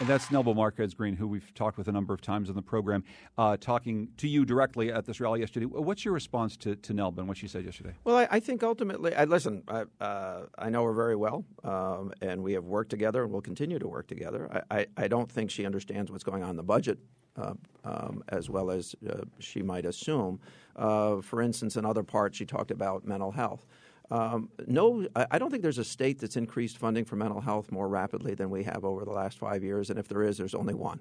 And 0.00 0.08
that's 0.08 0.26
Nelba 0.26 0.54
Marquez 0.56 0.92
Greene, 0.92 1.14
who 1.14 1.28
we've 1.28 1.54
talked 1.54 1.78
with 1.78 1.86
a 1.86 1.92
number 1.92 2.12
of 2.12 2.20
times 2.20 2.48
on 2.48 2.56
the 2.56 2.62
program, 2.62 3.04
uh, 3.38 3.56
talking 3.56 4.08
to 4.16 4.26
you 4.26 4.44
directly 4.44 4.92
at 4.92 5.04
this 5.04 5.20
rally 5.20 5.40
yesterday. 5.40 5.66
What's 5.66 6.04
your 6.04 6.12
response 6.12 6.56
to, 6.58 6.74
to 6.74 6.92
Nelba 6.92 7.18
and 7.18 7.28
what 7.28 7.36
she 7.36 7.46
said 7.46 7.64
yesterday? 7.64 7.94
Well, 8.02 8.16
I, 8.16 8.28
I 8.30 8.40
think 8.40 8.64
ultimately, 8.64 9.14
I, 9.14 9.24
listen, 9.24 9.62
I, 9.68 9.84
uh, 10.00 10.46
I 10.58 10.68
know 10.68 10.82
her 10.84 10.92
very 10.92 11.14
well, 11.14 11.44
um, 11.62 12.12
and 12.20 12.42
we 12.42 12.54
have 12.54 12.64
worked 12.64 12.90
together 12.90 13.22
and 13.22 13.32
will 13.32 13.40
continue 13.40 13.78
to 13.78 13.86
work 13.86 14.08
together. 14.08 14.62
I, 14.70 14.78
I, 14.78 14.86
I 14.96 15.08
don't 15.08 15.30
think 15.30 15.50
she 15.50 15.64
understands 15.64 16.10
what's 16.10 16.24
going 16.24 16.42
on 16.42 16.50
in 16.50 16.56
the 16.56 16.64
budget 16.64 16.98
uh, 17.36 17.54
um, 17.84 18.22
as 18.28 18.48
well 18.48 18.70
as 18.70 18.94
uh, 19.08 19.22
she 19.38 19.62
might 19.62 19.84
assume. 19.84 20.40
Uh, 20.76 21.20
for 21.20 21.40
instance, 21.40 21.76
in 21.76 21.84
other 21.84 22.02
parts, 22.02 22.36
she 22.36 22.46
talked 22.46 22.70
about 22.70 23.04
mental 23.04 23.32
health. 23.32 23.66
Um, 24.10 24.50
no, 24.66 25.06
I 25.30 25.38
don't 25.38 25.50
think 25.50 25.62
there's 25.62 25.78
a 25.78 25.84
state 25.84 26.18
that's 26.18 26.36
increased 26.36 26.78
funding 26.78 27.04
for 27.04 27.16
mental 27.16 27.40
health 27.40 27.72
more 27.72 27.88
rapidly 27.88 28.34
than 28.34 28.50
we 28.50 28.62
have 28.64 28.84
over 28.84 29.04
the 29.04 29.10
last 29.10 29.38
five 29.38 29.64
years, 29.64 29.90
and 29.90 29.98
if 29.98 30.08
there 30.08 30.22
is, 30.22 30.36
there's 30.36 30.54
only 30.54 30.74
one. 30.74 31.00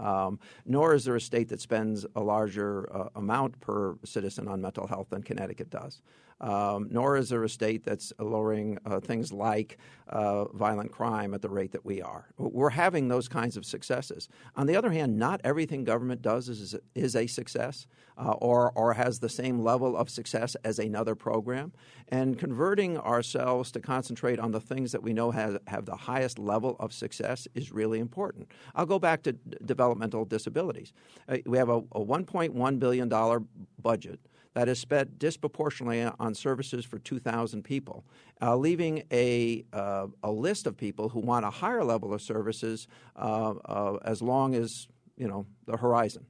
Um, 0.00 0.38
nor 0.66 0.94
is 0.94 1.04
there 1.04 1.16
a 1.16 1.20
state 1.20 1.48
that 1.48 1.60
spends 1.60 2.06
a 2.16 2.20
larger 2.20 2.88
uh, 2.94 3.08
amount 3.14 3.60
per 3.60 3.96
citizen 4.04 4.48
on 4.48 4.60
mental 4.60 4.86
health 4.86 5.08
than 5.10 5.22
Connecticut 5.22 5.70
does. 5.70 6.02
um, 6.40 6.88
nor 6.90 7.16
is 7.16 7.28
there 7.28 7.44
a 7.44 7.48
state 7.48 7.84
that's 7.84 8.12
lowering 8.18 8.78
uh, 8.84 9.00
things 9.00 9.32
like 9.32 9.78
uh, 10.08 10.44
violent 10.46 10.92
crime 10.92 11.32
at 11.32 11.42
the 11.42 11.48
rate 11.48 11.72
that 11.72 11.84
we 11.84 12.02
are. 12.02 12.26
We're 12.36 12.70
having 12.70 13.08
those 13.08 13.28
kinds 13.28 13.56
of 13.56 13.64
successes. 13.64 14.28
On 14.56 14.66
the 14.66 14.76
other 14.76 14.90
hand, 14.90 15.18
not 15.18 15.40
everything 15.44 15.84
government 15.84 16.22
does 16.22 16.48
is, 16.48 16.74
is 16.94 17.16
a 17.16 17.26
success 17.26 17.86
uh, 18.18 18.32
or, 18.32 18.72
or 18.74 18.92
has 18.94 19.18
the 19.18 19.28
same 19.28 19.60
level 19.60 19.96
of 19.96 20.10
success 20.10 20.54
as 20.64 20.78
another 20.78 21.14
program. 21.14 21.72
And 22.08 22.38
converting 22.38 22.98
ourselves 22.98 23.72
to 23.72 23.80
concentrate 23.80 24.38
on 24.38 24.52
the 24.52 24.60
things 24.60 24.92
that 24.92 25.02
we 25.02 25.12
know 25.12 25.30
have, 25.30 25.58
have 25.68 25.86
the 25.86 25.96
highest 25.96 26.38
level 26.38 26.76
of 26.78 26.92
success 26.92 27.48
is 27.54 27.72
really 27.72 28.00
important. 28.00 28.48
I'll 28.74 28.86
go 28.86 28.98
back 28.98 29.22
to 29.22 29.32
d- 29.32 29.56
developmental 29.84 30.24
disabilities. 30.24 30.92
Uh, 31.28 31.38
we 31.46 31.58
have 31.58 31.68
a, 31.68 31.78
a 31.92 32.04
$1.1 32.04 32.78
billion 32.78 33.48
budget 33.80 34.18
that 34.54 34.68
is 34.68 34.78
spent 34.78 35.18
disproportionately 35.18 36.02
on 36.18 36.34
services 36.34 36.84
for 36.84 36.98
2,000 36.98 37.62
people, 37.62 38.04
uh, 38.40 38.56
leaving 38.56 39.02
a, 39.12 39.64
uh, 39.72 40.06
a 40.22 40.30
list 40.30 40.66
of 40.66 40.76
people 40.76 41.08
who 41.08 41.20
want 41.20 41.44
a 41.44 41.50
higher 41.50 41.84
level 41.84 42.14
of 42.14 42.22
services 42.22 42.88
uh, 43.16 43.54
uh 43.64 43.98
as 44.04 44.22
long 44.22 44.54
as 44.54 44.88
you 45.16 45.28
know 45.28 45.44
the 45.66 45.76
horizon. 45.76 46.24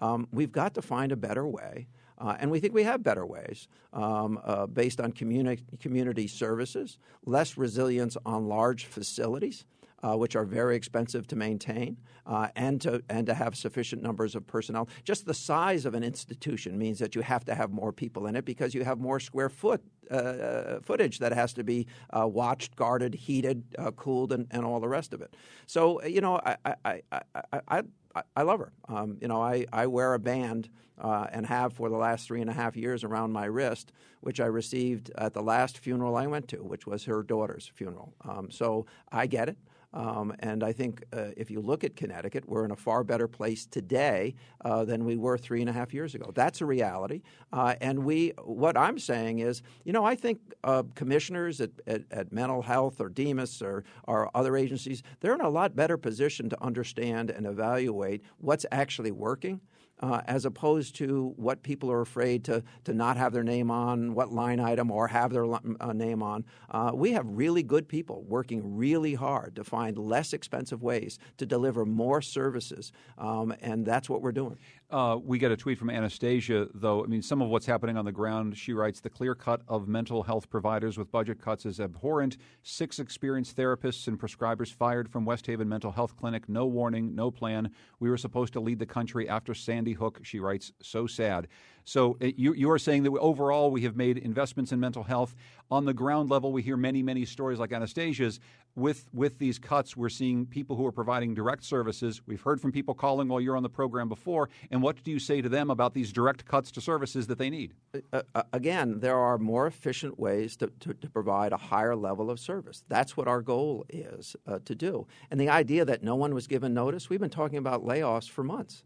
Um, 0.00 0.28
we've 0.32 0.52
got 0.52 0.74
to 0.74 0.82
find 0.82 1.12
a 1.12 1.16
better 1.16 1.46
way. 1.46 1.88
Uh, 2.20 2.36
and 2.40 2.50
we 2.50 2.58
think 2.58 2.74
we 2.74 2.82
have 2.82 3.00
better 3.00 3.24
ways 3.24 3.68
um, 3.92 4.40
uh, 4.42 4.66
based 4.66 5.00
on 5.00 5.12
communi- 5.12 5.62
community 5.78 6.26
services, 6.26 6.98
less 7.24 7.56
resilience 7.56 8.16
on 8.26 8.48
large 8.48 8.86
facilities, 8.86 9.64
uh, 10.02 10.16
which 10.16 10.36
are 10.36 10.44
very 10.44 10.76
expensive 10.76 11.26
to 11.26 11.36
maintain, 11.36 11.96
uh, 12.26 12.48
and 12.54 12.80
to 12.80 13.02
and 13.08 13.26
to 13.26 13.34
have 13.34 13.56
sufficient 13.56 14.02
numbers 14.02 14.34
of 14.34 14.46
personnel. 14.46 14.88
Just 15.04 15.26
the 15.26 15.34
size 15.34 15.84
of 15.84 15.94
an 15.94 16.04
institution 16.04 16.78
means 16.78 16.98
that 16.98 17.14
you 17.14 17.22
have 17.22 17.44
to 17.46 17.54
have 17.54 17.70
more 17.70 17.92
people 17.92 18.26
in 18.26 18.36
it 18.36 18.44
because 18.44 18.74
you 18.74 18.84
have 18.84 18.98
more 18.98 19.20
square 19.20 19.48
foot 19.48 19.82
uh, 20.10 20.80
footage 20.82 21.18
that 21.18 21.32
has 21.32 21.52
to 21.54 21.64
be 21.64 21.86
uh, 22.10 22.26
watched, 22.26 22.76
guarded, 22.76 23.14
heated, 23.14 23.62
uh, 23.78 23.90
cooled, 23.92 24.32
and, 24.32 24.46
and 24.50 24.64
all 24.64 24.80
the 24.80 24.88
rest 24.88 25.12
of 25.12 25.20
it. 25.20 25.34
So 25.66 26.02
you 26.04 26.20
know, 26.20 26.40
I 26.44 26.56
I, 26.64 27.02
I, 27.12 27.82
I, 28.14 28.22
I 28.36 28.42
love 28.42 28.60
her. 28.60 28.72
Um, 28.88 29.18
you 29.20 29.28
know, 29.28 29.42
I, 29.42 29.66
I 29.72 29.86
wear 29.86 30.14
a 30.14 30.18
band 30.18 30.68
uh, 31.00 31.26
and 31.32 31.46
have 31.46 31.72
for 31.72 31.88
the 31.88 31.96
last 31.96 32.26
three 32.26 32.40
and 32.40 32.50
a 32.50 32.52
half 32.52 32.76
years 32.76 33.04
around 33.04 33.32
my 33.32 33.44
wrist, 33.44 33.92
which 34.20 34.40
I 34.40 34.46
received 34.46 35.10
at 35.16 35.34
the 35.34 35.42
last 35.42 35.78
funeral 35.78 36.16
I 36.16 36.26
went 36.26 36.48
to, 36.48 36.56
which 36.58 36.86
was 36.86 37.04
her 37.04 37.22
daughter's 37.22 37.70
funeral. 37.74 38.14
Um, 38.22 38.50
so 38.50 38.86
I 39.12 39.26
get 39.26 39.48
it. 39.48 39.58
Um, 39.92 40.34
and 40.40 40.62
I 40.62 40.72
think 40.72 41.02
uh, 41.12 41.28
if 41.36 41.50
you 41.50 41.60
look 41.60 41.82
at 41.82 41.96
Connecticut, 41.96 42.46
we're 42.46 42.64
in 42.64 42.70
a 42.70 42.76
far 42.76 43.02
better 43.04 43.26
place 43.26 43.66
today 43.66 44.34
uh, 44.64 44.84
than 44.84 45.04
we 45.04 45.16
were 45.16 45.38
three 45.38 45.60
and 45.60 45.70
a 45.70 45.72
half 45.72 45.94
years 45.94 46.14
ago. 46.14 46.30
That's 46.34 46.60
a 46.60 46.66
reality. 46.66 47.22
Uh, 47.52 47.74
and 47.80 48.04
we, 48.04 48.32
what 48.44 48.76
I'm 48.76 48.98
saying 48.98 49.38
is, 49.38 49.62
you 49.84 49.92
know, 49.92 50.04
I 50.04 50.14
think 50.14 50.40
uh, 50.64 50.82
commissioners 50.94 51.60
at, 51.60 51.70
at, 51.86 52.02
at, 52.10 52.32
mental 52.32 52.60
health 52.62 53.00
or 53.00 53.08
DEMHS 53.08 53.62
or, 53.62 53.84
or 54.04 54.30
other 54.34 54.56
agencies, 54.56 55.02
they're 55.20 55.34
in 55.34 55.40
a 55.40 55.48
lot 55.48 55.74
better 55.74 55.96
position 55.96 56.50
to 56.50 56.62
understand 56.62 57.30
and 57.30 57.46
evaluate 57.46 58.22
what's 58.38 58.66
actually 58.70 59.10
working 59.10 59.60
uh, 60.00 60.20
as 60.26 60.44
opposed 60.44 60.94
to 60.96 61.32
what 61.36 61.62
people 61.62 61.90
are 61.90 62.00
afraid 62.00 62.44
to, 62.44 62.62
to 62.84 62.94
not 62.94 63.16
have 63.16 63.32
their 63.32 63.42
name 63.42 63.70
on, 63.70 64.14
what 64.14 64.32
line 64.32 64.60
item, 64.60 64.90
or 64.90 65.08
have 65.08 65.32
their 65.32 65.46
uh, 65.52 65.92
name 65.92 66.22
on. 66.22 66.44
Uh, 66.70 66.92
we 66.94 67.12
have 67.12 67.26
really 67.26 67.62
good 67.62 67.88
people 67.88 68.22
working 68.28 68.76
really 68.76 69.14
hard 69.14 69.56
to 69.56 69.64
find 69.64 69.98
less 69.98 70.32
expensive 70.32 70.82
ways 70.82 71.18
to 71.36 71.46
deliver 71.46 71.84
more 71.84 72.22
services, 72.22 72.92
um, 73.18 73.54
and 73.60 73.84
that's 73.84 74.08
what 74.08 74.22
we're 74.22 74.32
doing. 74.32 74.56
Uh, 74.90 75.18
we 75.22 75.38
get 75.38 75.52
a 75.52 75.56
tweet 75.56 75.78
from 75.78 75.90
Anastasia, 75.90 76.66
though. 76.72 77.04
I 77.04 77.08
mean, 77.08 77.20
some 77.20 77.42
of 77.42 77.50
what's 77.50 77.66
happening 77.66 77.98
on 77.98 78.06
the 78.06 78.12
ground. 78.12 78.56
She 78.56 78.72
writes 78.72 79.00
The 79.00 79.10
clear 79.10 79.34
cut 79.34 79.60
of 79.68 79.86
mental 79.86 80.22
health 80.22 80.48
providers 80.48 80.96
with 80.96 81.10
budget 81.10 81.42
cuts 81.42 81.66
is 81.66 81.78
abhorrent. 81.78 82.38
Six 82.62 82.98
experienced 82.98 83.54
therapists 83.54 84.08
and 84.08 84.18
prescribers 84.18 84.72
fired 84.72 85.10
from 85.10 85.26
West 85.26 85.46
Haven 85.46 85.68
Mental 85.68 85.92
Health 85.92 86.16
Clinic. 86.16 86.48
No 86.48 86.64
warning, 86.64 87.14
no 87.14 87.30
plan. 87.30 87.70
We 88.00 88.08
were 88.08 88.16
supposed 88.16 88.54
to 88.54 88.60
lead 88.60 88.78
the 88.78 88.86
country 88.86 89.28
after 89.28 89.52
Sandy 89.52 89.92
Hook, 89.92 90.20
she 90.22 90.40
writes. 90.40 90.72
So 90.80 91.06
sad. 91.06 91.48
So 91.84 92.16
uh, 92.22 92.28
you, 92.36 92.54
you 92.54 92.70
are 92.70 92.78
saying 92.78 93.02
that 93.02 93.12
overall 93.12 93.70
we 93.70 93.82
have 93.82 93.96
made 93.96 94.16
investments 94.16 94.72
in 94.72 94.80
mental 94.80 95.02
health. 95.02 95.34
On 95.70 95.84
the 95.84 95.94
ground 95.94 96.30
level, 96.30 96.50
we 96.50 96.62
hear 96.62 96.78
many, 96.78 97.02
many 97.02 97.26
stories 97.26 97.58
like 97.58 97.72
Anastasia's. 97.72 98.40
With, 98.78 99.08
with 99.12 99.40
these 99.40 99.58
cuts, 99.58 99.96
we're 99.96 100.08
seeing 100.08 100.46
people 100.46 100.76
who 100.76 100.86
are 100.86 100.92
providing 100.92 101.34
direct 101.34 101.64
services. 101.64 102.22
We've 102.26 102.40
heard 102.40 102.60
from 102.60 102.70
people 102.70 102.94
calling 102.94 103.26
while 103.26 103.40
you're 103.40 103.56
on 103.56 103.64
the 103.64 103.68
program 103.68 104.08
before. 104.08 104.50
And 104.70 104.80
what 104.80 105.02
do 105.02 105.10
you 105.10 105.18
say 105.18 105.42
to 105.42 105.48
them 105.48 105.68
about 105.68 105.94
these 105.94 106.12
direct 106.12 106.44
cuts 106.44 106.70
to 106.72 106.80
services 106.80 107.26
that 107.26 107.38
they 107.38 107.50
need? 107.50 107.74
Uh, 108.12 108.22
uh, 108.36 108.42
again, 108.52 109.00
there 109.00 109.16
are 109.18 109.36
more 109.36 109.66
efficient 109.66 110.16
ways 110.16 110.56
to, 110.58 110.68
to, 110.78 110.94
to, 110.94 111.10
provide 111.10 111.52
a 111.52 111.56
higher 111.56 111.96
level 111.96 112.30
of 112.30 112.38
service. 112.38 112.84
That's 112.86 113.16
what 113.16 113.26
our 113.26 113.42
goal 113.42 113.84
is 113.88 114.36
uh, 114.46 114.60
to 114.64 114.76
do. 114.76 115.08
And 115.28 115.40
the 115.40 115.48
idea 115.48 115.84
that 115.84 116.04
no 116.04 116.14
one 116.14 116.32
was 116.32 116.46
given 116.46 116.72
notice, 116.72 117.10
we've 117.10 117.18
been 117.18 117.30
talking 117.30 117.58
about 117.58 117.84
layoffs 117.84 118.30
for 118.30 118.44
months. 118.44 118.84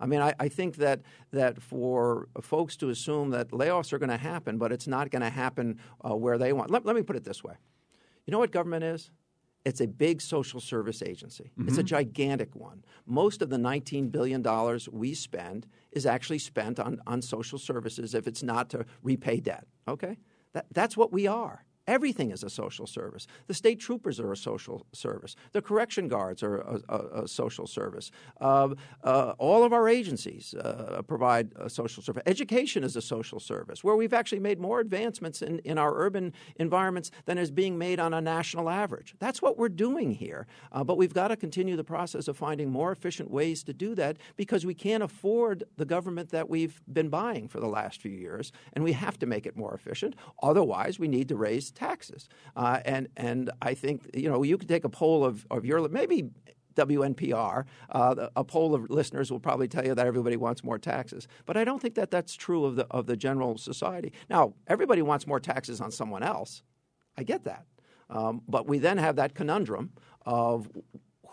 I 0.00 0.06
mean, 0.06 0.22
I, 0.22 0.32
I, 0.40 0.48
think 0.48 0.76
that 0.76 1.02
that 1.32 1.62
for 1.62 2.28
folks 2.40 2.76
to 2.78 2.88
assume 2.88 3.30
that 3.30 3.50
layoffs 3.50 3.92
are 3.92 3.98
going 3.98 4.08
to 4.10 4.16
happen, 4.16 4.56
but 4.56 4.72
it's 4.72 4.88
not 4.88 5.10
going 5.10 5.22
to 5.22 5.30
happen 5.30 5.78
uh, 6.02 6.16
where 6.16 6.38
they 6.38 6.54
want. 6.54 6.70
Let, 6.70 6.86
let, 6.86 6.96
me 6.96 7.02
put 7.02 7.16
it 7.16 7.24
this 7.24 7.44
way: 7.44 7.54
you 8.26 8.32
know 8.32 8.38
what 8.38 8.50
government 8.50 8.84
is? 8.84 9.10
It's 9.64 9.80
a 9.80 9.86
big 9.86 10.20
social 10.20 10.60
service 10.60 11.02
agency. 11.02 11.50
Mm-hmm. 11.58 11.68
It's 11.68 11.78
a 11.78 11.80
mm-hmm. 11.80 11.86
gigantic 11.86 12.54
one. 12.54 12.84
Most 13.06 13.40
of 13.40 13.48
the 13.48 13.56
$19 13.56 14.12
billion 14.12 14.44
we 14.92 15.14
spend 15.14 15.66
is 15.92 16.04
actually 16.04 16.38
spent 16.38 16.78
on, 16.78 17.00
on 17.06 17.22
social 17.22 17.58
services 17.58 18.14
if 18.14 18.26
it's 18.26 18.42
not 18.42 18.68
to 18.70 18.84
repay 19.02 19.40
debt. 19.40 19.66
Okay? 19.88 20.18
That, 20.52 20.66
that's 20.72 20.96
what 20.96 21.12
we 21.12 21.26
are. 21.26 21.64
Everything 21.86 22.30
is 22.30 22.42
a 22.42 22.48
social 22.48 22.86
service. 22.86 23.26
The 23.46 23.54
state 23.54 23.78
troopers 23.78 24.18
are 24.18 24.32
a 24.32 24.36
social 24.36 24.86
service. 24.92 25.36
The 25.52 25.60
correction 25.60 26.08
guards 26.08 26.42
are 26.42 26.58
a, 26.58 26.80
a, 26.88 27.22
a 27.24 27.28
social 27.28 27.66
service. 27.66 28.10
Uh, 28.40 28.70
uh, 29.02 29.34
all 29.38 29.64
of 29.64 29.74
our 29.74 29.86
agencies 29.86 30.54
uh, 30.54 31.02
provide 31.06 31.52
a 31.56 31.68
social 31.68 32.02
service. 32.02 32.22
Education 32.24 32.84
is 32.84 32.96
a 32.96 33.02
social 33.02 33.38
service, 33.38 33.84
where 33.84 33.96
we've 33.96 34.14
actually 34.14 34.40
made 34.40 34.58
more 34.58 34.80
advancements 34.80 35.42
in, 35.42 35.58
in 35.60 35.76
our 35.76 35.94
urban 35.94 36.32
environments 36.56 37.10
than 37.26 37.36
is 37.36 37.50
being 37.50 37.76
made 37.76 38.00
on 38.00 38.14
a 38.14 38.20
national 38.20 38.70
average. 38.70 39.14
That's 39.18 39.42
what 39.42 39.58
we're 39.58 39.68
doing 39.68 40.12
here. 40.12 40.46
Uh, 40.72 40.84
but 40.84 40.96
we've 40.96 41.12
got 41.12 41.28
to 41.28 41.36
continue 41.36 41.76
the 41.76 41.84
process 41.84 42.28
of 42.28 42.36
finding 42.36 42.70
more 42.70 42.92
efficient 42.92 43.30
ways 43.30 43.62
to 43.64 43.74
do 43.74 43.94
that 43.96 44.16
because 44.36 44.64
we 44.64 44.74
can't 44.74 45.02
afford 45.02 45.64
the 45.76 45.84
government 45.84 46.30
that 46.30 46.48
we've 46.48 46.80
been 46.90 47.10
buying 47.10 47.46
for 47.46 47.60
the 47.60 47.68
last 47.68 48.00
few 48.00 48.10
years, 48.12 48.52
and 48.72 48.82
we 48.82 48.92
have 48.92 49.18
to 49.18 49.26
make 49.26 49.44
it 49.44 49.54
more 49.54 49.74
efficient. 49.74 50.16
Otherwise, 50.42 50.98
we 50.98 51.08
need 51.08 51.28
to 51.28 51.36
raise 51.36 51.73
taxes. 51.74 52.28
Uh, 52.56 52.80
and 52.84 53.08
and 53.16 53.50
I 53.62 53.74
think 53.74 54.10
you 54.14 54.28
know 54.28 54.42
you 54.42 54.58
could 54.58 54.68
take 54.68 54.84
a 54.84 54.88
poll 54.88 55.24
of 55.24 55.46
of 55.50 55.64
your 55.64 55.88
maybe 55.88 56.30
WNPR. 56.74 57.64
Uh, 57.90 58.28
a 58.36 58.44
poll 58.44 58.74
of 58.74 58.90
listeners 58.90 59.30
will 59.30 59.40
probably 59.40 59.68
tell 59.68 59.84
you 59.84 59.94
that 59.94 60.06
everybody 60.06 60.36
wants 60.36 60.64
more 60.64 60.78
taxes, 60.78 61.28
but 61.46 61.56
I 61.56 61.64
don't 61.64 61.80
think 61.80 61.94
that 61.94 62.10
that's 62.10 62.34
true 62.34 62.64
of 62.64 62.76
the 62.76 62.86
of 62.90 63.06
the 63.06 63.16
general 63.16 63.58
society. 63.58 64.12
Now, 64.28 64.54
everybody 64.66 65.02
wants 65.02 65.26
more 65.26 65.40
taxes 65.40 65.80
on 65.80 65.90
someone 65.90 66.22
else. 66.22 66.62
I 67.16 67.22
get 67.22 67.44
that, 67.44 67.66
um, 68.10 68.42
but 68.48 68.66
we 68.66 68.78
then 68.78 68.98
have 68.98 69.16
that 69.16 69.34
conundrum 69.34 69.92
of 70.26 70.68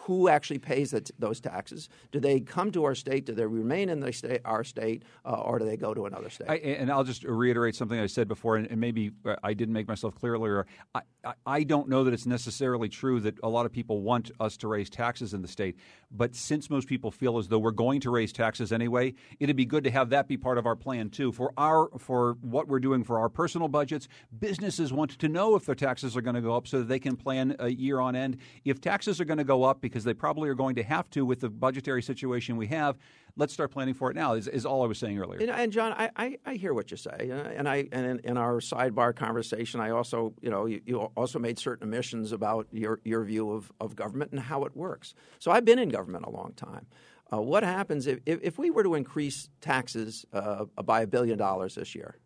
who 0.03 0.29
actually 0.29 0.57
pays 0.57 0.95
those 1.19 1.39
taxes? 1.39 1.87
Do 2.11 2.19
they 2.19 2.39
come 2.39 2.71
to 2.71 2.83
our 2.85 2.95
state? 2.95 3.25
Do 3.25 3.33
they 3.33 3.45
remain 3.45 3.89
in 3.89 3.99
the 3.99 4.11
state, 4.11 4.41
our 4.45 4.63
state, 4.63 5.03
uh, 5.25 5.41
or 5.41 5.59
do 5.59 5.65
they 5.65 5.77
go 5.77 5.93
to 5.93 6.05
another 6.05 6.29
state? 6.29 6.49
I, 6.49 6.55
and 6.55 6.91
I'll 6.91 7.03
just 7.03 7.23
reiterate 7.23 7.75
something 7.75 7.99
I 7.99 8.07
said 8.07 8.27
before, 8.27 8.57
and, 8.57 8.67
and 8.67 8.81
maybe 8.81 9.11
uh, 9.25 9.35
I 9.43 9.53
didn't 9.53 9.73
make 9.73 9.87
myself 9.87 10.15
clear 10.15 10.33
earlier. 10.33 10.65
I, 10.95 11.01
I, 11.23 11.33
I, 11.45 11.63
don't 11.63 11.87
know 11.87 12.03
that 12.03 12.13
it's 12.13 12.25
necessarily 12.25 12.89
true 12.89 13.19
that 13.19 13.37
a 13.43 13.49
lot 13.49 13.67
of 13.67 13.71
people 13.71 14.01
want 14.01 14.31
us 14.39 14.57
to 14.57 14.67
raise 14.67 14.89
taxes 14.89 15.35
in 15.35 15.43
the 15.43 15.47
state, 15.47 15.77
but 16.09 16.35
since 16.35 16.69
most 16.69 16.87
people 16.87 17.11
feel 17.11 17.37
as 17.37 17.47
though 17.47 17.59
we're 17.59 17.71
going 17.71 18.01
to 18.01 18.09
raise 18.09 18.33
taxes 18.33 18.71
anyway, 18.71 19.13
it'd 19.39 19.55
be 19.55 19.65
good 19.65 19.83
to 19.83 19.91
have 19.91 20.09
that 20.09 20.27
be 20.27 20.35
part 20.35 20.57
of 20.57 20.65
our 20.65 20.75
plan 20.75 21.09
too. 21.09 21.31
For 21.31 21.53
our 21.57 21.89
for 21.99 22.37
what 22.41 22.67
we're 22.67 22.79
doing 22.79 23.03
for 23.03 23.19
our 23.19 23.29
personal 23.29 23.67
budgets, 23.67 24.07
businesses 24.39 24.91
want 24.91 25.11
to 25.19 25.29
know 25.29 25.55
if 25.55 25.65
their 25.65 25.75
taxes 25.75 26.17
are 26.17 26.21
going 26.21 26.35
to 26.35 26.41
go 26.41 26.55
up 26.55 26.67
so 26.67 26.79
that 26.79 26.87
they 26.87 26.99
can 26.99 27.15
plan 27.15 27.55
a 27.59 27.69
year 27.69 27.99
on 27.99 28.15
end. 28.15 28.37
If 28.65 28.81
taxes 28.81 29.21
are 29.21 29.25
going 29.25 29.37
to 29.37 29.43
go 29.43 29.63
up 29.63 29.79
because 29.91 30.03
they 30.03 30.13
probably 30.13 30.49
are 30.49 30.55
going 30.55 30.75
to 30.75 30.83
have 30.83 31.09
to 31.11 31.25
with 31.25 31.41
the 31.41 31.49
budgetary 31.49 32.01
situation 32.01 32.57
we 32.57 32.67
have. 32.67 32.97
Let's 33.35 33.53
start 33.53 33.71
planning 33.71 33.93
for 33.93 34.09
it 34.09 34.15
now. 34.15 34.33
Is, 34.33 34.47
is 34.47 34.65
all 34.65 34.83
I 34.83 34.87
was 34.87 34.97
saying 34.97 35.19
earlier. 35.19 35.39
And, 35.39 35.49
and 35.49 35.71
John, 35.71 35.93
I, 35.93 36.09
I, 36.15 36.37
I, 36.45 36.55
hear 36.55 36.73
what 36.73 36.91
you 36.91 36.97
say, 36.97 37.31
and 37.55 37.67
I 37.67 37.87
and 37.91 38.05
in, 38.05 38.19
in, 38.19 38.37
our 38.37 38.59
sidebar 38.59 39.15
conversation, 39.15 39.79
I 39.79 39.91
also 39.91 40.33
you 40.41 40.49
know 40.49 40.65
you, 40.65 40.81
you, 40.85 40.99
also 41.15 41.39
made 41.39 41.57
certain 41.57 41.87
omissions 41.87 42.31
about 42.31 42.67
your 42.71 42.99
your 43.03 43.23
view 43.23 43.51
of, 43.51 43.71
of 43.79 43.95
government 43.95 44.31
and 44.31 44.39
how 44.39 44.65
it 44.65 44.75
works. 44.75 45.13
So 45.39 45.51
I've 45.51 45.65
been 45.65 45.79
in 45.79 45.89
government 45.89 46.25
a 46.25 46.29
long 46.29 46.53
time. 46.55 46.87
Uh, 47.33 47.41
what 47.41 47.63
happens 47.63 48.07
if, 48.07 48.19
if, 48.25 48.39
if 48.41 48.57
we 48.57 48.69
were 48.69 48.83
to 48.83 48.95
increase 48.95 49.49
taxes 49.61 50.25
uh, 50.33 50.65
by 50.83 51.01
a 51.01 51.07
billion 51.07 51.37
dollars 51.37 51.75
this 51.75 51.95
year? 51.95 52.17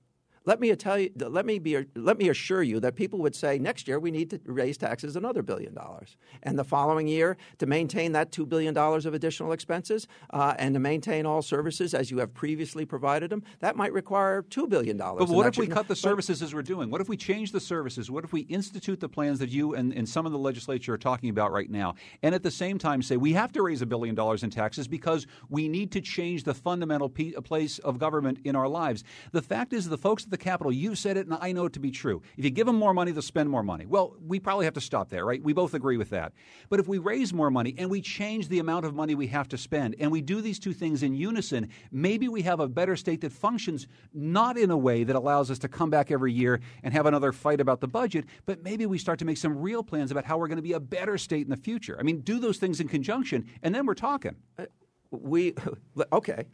Let 0.46 0.60
me 0.60 0.74
tell 0.76 1.00
you, 1.00 1.10
let 1.18 1.46
me 1.46 1.60
be, 1.60 1.86
let 1.96 2.18
me 2.18 2.30
assure 2.30 2.64
you 2.64 2.80
that 2.80 2.96
people 2.96 3.20
would 3.20 3.36
say 3.36 3.58
next 3.58 3.88
year 3.88 4.00
we 4.00 4.12
need 4.12 4.30
to 4.30 4.40
raise 4.46 4.78
taxes 4.78 5.16
another 5.16 5.42
billion 5.42 5.74
dollars, 5.74 6.18
and 6.44 6.58
the 6.58 6.64
following 6.64 7.08
year 7.08 7.38
to 7.58 7.66
maintain 7.66 8.12
that 8.14 8.32
two 8.32 8.46
billion 8.46 8.74
dollars 8.74 9.06
of 9.06 9.14
additional 9.14 9.52
expenses 9.52 10.08
uh, 10.32 10.54
and 10.60 10.74
to 10.76 10.80
maintain 10.80 11.26
all 11.26 11.42
services 11.42 11.94
as 11.94 12.12
you 12.12 12.20
have 12.20 12.34
previously 12.34 12.86
provided 12.86 13.30
them, 13.30 13.44
that 13.60 13.76
might 13.76 13.92
require 13.94 14.44
two 14.44 14.68
billion 14.68 14.98
dollars. 14.98 15.26
But 15.26 15.36
what 15.36 15.48
if 15.48 15.58
we 15.58 15.68
cut 15.68 15.88
the 15.88 15.96
services 15.96 16.42
as 16.42 16.54
we're 16.54 16.62
doing? 16.62 16.90
What 16.90 17.02
if 17.02 17.10
we 17.10 17.18
change 17.18 17.52
the 17.52 17.60
services? 17.60 18.12
What 18.12 18.24
if 18.24 18.32
we 18.32 18.42
institute 18.42 19.00
the 19.00 19.10
plans 19.10 19.40
that 19.40 19.50
you 19.50 19.74
and, 19.74 19.94
and 19.94 20.08
some 20.08 20.26
of 20.26 20.32
the 20.32 20.38
legislature 20.38 20.94
are 20.94 20.98
talking 20.98 21.30
about 21.30 21.52
right 21.52 21.70
now, 21.70 21.96
and 22.22 22.36
at 22.36 22.44
the 22.44 22.52
same 22.52 22.78
time 22.78 23.02
say 23.02 23.18
we 23.18 23.34
have 23.34 23.52
to 23.54 23.62
raise 23.64 23.82
a 23.82 23.86
billion 23.86 24.14
dollars 24.14 24.44
in 24.44 24.50
taxes 24.50 24.88
because 24.88 25.26
we 25.50 25.68
need 25.68 25.92
to 25.92 26.02
change 26.02 26.44
the 26.44 26.54
fundamental 26.54 27.10
place 27.10 27.80
of 27.80 27.98
government 27.98 28.40
in 28.44 28.56
our 28.56 28.68
lives? 28.68 29.04
The 29.32 29.42
fact 29.42 29.74
is, 29.74 29.90
the 29.90 29.98
folks 29.98 30.24
at 30.24 30.32
the 30.32 30.35
Capitol, 30.38 30.72
you 30.72 30.96
said 30.96 31.18
it, 31.18 31.28
and 31.28 31.38
I 31.40 31.52
know 31.52 31.66
it 31.66 31.74
to 31.74 31.80
be 31.80 31.92
true. 31.92 32.22
If 32.38 32.44
you 32.44 32.52
give 32.52 32.68
them 32.68 32.78
more 32.78 32.94
money, 32.94 33.12
they'll 33.12 33.22
spend 33.22 33.50
more 33.50 33.64
money. 33.64 33.86
Well, 33.86 34.16
we 34.26 34.40
probably 34.40 34.66
have 34.66 34.74
to 34.76 34.82
stop 34.82 35.10
there, 35.10 35.26
right? 35.26 35.42
We 35.42 35.54
both 35.54 35.74
agree 35.74 35.98
with 35.98 36.10
that. 36.12 36.34
But 36.70 36.80
if 36.80 36.88
we 36.88 36.98
raise 36.98 37.34
more 37.34 37.52
money 37.52 37.76
and 37.78 37.90
we 37.90 38.02
change 38.02 38.48
the 38.48 38.60
amount 38.60 38.86
of 38.86 38.94
money 38.94 39.16
we 39.16 39.28
have 39.28 39.48
to 39.50 39.58
spend, 39.58 39.96
and 40.00 40.12
we 40.12 40.22
do 40.22 40.42
these 40.42 40.60
two 40.60 40.74
things 40.74 41.04
in 41.04 41.16
unison, 41.16 41.70
maybe 41.92 42.28
we 42.28 42.42
have 42.44 42.60
a 42.60 42.68
better 42.68 42.96
state 42.96 43.22
that 43.22 43.32
functions 43.32 43.88
not 44.14 44.58
in 44.58 44.72
a 44.72 44.78
way 44.78 45.04
that 45.04 45.16
allows 45.16 45.52
us 45.52 45.60
to 45.60 45.68
come 45.68 45.90
back 45.90 46.12
every 46.12 46.34
year 46.34 46.60
and 46.84 46.94
have 46.94 47.06
another 47.06 47.32
fight 47.32 47.62
about 47.62 47.82
the 47.82 47.88
budget, 47.88 48.26
but 48.46 48.64
maybe 48.64 48.86
we 48.86 48.98
start 48.98 49.20
to 49.20 49.26
make 49.26 49.38
some 49.38 49.58
real 49.58 49.84
plans 49.84 50.12
about 50.12 50.26
how 50.26 50.38
we're 50.38 50.48
going 50.48 50.58
to 50.58 50.62
be 50.62 50.74
a 50.74 50.80
better 50.80 51.18
state 51.18 51.46
in 51.46 51.50
the 51.50 51.58
future. 51.58 51.98
I 52.00 52.04
mean, 52.04 52.22
do 52.22 52.40
those 52.40 52.58
things 52.58 52.80
in 52.80 52.88
conjunction, 52.88 53.46
and 53.62 53.74
then 53.74 53.86
we're 53.86 53.94
talking. 53.94 54.36
Uh, 54.58 54.66
we 55.12 55.56
okay. 56.12 56.46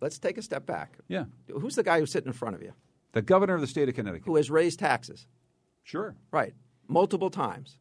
Let's 0.00 0.18
take 0.18 0.36
a 0.38 0.42
step 0.42 0.66
back. 0.66 0.98
Yeah. 1.08 1.24
Who's 1.48 1.74
the 1.74 1.82
guy 1.82 2.00
who's 2.00 2.12
sitting 2.12 2.28
in 2.28 2.32
front 2.34 2.54
of 2.54 2.62
you? 2.62 2.72
The 3.12 3.22
governor 3.22 3.54
of 3.54 3.60
the 3.60 3.66
state 3.66 3.88
of 3.88 3.94
Connecticut. 3.94 4.26
Who 4.26 4.36
has 4.36 4.50
raised 4.50 4.78
taxes. 4.78 5.26
Sure. 5.82 6.14
Right. 6.30 6.54
Multiple 6.88 7.30
times. 7.30 7.78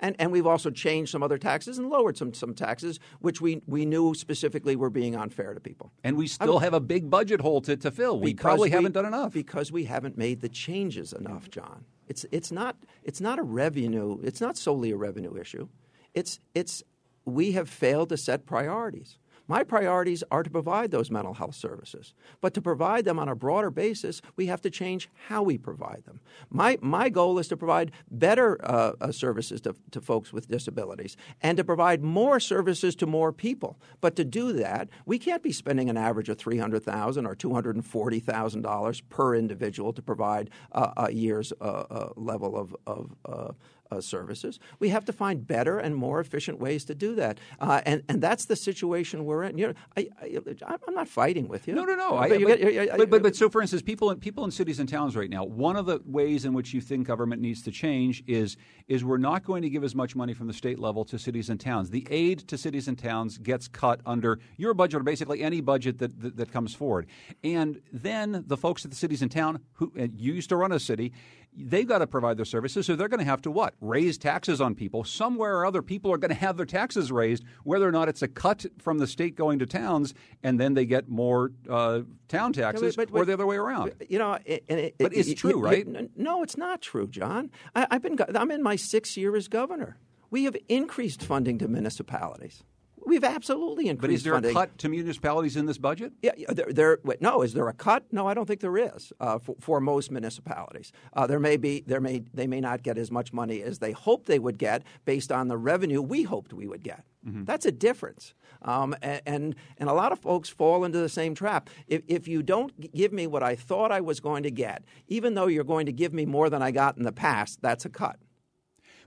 And, 0.00 0.14
and 0.18 0.30
we've 0.30 0.46
also 0.46 0.70
changed 0.70 1.10
some 1.10 1.22
other 1.22 1.38
taxes 1.38 1.78
and 1.78 1.88
lowered 1.88 2.18
some, 2.18 2.34
some 2.34 2.54
taxes, 2.54 3.00
which 3.20 3.40
we, 3.40 3.62
we 3.66 3.86
knew 3.86 4.14
specifically 4.14 4.76
were 4.76 4.90
being 4.90 5.16
unfair 5.16 5.54
to 5.54 5.60
people. 5.60 5.90
And 6.04 6.16
we 6.16 6.26
still 6.26 6.58
have 6.58 6.74
a 6.74 6.80
big 6.80 7.08
budget 7.08 7.40
hole 7.40 7.62
to, 7.62 7.76
to 7.78 7.90
fill. 7.90 8.20
We 8.20 8.34
probably 8.34 8.68
we, 8.68 8.72
haven't 8.72 8.92
done 8.92 9.06
enough. 9.06 9.32
Because 9.32 9.72
we 9.72 9.84
haven't 9.84 10.18
made 10.18 10.42
the 10.42 10.50
changes 10.50 11.14
enough, 11.14 11.50
John. 11.50 11.86
It's, 12.08 12.26
it's, 12.30 12.52
not, 12.52 12.76
it's 13.04 13.20
not 13.20 13.38
a 13.38 13.42
revenue, 13.42 14.18
it's 14.22 14.40
not 14.40 14.58
solely 14.58 14.90
a 14.90 14.96
revenue 14.96 15.34
issue. 15.36 15.68
It's, 16.12 16.40
it's 16.54 16.82
we 17.24 17.52
have 17.52 17.68
failed 17.68 18.10
to 18.10 18.16
set 18.16 18.46
priorities. 18.46 19.18
My 19.48 19.62
priorities 19.62 20.24
are 20.30 20.42
to 20.42 20.50
provide 20.50 20.90
those 20.90 21.10
mental 21.10 21.34
health 21.34 21.54
services. 21.54 22.14
But 22.40 22.54
to 22.54 22.62
provide 22.62 23.04
them 23.04 23.18
on 23.18 23.28
a 23.28 23.36
broader 23.36 23.70
basis, 23.70 24.20
we 24.34 24.46
have 24.46 24.60
to 24.62 24.70
change 24.70 25.08
how 25.28 25.42
we 25.42 25.58
provide 25.58 26.04
them. 26.04 26.20
My, 26.50 26.78
my 26.80 27.08
goal 27.08 27.38
is 27.38 27.48
to 27.48 27.56
provide 27.56 27.92
better 28.10 28.58
uh, 28.64 28.92
uh, 29.00 29.12
services 29.12 29.60
to, 29.62 29.74
to 29.92 30.00
folks 30.00 30.32
with 30.32 30.48
disabilities 30.48 31.16
and 31.40 31.56
to 31.58 31.64
provide 31.64 32.02
more 32.02 32.40
services 32.40 32.96
to 32.96 33.06
more 33.06 33.32
people. 33.32 33.78
But 34.00 34.16
to 34.16 34.24
do 34.24 34.52
that, 34.54 34.88
we 35.04 35.18
can't 35.18 35.42
be 35.42 35.52
spending 35.52 35.88
an 35.88 35.96
average 35.96 36.28
of 36.28 36.38
300,000 36.38 37.26
or 37.26 37.34
$240,000 37.34 39.02
per 39.08 39.34
individual 39.34 39.92
to 39.92 40.02
provide 40.02 40.50
uh, 40.72 40.92
a 40.96 41.12
year's 41.12 41.52
uh, 41.60 41.64
uh, 41.64 42.08
level 42.16 42.56
of, 42.56 42.76
of 42.86 43.54
uh, 43.90 44.00
services. 44.00 44.58
We 44.78 44.88
have 44.90 45.04
to 45.06 45.12
find 45.12 45.46
better 45.46 45.78
and 45.78 45.94
more 45.94 46.20
efficient 46.20 46.58
ways 46.58 46.84
to 46.86 46.94
do 46.94 47.14
that, 47.16 47.38
uh, 47.60 47.80
and 47.84 48.02
and 48.08 48.22
that's 48.22 48.46
the 48.46 48.56
situation 48.56 49.24
we're 49.24 49.44
in. 49.44 49.58
You 49.58 49.68
know, 49.68 49.74
I, 49.96 50.08
I, 50.20 50.74
am 50.88 50.94
not 50.94 51.08
fighting 51.08 51.48
with 51.48 51.68
you. 51.68 51.74
No, 51.74 51.84
no, 51.84 51.94
no. 51.94 52.16
I, 52.16 52.28
but, 52.28 52.38
get, 52.38 52.96
but, 52.96 53.10
but, 53.10 53.22
but, 53.22 53.36
so, 53.36 53.48
for 53.48 53.60
instance, 53.60 53.82
people 53.82 54.10
in, 54.10 54.20
people 54.20 54.44
in 54.44 54.50
cities 54.50 54.80
and 54.80 54.88
towns 54.88 55.16
right 55.16 55.30
now, 55.30 55.44
one 55.44 55.76
of 55.76 55.86
the 55.86 56.00
ways 56.04 56.44
in 56.44 56.52
which 56.52 56.74
you 56.74 56.80
think 56.80 57.06
government 57.06 57.40
needs 57.40 57.62
to 57.62 57.70
change 57.70 58.22
is 58.26 58.56
is 58.88 59.04
we're 59.04 59.18
not 59.18 59.44
going 59.44 59.62
to 59.62 59.70
give 59.70 59.84
as 59.84 59.94
much 59.94 60.14
money 60.14 60.32
from 60.32 60.46
the 60.46 60.52
state 60.52 60.78
level 60.78 61.04
to 61.04 61.18
cities 61.18 61.50
and 61.50 61.60
towns. 61.60 61.90
The 61.90 62.06
aid 62.10 62.40
to 62.48 62.58
cities 62.58 62.88
and 62.88 62.98
towns 62.98 63.38
gets 63.38 63.68
cut 63.68 64.00
under 64.06 64.38
your 64.56 64.74
budget 64.74 65.00
or 65.00 65.04
basically 65.04 65.42
any 65.42 65.60
budget 65.60 65.98
that, 65.98 66.20
that, 66.20 66.36
that 66.36 66.52
comes 66.52 66.74
forward, 66.74 67.06
and 67.42 67.80
then 67.92 68.44
the 68.46 68.56
folks 68.56 68.84
at 68.84 68.90
the 68.90 68.96
cities 68.96 69.22
and 69.22 69.30
town 69.30 69.60
who 69.74 69.92
you 70.16 70.32
used 70.32 70.48
to 70.48 70.56
run 70.56 70.72
a 70.72 70.80
city, 70.80 71.12
they've 71.56 71.86
got 71.86 71.98
to 71.98 72.06
provide 72.06 72.36
their 72.36 72.44
services, 72.44 72.86
so 72.86 72.94
they're 72.94 73.08
going 73.08 73.20
to 73.20 73.24
have 73.24 73.42
to 73.42 73.50
what? 73.50 73.74
Raise 73.80 74.18
taxes 74.18 74.60
on 74.60 74.74
people. 74.74 75.04
Somewhere 75.04 75.58
or 75.58 75.66
other, 75.66 75.82
people 75.82 76.12
are 76.12 76.18
going 76.18 76.30
to 76.30 76.34
have 76.34 76.56
their 76.56 76.66
taxes 76.66 77.10
raised, 77.10 77.44
whether 77.64 77.88
or 77.88 77.92
not 77.92 78.08
it's 78.08 78.22
a 78.22 78.28
cut 78.28 78.66
from 78.78 78.98
the 78.98 79.06
state 79.06 79.36
going 79.36 79.58
to 79.58 79.66
towns, 79.66 80.14
and 80.42 80.60
then 80.60 80.74
they 80.74 80.84
get 80.84 81.08
more 81.08 81.52
uh, 81.68 82.00
town 82.28 82.52
taxes, 82.52 82.96
but, 82.96 83.10
but, 83.10 83.20
or 83.20 83.24
the 83.24 83.32
other 83.32 83.46
way 83.46 83.56
around. 83.56 83.92
You 84.08 84.18
know, 84.18 84.38
it, 84.44 84.64
it, 84.68 84.94
but 84.98 85.14
it's 85.14 85.30
it, 85.30 85.36
true, 85.36 85.60
right? 85.60 85.86
no, 86.16 86.42
it's 86.42 86.56
not 86.56 86.82
true, 86.82 87.06
John. 87.08 87.50
I, 87.74 87.86
I've 87.90 88.02
been 88.02 88.18
I'm 88.34 88.50
in 88.50 88.62
my 88.62 88.76
sixth 88.76 89.16
year 89.16 89.36
as 89.36 89.48
governor. 89.48 89.98
We 90.30 90.44
have 90.44 90.56
increased 90.68 91.22
funding 91.22 91.58
to 91.58 91.68
municipalities. 91.68 92.64
We've 93.06 93.22
absolutely 93.22 93.88
increased. 93.88 94.00
But 94.00 94.10
is 94.10 94.22
there 94.24 94.32
funding. 94.34 94.50
a 94.50 94.54
cut 94.54 94.78
to 94.78 94.88
municipalities 94.88 95.56
in 95.56 95.66
this 95.66 95.78
budget? 95.78 96.12
Yeah, 96.22 96.32
there. 96.48 96.72
there 96.72 96.98
wait, 97.04 97.22
no, 97.22 97.42
is 97.42 97.54
there 97.54 97.68
a 97.68 97.72
cut? 97.72 98.04
No, 98.10 98.26
I 98.26 98.34
don't 98.34 98.46
think 98.46 98.60
there 98.60 98.76
is 98.76 99.12
uh, 99.20 99.38
for, 99.38 99.54
for, 99.60 99.80
most 99.80 100.10
municipalities. 100.10 100.90
Uh, 101.12 101.26
there 101.26 101.38
may 101.38 101.56
be. 101.56 101.84
There 101.86 102.00
may 102.00 102.24
they 102.34 102.48
may 102.48 102.60
not 102.60 102.82
get 102.82 102.98
as 102.98 103.12
much 103.12 103.32
money 103.32 103.62
as 103.62 103.78
they 103.78 103.92
hoped 103.92 104.26
they 104.26 104.40
would 104.40 104.58
get 104.58 104.82
based 105.04 105.30
on 105.30 105.46
the 105.46 105.56
revenue 105.56 106.02
we 106.02 106.24
hoped 106.24 106.52
we 106.52 106.66
would 106.66 106.82
get. 106.82 107.04
Mm-hmm. 107.26 107.44
That's 107.44 107.66
a 107.66 107.72
difference. 107.72 108.34
Um, 108.62 108.94
and, 109.02 109.22
and, 109.26 109.54
and 109.78 109.88
a 109.88 109.92
lot 109.92 110.12
of 110.12 110.18
folks 110.18 110.48
fall 110.48 110.84
into 110.84 110.98
the 110.98 111.08
same 111.08 111.34
trap. 111.34 111.70
If, 111.88 112.02
if 112.06 112.28
you 112.28 112.42
don't 112.42 112.92
give 112.94 113.12
me 113.12 113.26
what 113.26 113.42
I 113.42 113.54
thought 113.56 113.92
I 113.92 114.00
was 114.00 114.20
going 114.20 114.44
to 114.44 114.50
get, 114.50 114.84
even 115.08 115.34
though 115.34 115.46
you're 115.46 115.64
going 115.64 115.86
to 115.86 115.92
give 115.92 116.12
me 116.12 116.24
more 116.24 116.48
than 116.48 116.62
I 116.62 116.70
got 116.70 116.96
in 116.96 117.02
the 117.02 117.12
past, 117.12 117.60
that's 117.62 117.84
a 117.84 117.88
cut. 117.88 118.18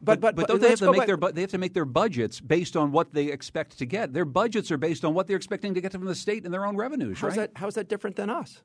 But 0.02 0.22
but, 0.22 0.36
but, 0.36 0.48
but 0.48 0.62
they 0.62 0.70
have 0.70 0.80
to 0.80 0.92
make 0.92 1.06
their 1.06 1.18
they 1.18 1.42
have 1.42 1.52
to 1.52 1.58
make 1.58 1.74
their 1.74 1.86
budgets 1.86 2.40
based 2.40 2.78
on 2.78 2.92
what 2.92 3.14
they 3.14 3.26
expect 3.28 3.78
to 3.80 3.86
get. 3.86 4.14
Their 4.14 4.26
budgets 4.26 4.72
are 4.72 4.78
based 4.78 5.04
on 5.04 5.14
what 5.14 5.28
they're 5.28 5.38
expecting 5.38 5.74
to 5.74 5.82
get 5.82 5.92
from 5.92 6.06
the 6.06 6.16
state 6.16 6.46
and 6.46 6.54
their 6.54 6.66
own 6.66 6.78
revenues. 6.78 7.20
How's 7.20 7.38
right? 7.38 7.54
that 7.54 7.60
How's 7.60 7.76
that 7.76 7.90
different 7.90 8.16
than 8.16 8.30
us? 8.30 8.62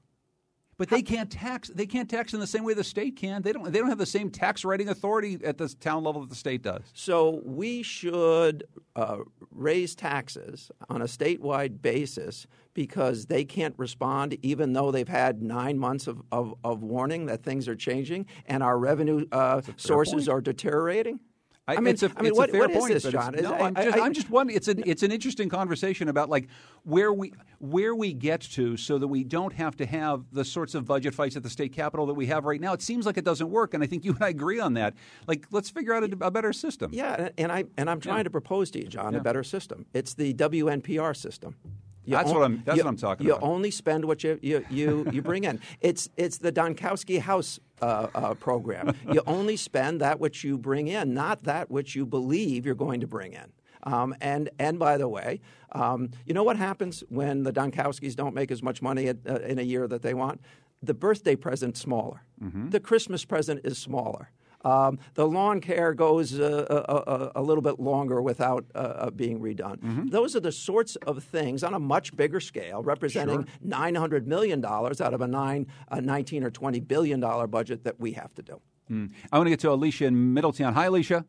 But 0.76 0.88
they 0.88 1.02
can't 1.02 1.30
tax. 1.30 1.68
They 1.68 1.86
can't 1.86 2.08
tax 2.08 2.34
in 2.34 2.40
the 2.40 2.46
same 2.46 2.64
way 2.64 2.74
the 2.74 2.84
state 2.84 3.16
can. 3.16 3.42
They 3.42 3.52
don't. 3.52 3.72
They 3.72 3.78
don't 3.78 3.88
have 3.88 3.98
the 3.98 4.06
same 4.06 4.30
tax 4.30 4.64
writing 4.64 4.88
authority 4.88 5.38
at 5.44 5.58
the 5.58 5.68
town 5.68 6.04
level 6.04 6.22
that 6.22 6.30
the 6.30 6.36
state 6.36 6.62
does. 6.62 6.82
So 6.92 7.42
we 7.44 7.82
should 7.82 8.64
uh, 8.96 9.18
raise 9.50 9.94
taxes 9.94 10.70
on 10.88 11.02
a 11.02 11.06
statewide 11.06 11.80
basis 11.82 12.46
because 12.74 13.26
they 13.26 13.44
can't 13.44 13.74
respond, 13.78 14.36
even 14.42 14.72
though 14.72 14.90
they've 14.90 15.08
had 15.08 15.42
nine 15.42 15.78
months 15.78 16.06
of, 16.06 16.22
of, 16.32 16.54
of 16.64 16.82
warning 16.82 17.26
that 17.26 17.42
things 17.42 17.68
are 17.68 17.76
changing 17.76 18.26
and 18.46 18.62
our 18.62 18.78
revenue 18.78 19.26
uh, 19.32 19.62
sources 19.76 20.26
point. 20.26 20.28
are 20.28 20.40
deteriorating. 20.40 21.20
I, 21.66 21.76
I 21.76 21.80
mean, 21.80 21.94
it's 21.94 22.02
a, 22.02 22.10
I 22.14 22.20
mean, 22.20 22.30
it's 22.30 22.36
what, 22.36 22.50
a 22.50 22.52
fair 22.52 22.68
point. 22.68 22.92
This, 22.92 23.04
John? 23.04 23.34
no, 23.40 23.54
I'm 23.54 23.74
just, 23.74 23.96
I, 23.96 24.06
am 24.06 24.12
just 24.12 24.28
one. 24.28 24.50
It's 24.50 24.68
an 24.68 24.82
it's 24.84 25.02
an 25.02 25.10
interesting 25.10 25.48
conversation 25.48 26.08
about 26.08 26.28
like 26.28 26.48
where 26.82 27.10
we 27.10 27.32
where 27.58 27.94
we 27.94 28.12
get 28.12 28.42
to, 28.42 28.76
so 28.76 28.98
that 28.98 29.08
we 29.08 29.24
don't 29.24 29.52
have 29.54 29.74
to 29.76 29.86
have 29.86 30.24
the 30.30 30.44
sorts 30.44 30.74
of 30.74 30.84
budget 30.84 31.14
fights 31.14 31.36
at 31.36 31.42
the 31.42 31.48
state 31.48 31.72
capitol 31.72 32.04
that 32.06 32.14
we 32.14 32.26
have 32.26 32.44
right 32.44 32.60
now. 32.60 32.74
It 32.74 32.82
seems 32.82 33.06
like 33.06 33.16
it 33.16 33.24
doesn't 33.24 33.48
work, 33.48 33.72
and 33.72 33.82
I 33.82 33.86
think 33.86 34.04
you 34.04 34.12
and 34.12 34.22
I 34.22 34.28
agree 34.28 34.60
on 34.60 34.74
that. 34.74 34.94
Like, 35.26 35.46
let's 35.52 35.70
figure 35.70 35.94
out 35.94 36.04
a, 36.04 36.26
a 36.26 36.30
better 36.30 36.52
system. 36.52 36.90
Yeah, 36.92 37.30
and 37.38 37.50
I 37.50 37.64
and 37.78 37.88
I'm 37.88 38.00
trying 38.00 38.18
yeah. 38.18 38.22
to 38.24 38.30
propose 38.30 38.70
to 38.72 38.80
you, 38.80 38.86
John, 38.86 39.14
yeah. 39.14 39.20
a 39.20 39.22
better 39.22 39.42
system. 39.42 39.86
It's 39.94 40.12
the 40.12 40.34
WNPR 40.34 41.16
system. 41.16 41.56
You 42.04 42.16
that's 42.16 42.30
what 42.30 42.42
I'm. 42.42 42.62
That's 42.64 42.76
you, 42.76 42.84
what 42.84 42.90
I'm 42.90 42.96
talking 42.96 43.26
you 43.26 43.32
about. 43.32 43.46
You 43.46 43.52
only 43.52 43.70
spend 43.70 44.04
what 44.04 44.22
you 44.22 44.38
you 44.42 44.64
you, 44.70 45.06
you 45.12 45.22
bring 45.22 45.44
in. 45.44 45.60
It's 45.80 46.08
it's 46.16 46.38
the 46.38 46.52
Dankosky 46.52 47.20
House 47.20 47.60
uh, 47.82 48.08
uh, 48.14 48.34
program. 48.34 48.94
you 49.12 49.22
only 49.26 49.56
spend 49.56 50.00
that 50.00 50.20
which 50.20 50.44
you 50.44 50.58
bring 50.58 50.88
in, 50.88 51.14
not 51.14 51.44
that 51.44 51.70
which 51.70 51.94
you 51.94 52.06
believe 52.06 52.66
you're 52.66 52.74
going 52.74 53.00
to 53.00 53.06
bring 53.06 53.32
in. 53.32 53.52
Um, 53.84 54.14
and 54.20 54.50
and 54.58 54.78
by 54.78 54.96
the 54.96 55.08
way, 55.08 55.40
um, 55.72 56.10
you 56.26 56.34
know 56.34 56.42
what 56.42 56.56
happens 56.56 57.02
when 57.08 57.42
the 57.42 57.52
Dankoskys 57.52 58.14
don't 58.14 58.34
make 58.34 58.50
as 58.50 58.62
much 58.62 58.82
money 58.82 59.08
at, 59.08 59.18
uh, 59.28 59.36
in 59.40 59.58
a 59.58 59.62
year 59.62 59.86
that 59.88 60.02
they 60.02 60.14
want? 60.14 60.40
The 60.82 60.94
birthday 60.94 61.36
present's 61.36 61.80
smaller. 61.80 62.22
Mm-hmm. 62.42 62.70
The 62.70 62.80
Christmas 62.80 63.24
present 63.24 63.60
is 63.64 63.78
smaller. 63.78 64.30
Um, 64.64 64.98
the 65.14 65.26
lawn 65.26 65.60
care 65.60 65.92
goes 65.92 66.38
uh, 66.38 66.66
a, 66.68 66.74
uh, 66.74 66.84
a, 66.90 67.10
uh, 67.10 67.32
a, 67.36 67.42
little 67.42 67.62
bit 67.62 67.78
longer 67.78 68.22
without 68.22 68.64
uh, 68.74 68.78
uh, 68.78 69.10
being 69.10 69.40
redone. 69.40 69.78
Mm-hmm. 69.78 70.08
Those 70.08 70.34
are 70.34 70.40
the 70.40 70.52
sorts 70.52 70.96
of 70.96 71.22
things 71.22 71.62
on 71.62 71.74
a 71.74 71.78
much 71.78 72.16
bigger 72.16 72.40
scale, 72.40 72.82
representing 72.82 73.46
sure. 73.46 73.70
$900 73.70 74.26
million 74.26 74.64
out 74.64 75.00
of 75.00 75.20
a, 75.20 75.26
nine, 75.26 75.66
a 75.88 76.00
19 76.00 76.44
or 76.44 76.50
$20 76.50 76.86
billion 76.86 77.20
budget 77.20 77.84
that 77.84 78.00
we 78.00 78.12
have 78.12 78.32
to 78.34 78.42
do. 78.42 78.60
Mm. 78.90 79.12
I 79.30 79.38
want 79.38 79.46
to 79.46 79.50
get 79.50 79.60
to 79.60 79.72
Alicia 79.72 80.06
in 80.06 80.34
Middletown. 80.34 80.74
Hi, 80.74 80.86
Alicia. 80.86 81.24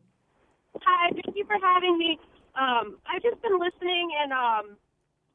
Hi, 0.82 1.10
thank 1.10 1.36
you 1.36 1.44
for 1.46 1.56
having 1.62 1.98
me. 1.98 2.18
Um, 2.54 2.96
I've 3.06 3.22
just 3.22 3.40
been 3.42 3.58
listening, 3.58 4.10
and 4.22 4.32
um, 4.32 4.76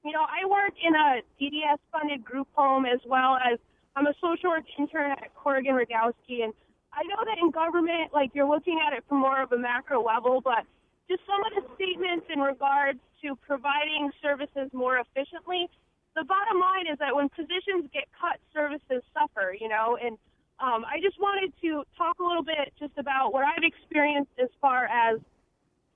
you 0.04 0.12
know, 0.12 0.26
I 0.26 0.48
work 0.48 0.74
in 0.82 0.96
a 0.96 1.22
DDS 1.40 1.78
funded 1.92 2.24
group 2.26 2.48
home 2.54 2.86
as 2.86 3.00
well 3.08 3.38
as 3.38 3.60
I'm 3.96 4.08
a 4.08 4.14
social 4.22 4.50
work 4.50 4.66
intern 4.78 5.12
at 5.12 5.34
Corrigan 5.36 5.76
Radgowski, 5.76 6.44
and 6.44 6.54
I 6.94 7.04
know 7.04 7.22
that 7.26 7.38
in 7.42 7.52
government, 7.52 8.14
like 8.14 8.32
you're 8.34 8.50
looking 8.50 8.80
at 8.86 8.94
it 8.94 9.04
from 9.08 9.20
more 9.20 9.42
of 9.42 9.52
a 9.52 9.58
macro 9.58 10.04
level, 10.04 10.42
but 10.42 10.66
just 11.10 11.22
some 11.26 11.42
of 11.48 11.52
the 11.58 11.64
statements 11.76 12.26
in 12.34 12.40
regards 12.40 13.00
to 13.22 13.36
providing 13.48 14.12
services 14.22 14.70
more 14.74 14.98
efficiently. 14.98 15.70
The 16.16 16.24
bottom 16.24 16.60
line 16.60 16.88
is 16.92 17.00
that 17.00 17.16
when 17.16 17.30
positions 17.30 17.88
get 17.94 18.06
cut, 18.20 18.40
services 18.54 19.02
suffer, 19.14 19.56
you 19.60 19.70
know, 19.70 19.98
and 20.02 20.18
Um, 20.62 20.86
I 20.86 21.02
just 21.02 21.18
wanted 21.18 21.50
to 21.66 21.82
talk 21.98 22.20
a 22.20 22.24
little 22.24 22.44
bit 22.46 22.70
just 22.78 22.94
about 23.02 23.34
what 23.34 23.44
I've 23.44 23.66
experienced 23.66 24.30
as 24.38 24.50
far 24.62 24.86
as 24.86 25.18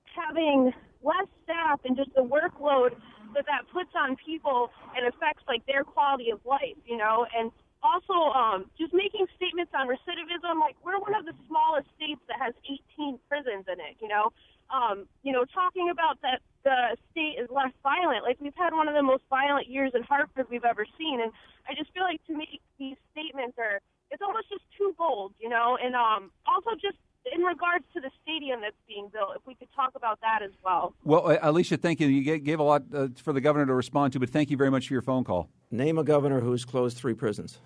having 0.10 0.74
less 1.04 1.30
staff 1.44 1.80
and 1.86 1.94
just 1.96 2.10
the 2.16 2.26
workload 2.26 2.98
that 3.36 3.46
that 3.46 3.70
puts 3.72 3.94
on 3.94 4.16
people 4.16 4.72
and 4.98 5.06
affects 5.06 5.44
like 5.48 5.64
their 5.68 5.84
quality 5.84 6.32
of 6.32 6.40
life, 6.46 6.80
you 6.90 6.98
know, 6.98 7.28
and 7.38 7.52
also 7.84 8.32
um, 8.34 8.66
just 8.78 8.94
making 8.94 9.28
statements 9.36 9.72
on 9.76 9.88
recidivism. 9.88 10.60
Like 10.60 10.76
we're 10.84 11.00
one 11.00 11.16
of 11.16 11.26
the 11.26 11.34
smallest 11.48 11.88
states 11.96 12.22
that 12.28 12.40
has 12.42 12.54
18 12.98 13.20
prisons 13.30 13.66
in 13.68 13.80
it, 13.80 13.98
you 14.00 14.08
know. 14.08 14.32
Um, 14.74 15.06
you 15.22 15.32
know, 15.32 15.46
talking 15.46 15.90
about 15.90 16.18
that 16.22 16.42
the 16.66 16.98
state 17.12 17.38
is 17.38 17.48
less 17.54 17.72
violent. 17.84 18.26
Like 18.26 18.42
we've 18.42 18.58
had 18.58 18.74
one 18.74 18.88
of 18.88 18.96
the 18.96 19.04
most 19.04 19.24
violent 19.30 19.68
years 19.68 19.92
in 19.94 20.02
Hartford 20.02 20.48
we've 20.50 20.66
ever 20.66 20.86
seen, 20.98 21.22
and 21.22 21.32
I 21.70 21.76
just 21.78 21.94
feel 21.94 22.04
like 22.04 22.26
to 22.26 22.34
make 22.34 22.62
these 22.80 22.98
statements 23.14 23.58
are 23.62 23.80
it's 24.12 24.22
almost 24.22 24.50
just 24.50 24.64
too 24.78 24.94
bold, 24.98 25.34
you 25.40 25.50
know. 25.50 25.78
And 25.82 25.96
um, 25.96 26.32
also 26.48 26.72
just 26.82 26.98
in 27.34 27.42
regards 27.42 27.86
to 27.94 28.00
the 28.00 28.12
stadium 28.24 28.62
that's 28.62 28.76
being 28.88 29.10
built, 29.12 29.32
if 29.36 29.42
we 29.46 29.56
could 29.56 29.68
talk 29.76 29.94
about 29.96 30.20
that 30.22 30.42
as 30.44 30.52
well. 30.64 30.94
Well, 31.04 31.28
uh, 31.28 31.38
Alicia, 31.42 31.78
thank 31.78 32.00
you. 32.00 32.08
You 32.08 32.40
gave 32.40 32.60
a 32.60 32.64
lot 32.64 32.84
uh, 32.94 33.08
for 33.16 33.34
the 33.34 33.42
governor 33.42 33.66
to 33.66 33.74
respond 33.74 34.14
to, 34.14 34.20
but 34.20 34.30
thank 34.30 34.50
you 34.50 34.58
very 34.58 34.72
much 34.72 34.88
for 34.88 34.94
your 34.94 35.02
phone 35.02 35.24
call. 35.24 35.50
Name 35.72 35.98
a 35.98 36.04
governor 36.04 36.40
who's 36.40 36.66
closed 36.66 36.98
three 36.98 37.14
prisons. 37.14 37.60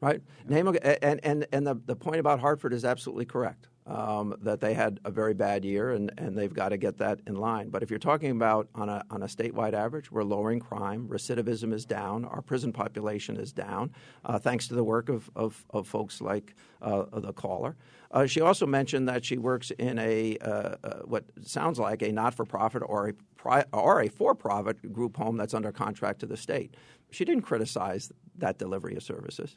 Right? 0.00 0.20
Name 0.48 0.66
a, 0.66 1.04
and 1.04 1.20
and 1.22 1.46
and 1.52 1.66
the, 1.66 1.80
the 1.86 1.94
point 1.94 2.18
about 2.18 2.40
Hartford 2.40 2.72
is 2.72 2.84
absolutely 2.84 3.24
correct 3.24 3.68
um, 3.86 4.36
that 4.42 4.60
they 4.60 4.74
had 4.74 5.00
a 5.04 5.10
very 5.10 5.34
bad 5.34 5.64
year 5.64 5.90
and, 5.90 6.12
and 6.16 6.36
they've 6.36 6.54
got 6.54 6.68
to 6.68 6.76
get 6.76 6.98
that 6.98 7.20
in 7.26 7.34
line. 7.34 7.68
But 7.68 7.82
if 7.82 7.90
you're 7.90 7.98
talking 7.98 8.30
about 8.30 8.68
on 8.74 8.88
a, 8.88 9.04
on 9.10 9.22
a 9.22 9.26
statewide 9.26 9.74
average, 9.74 10.12
we're 10.12 10.22
lowering 10.22 10.60
crime, 10.60 11.08
recidivism 11.08 11.72
is 11.72 11.84
down, 11.84 12.24
our 12.24 12.42
prison 12.42 12.72
population 12.72 13.36
is 13.36 13.52
down, 13.52 13.92
uh, 14.24 14.38
thanks 14.38 14.68
to 14.68 14.74
the 14.74 14.84
work 14.84 15.08
of, 15.08 15.28
of, 15.34 15.64
of 15.70 15.88
folks 15.88 16.20
like 16.20 16.54
uh, 16.80 17.04
the 17.12 17.32
caller. 17.32 17.76
Uh, 18.12 18.26
she 18.26 18.40
also 18.40 18.66
mentioned 18.66 19.08
that 19.08 19.24
she 19.24 19.38
works 19.38 19.70
in 19.72 19.98
a 19.98 20.36
uh, 20.38 20.76
uh, 20.84 21.00
what 21.04 21.24
sounds 21.42 21.78
like 21.78 22.02
a 22.02 22.12
not-for-profit 22.12 22.82
or 22.86 23.08
a 23.08 23.12
pri- 23.36 23.64
or 23.72 24.02
a 24.02 24.08
for-profit 24.08 24.92
group 24.92 25.16
home 25.16 25.36
that's 25.36 25.54
under 25.54 25.72
contract 25.72 26.20
to 26.20 26.26
the 26.26 26.36
state. 26.36 26.76
She 27.10 27.24
didn't 27.24 27.42
criticize 27.42 28.12
that 28.36 28.58
delivery 28.58 28.96
of 28.96 29.02
services. 29.02 29.56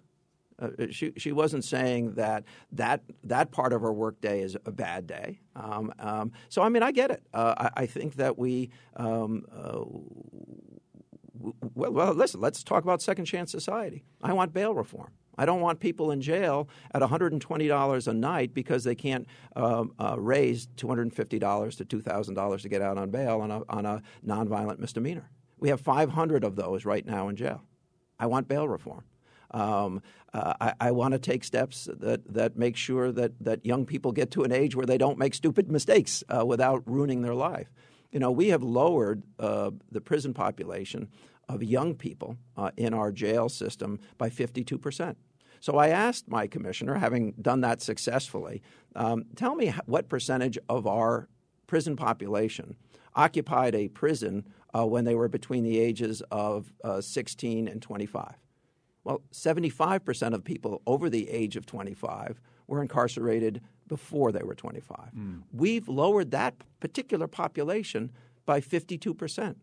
Uh, 0.59 0.69
she 0.89 1.11
she 1.17 1.31
wasn't 1.31 1.63
saying 1.63 2.13
that 2.13 2.43
that 2.71 3.01
that 3.23 3.51
part 3.51 3.73
of 3.73 3.81
her 3.81 3.91
workday 3.91 4.41
is 4.41 4.55
a 4.65 4.71
bad 4.71 5.05
day. 5.05 5.39
Um, 5.55 5.93
um, 5.99 6.31
so 6.49 6.61
I 6.61 6.69
mean, 6.69 6.83
I 6.83 6.91
get 6.91 7.11
it. 7.11 7.23
Uh, 7.33 7.55
I, 7.57 7.81
I, 7.81 7.85
think 7.85 8.15
that 8.15 8.37
we. 8.37 8.69
Um, 8.95 9.45
uh, 9.53 9.83
well, 11.73 11.91
well, 11.91 12.13
listen. 12.13 12.39
Let's 12.39 12.63
talk 12.63 12.83
about 12.83 13.01
second 13.01 13.25
chance 13.25 13.51
society. 13.51 14.05
I 14.21 14.31
want 14.33 14.53
bail 14.53 14.73
reform. 14.73 15.11
I 15.37 15.45
don't 15.45 15.61
want 15.61 15.79
people 15.79 16.11
in 16.11 16.21
jail 16.21 16.69
at 16.93 17.01
$120 17.01 18.07
a 18.07 18.13
night 18.13 18.53
because 18.53 18.83
they 18.83 18.95
can't 18.95 19.27
um, 19.55 19.91
uh, 19.99 20.15
raise 20.17 20.67
$250 20.77 21.77
to 21.77 21.85
$2,000 21.85 22.61
to 22.61 22.69
get 22.69 22.81
out 22.81 22.97
on 22.97 23.09
bail 23.11 23.41
on 23.41 23.51
a, 23.51 23.61
on 23.67 23.85
a 23.85 24.01
nonviolent 24.25 24.79
misdemeanor. 24.79 25.29
We 25.59 25.69
have 25.69 25.81
500 25.81 26.43
of 26.43 26.55
those 26.55 26.85
right 26.85 27.05
now 27.05 27.27
in 27.27 27.35
jail. 27.35 27.63
I 28.17 28.27
want 28.27 28.47
bail 28.47 28.67
reform. 28.67 29.03
Um, 29.51 30.01
uh, 30.33 30.53
I, 30.59 30.73
I 30.79 30.91
want 30.91 31.13
to 31.13 31.19
take 31.19 31.43
steps 31.43 31.87
that, 31.99 32.33
that 32.33 32.57
make 32.57 32.75
sure 32.75 33.11
that, 33.11 33.31
that 33.41 33.65
young 33.65 33.85
people 33.85 34.11
get 34.11 34.31
to 34.31 34.43
an 34.43 34.51
age 34.51 34.75
where 34.75 34.85
they 34.85 34.97
don't 34.97 35.17
make 35.17 35.33
stupid 35.33 35.71
mistakes 35.71 36.23
uh, 36.29 36.45
without 36.45 36.83
ruining 36.85 37.21
their 37.21 37.35
life. 37.35 37.71
You 38.11 38.19
know, 38.19 38.31
we 38.31 38.49
have 38.49 38.63
lowered 38.63 39.23
uh, 39.39 39.71
the 39.91 40.01
prison 40.01 40.33
population 40.33 41.09
of 41.47 41.63
young 41.63 41.95
people 41.95 42.37
uh, 42.57 42.71
in 42.77 42.93
our 42.93 43.11
jail 43.11 43.49
system 43.49 43.99
by 44.17 44.29
52 44.29 44.77
percent. 44.77 45.17
So 45.59 45.77
I 45.77 45.87
asked 45.87 46.27
my 46.27 46.47
commissioner, 46.47 46.95
having 46.95 47.33
done 47.41 47.61
that 47.61 47.81
successfully, 47.81 48.61
um, 48.95 49.25
tell 49.35 49.55
me 49.55 49.73
what 49.85 50.09
percentage 50.09 50.57
of 50.69 50.85
our 50.85 51.27
prison 51.67 51.95
population 51.95 52.75
occupied 53.15 53.73
a 53.73 53.87
prison 53.87 54.45
uh, 54.75 54.85
when 54.85 55.05
they 55.05 55.15
were 55.15 55.27
between 55.27 55.63
the 55.63 55.79
ages 55.79 56.21
of 56.31 56.71
uh, 56.83 57.01
16 57.01 57.67
and 57.67 57.81
25. 57.81 58.35
Well, 59.05 59.21
75% 59.31 60.33
of 60.33 60.43
people 60.43 60.81
over 60.85 61.09
the 61.09 61.29
age 61.29 61.55
of 61.55 61.65
25 61.65 62.41
were 62.67 62.81
incarcerated 62.81 63.61
before 63.87 64.31
they 64.31 64.41
were 64.43 64.55
25. 64.55 65.11
Mm. 65.15 65.43
We've 65.53 65.87
lowered 65.87 66.31
that 66.31 66.55
particular 66.79 67.27
population 67.27 68.11
by 68.45 68.59
52%. 68.59 69.55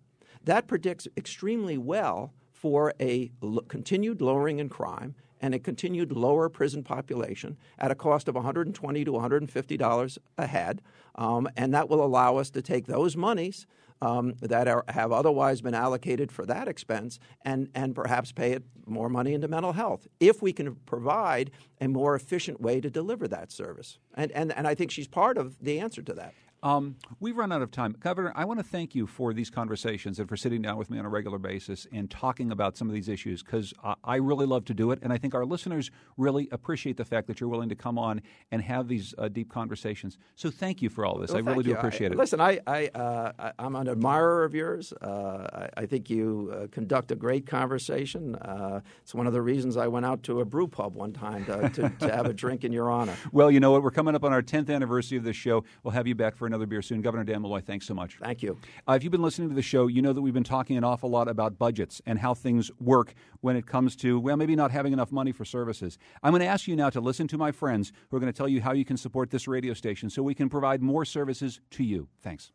That 0.45 0.68
predicts 0.68 1.09
extremely 1.16 1.76
well 1.76 2.32
for 2.53 2.95
a 3.01 3.32
continued 3.68 4.20
lowering 4.20 4.61
in 4.61 4.68
crime 4.68 5.16
and 5.43 5.55
a 5.55 5.59
continued 5.59 6.12
lower 6.12 6.49
prison 6.49 6.82
population 6.82 7.59
at 7.78 7.90
a 7.90 7.95
cost 7.95 8.28
of 8.28 8.34
120 8.34 9.05
to 9.05 9.12
150 9.12 9.76
dollars 9.76 10.18
a 10.38 10.47
head, 10.47 10.80
um, 11.16 11.49
and 11.57 11.74
that 11.74 11.88
will 11.88 12.03
allow 12.03 12.36
us 12.36 12.51
to 12.51 12.62
take 12.62 12.86
those 12.86 13.16
monies 13.16 13.66
um, 14.03 14.34
that 14.40 14.66
are, 14.66 14.84
have 14.88 15.12
otherwise 15.12 15.61
been 15.61 15.74
allocated 15.74 16.32
for 16.32 16.45
that 16.47 16.66
expense 16.66 17.20
and, 17.45 17.68
and 17.72 17.95
perhaps 17.95 18.32
pay 18.32 18.51
it 18.51 18.64
more 18.84 19.09
money 19.09 19.32
into 19.32 19.47
mental 19.47 19.72
health 19.72 20.09
if 20.18 20.43
we 20.43 20.53
can 20.53 20.74
provide 20.86 21.53
a 21.80 21.86
more 21.86 22.16
efficient 22.16 22.61
way 22.61 22.80
to 22.80 22.90
deliver 22.90 23.28
that 23.28 23.53
service. 23.53 23.99
And, 24.14 24.32
and, 24.32 24.53
and 24.53 24.66
I 24.66 24.74
think 24.74 24.90
she's 24.90 25.07
part 25.07 25.38
of 25.38 25.57
the 25.61 25.78
answer 25.78 26.03
to 26.03 26.12
that. 26.14 26.34
Um, 26.62 26.96
we've 27.18 27.36
run 27.36 27.50
out 27.50 27.60
of 27.60 27.72
time. 27.72 27.96
Governor, 27.98 28.32
I 28.36 28.44
want 28.44 28.60
to 28.60 28.64
thank 28.64 28.94
you 28.94 29.08
for 29.08 29.34
these 29.34 29.50
conversations 29.50 30.20
and 30.20 30.28
for 30.28 30.36
sitting 30.36 30.62
down 30.62 30.76
with 30.76 30.90
me 30.90 30.98
on 30.98 31.04
a 31.04 31.08
regular 31.08 31.38
basis 31.38 31.88
and 31.92 32.08
talking 32.08 32.52
about 32.52 32.76
some 32.76 32.88
of 32.88 32.94
these 32.94 33.08
issues 33.08 33.42
because 33.42 33.74
I, 33.82 33.94
I 34.04 34.16
really 34.16 34.46
love 34.46 34.64
to 34.66 34.74
do 34.74 34.92
it. 34.92 35.00
And 35.02 35.12
I 35.12 35.18
think 35.18 35.34
our 35.34 35.44
listeners 35.44 35.90
really 36.16 36.48
appreciate 36.52 36.96
the 36.96 37.04
fact 37.04 37.26
that 37.26 37.40
you're 37.40 37.48
willing 37.48 37.68
to 37.70 37.74
come 37.74 37.98
on 37.98 38.22
and 38.52 38.62
have 38.62 38.86
these 38.86 39.12
uh, 39.18 39.26
deep 39.26 39.50
conversations. 39.50 40.18
So 40.36 40.50
thank 40.50 40.82
you 40.82 40.88
for 40.88 41.04
all 41.04 41.18
this. 41.18 41.32
Well, 41.32 41.38
I 41.38 41.50
really 41.50 41.64
you. 41.64 41.72
do 41.74 41.78
appreciate 41.78 42.12
I, 42.12 42.14
it. 42.14 42.18
Listen, 42.18 42.40
I, 42.40 42.60
I, 42.64 42.86
uh, 42.88 43.52
I'm 43.58 43.74
an 43.74 43.88
admirer 43.88 44.44
of 44.44 44.54
yours. 44.54 44.92
Uh, 45.02 45.68
I, 45.76 45.82
I, 45.82 45.86
think 45.86 46.08
you 46.08 46.54
uh, 46.54 46.66
conduct 46.70 47.10
a 47.10 47.16
great 47.16 47.44
conversation. 47.44 48.36
Uh, 48.36 48.80
it's 49.02 49.14
one 49.14 49.26
of 49.26 49.32
the 49.32 49.42
reasons 49.42 49.76
I 49.76 49.88
went 49.88 50.06
out 50.06 50.22
to 50.24 50.40
a 50.40 50.44
brew 50.44 50.68
pub 50.68 50.94
one 50.94 51.12
time 51.12 51.44
to, 51.46 51.68
to, 51.70 51.88
to 52.06 52.14
have 52.14 52.26
a 52.26 52.32
drink 52.42 52.62
in 52.62 52.70
your 52.70 52.88
honor. 52.88 53.16
Well, 53.32 53.50
you 53.50 53.58
know 53.58 53.72
what? 53.72 53.82
We're 53.82 53.90
coming 53.90 54.14
up 54.14 54.22
on 54.22 54.32
our 54.32 54.42
10th 54.42 54.72
anniversary 54.72 55.18
of 55.18 55.24
this 55.24 55.36
show. 55.36 55.64
We'll 55.82 55.92
have 55.92 56.06
you 56.06 56.14
back 56.14 56.36
for 56.36 56.46
another 56.53 56.66
beer 56.66 56.82
soon. 56.82 57.00
Governor 57.00 57.24
Dan 57.24 57.42
Malloy, 57.42 57.61
thanks 57.61 57.86
so 57.86 57.94
much. 57.94 58.18
Thank 58.22 58.42
you. 58.42 58.59
Uh, 58.86 58.92
if 58.92 59.03
you've 59.03 59.11
been 59.11 59.22
listening 59.22 59.48
to 59.48 59.55
the 59.55 59.62
show, 59.62 59.86
you 59.86 60.03
know 60.03 60.12
that 60.12 60.20
we've 60.20 60.34
been 60.34 60.44
talking 60.44 60.76
an 60.76 60.84
awful 60.84 61.11
lot 61.11 61.28
about 61.28 61.59
budgets 61.59 62.00
and 62.07 62.18
how 62.18 62.34
things 62.34 62.70
work 62.80 63.14
when 63.40 63.57
it 63.57 63.66
comes 63.66 63.96
to, 63.96 64.20
well, 64.20 64.36
maybe 64.36 64.55
not 64.55 64.70
having 64.70 64.92
enough 64.92 65.11
money 65.11 65.32
for 65.32 65.44
services. 65.44 65.98
I'm 66.22 66.32
going 66.32 66.40
to 66.40 66.46
ask 66.46 66.68
you 66.68 66.76
now 66.76 66.90
to 66.90 67.00
listen 67.00 67.26
to 67.28 67.38
my 67.38 67.53
friends 67.53 67.92
who 68.11 68.16
are 68.16 68.20
going 68.20 68.32
to 68.32 68.36
tell 68.36 68.48
you 68.48 68.61
how 68.61 68.72
you 68.72 68.84
can 68.84 68.96
support 68.96 69.30
this 69.30 69.48
radio 69.48 69.74
station 69.74 70.11
so 70.11 70.22
we 70.22 70.34
can 70.34 70.48
provide 70.48 70.82
more 70.82 71.05
services 71.05 71.61
to 71.70 71.84
you. 71.84 72.09
Thanks. 72.22 72.53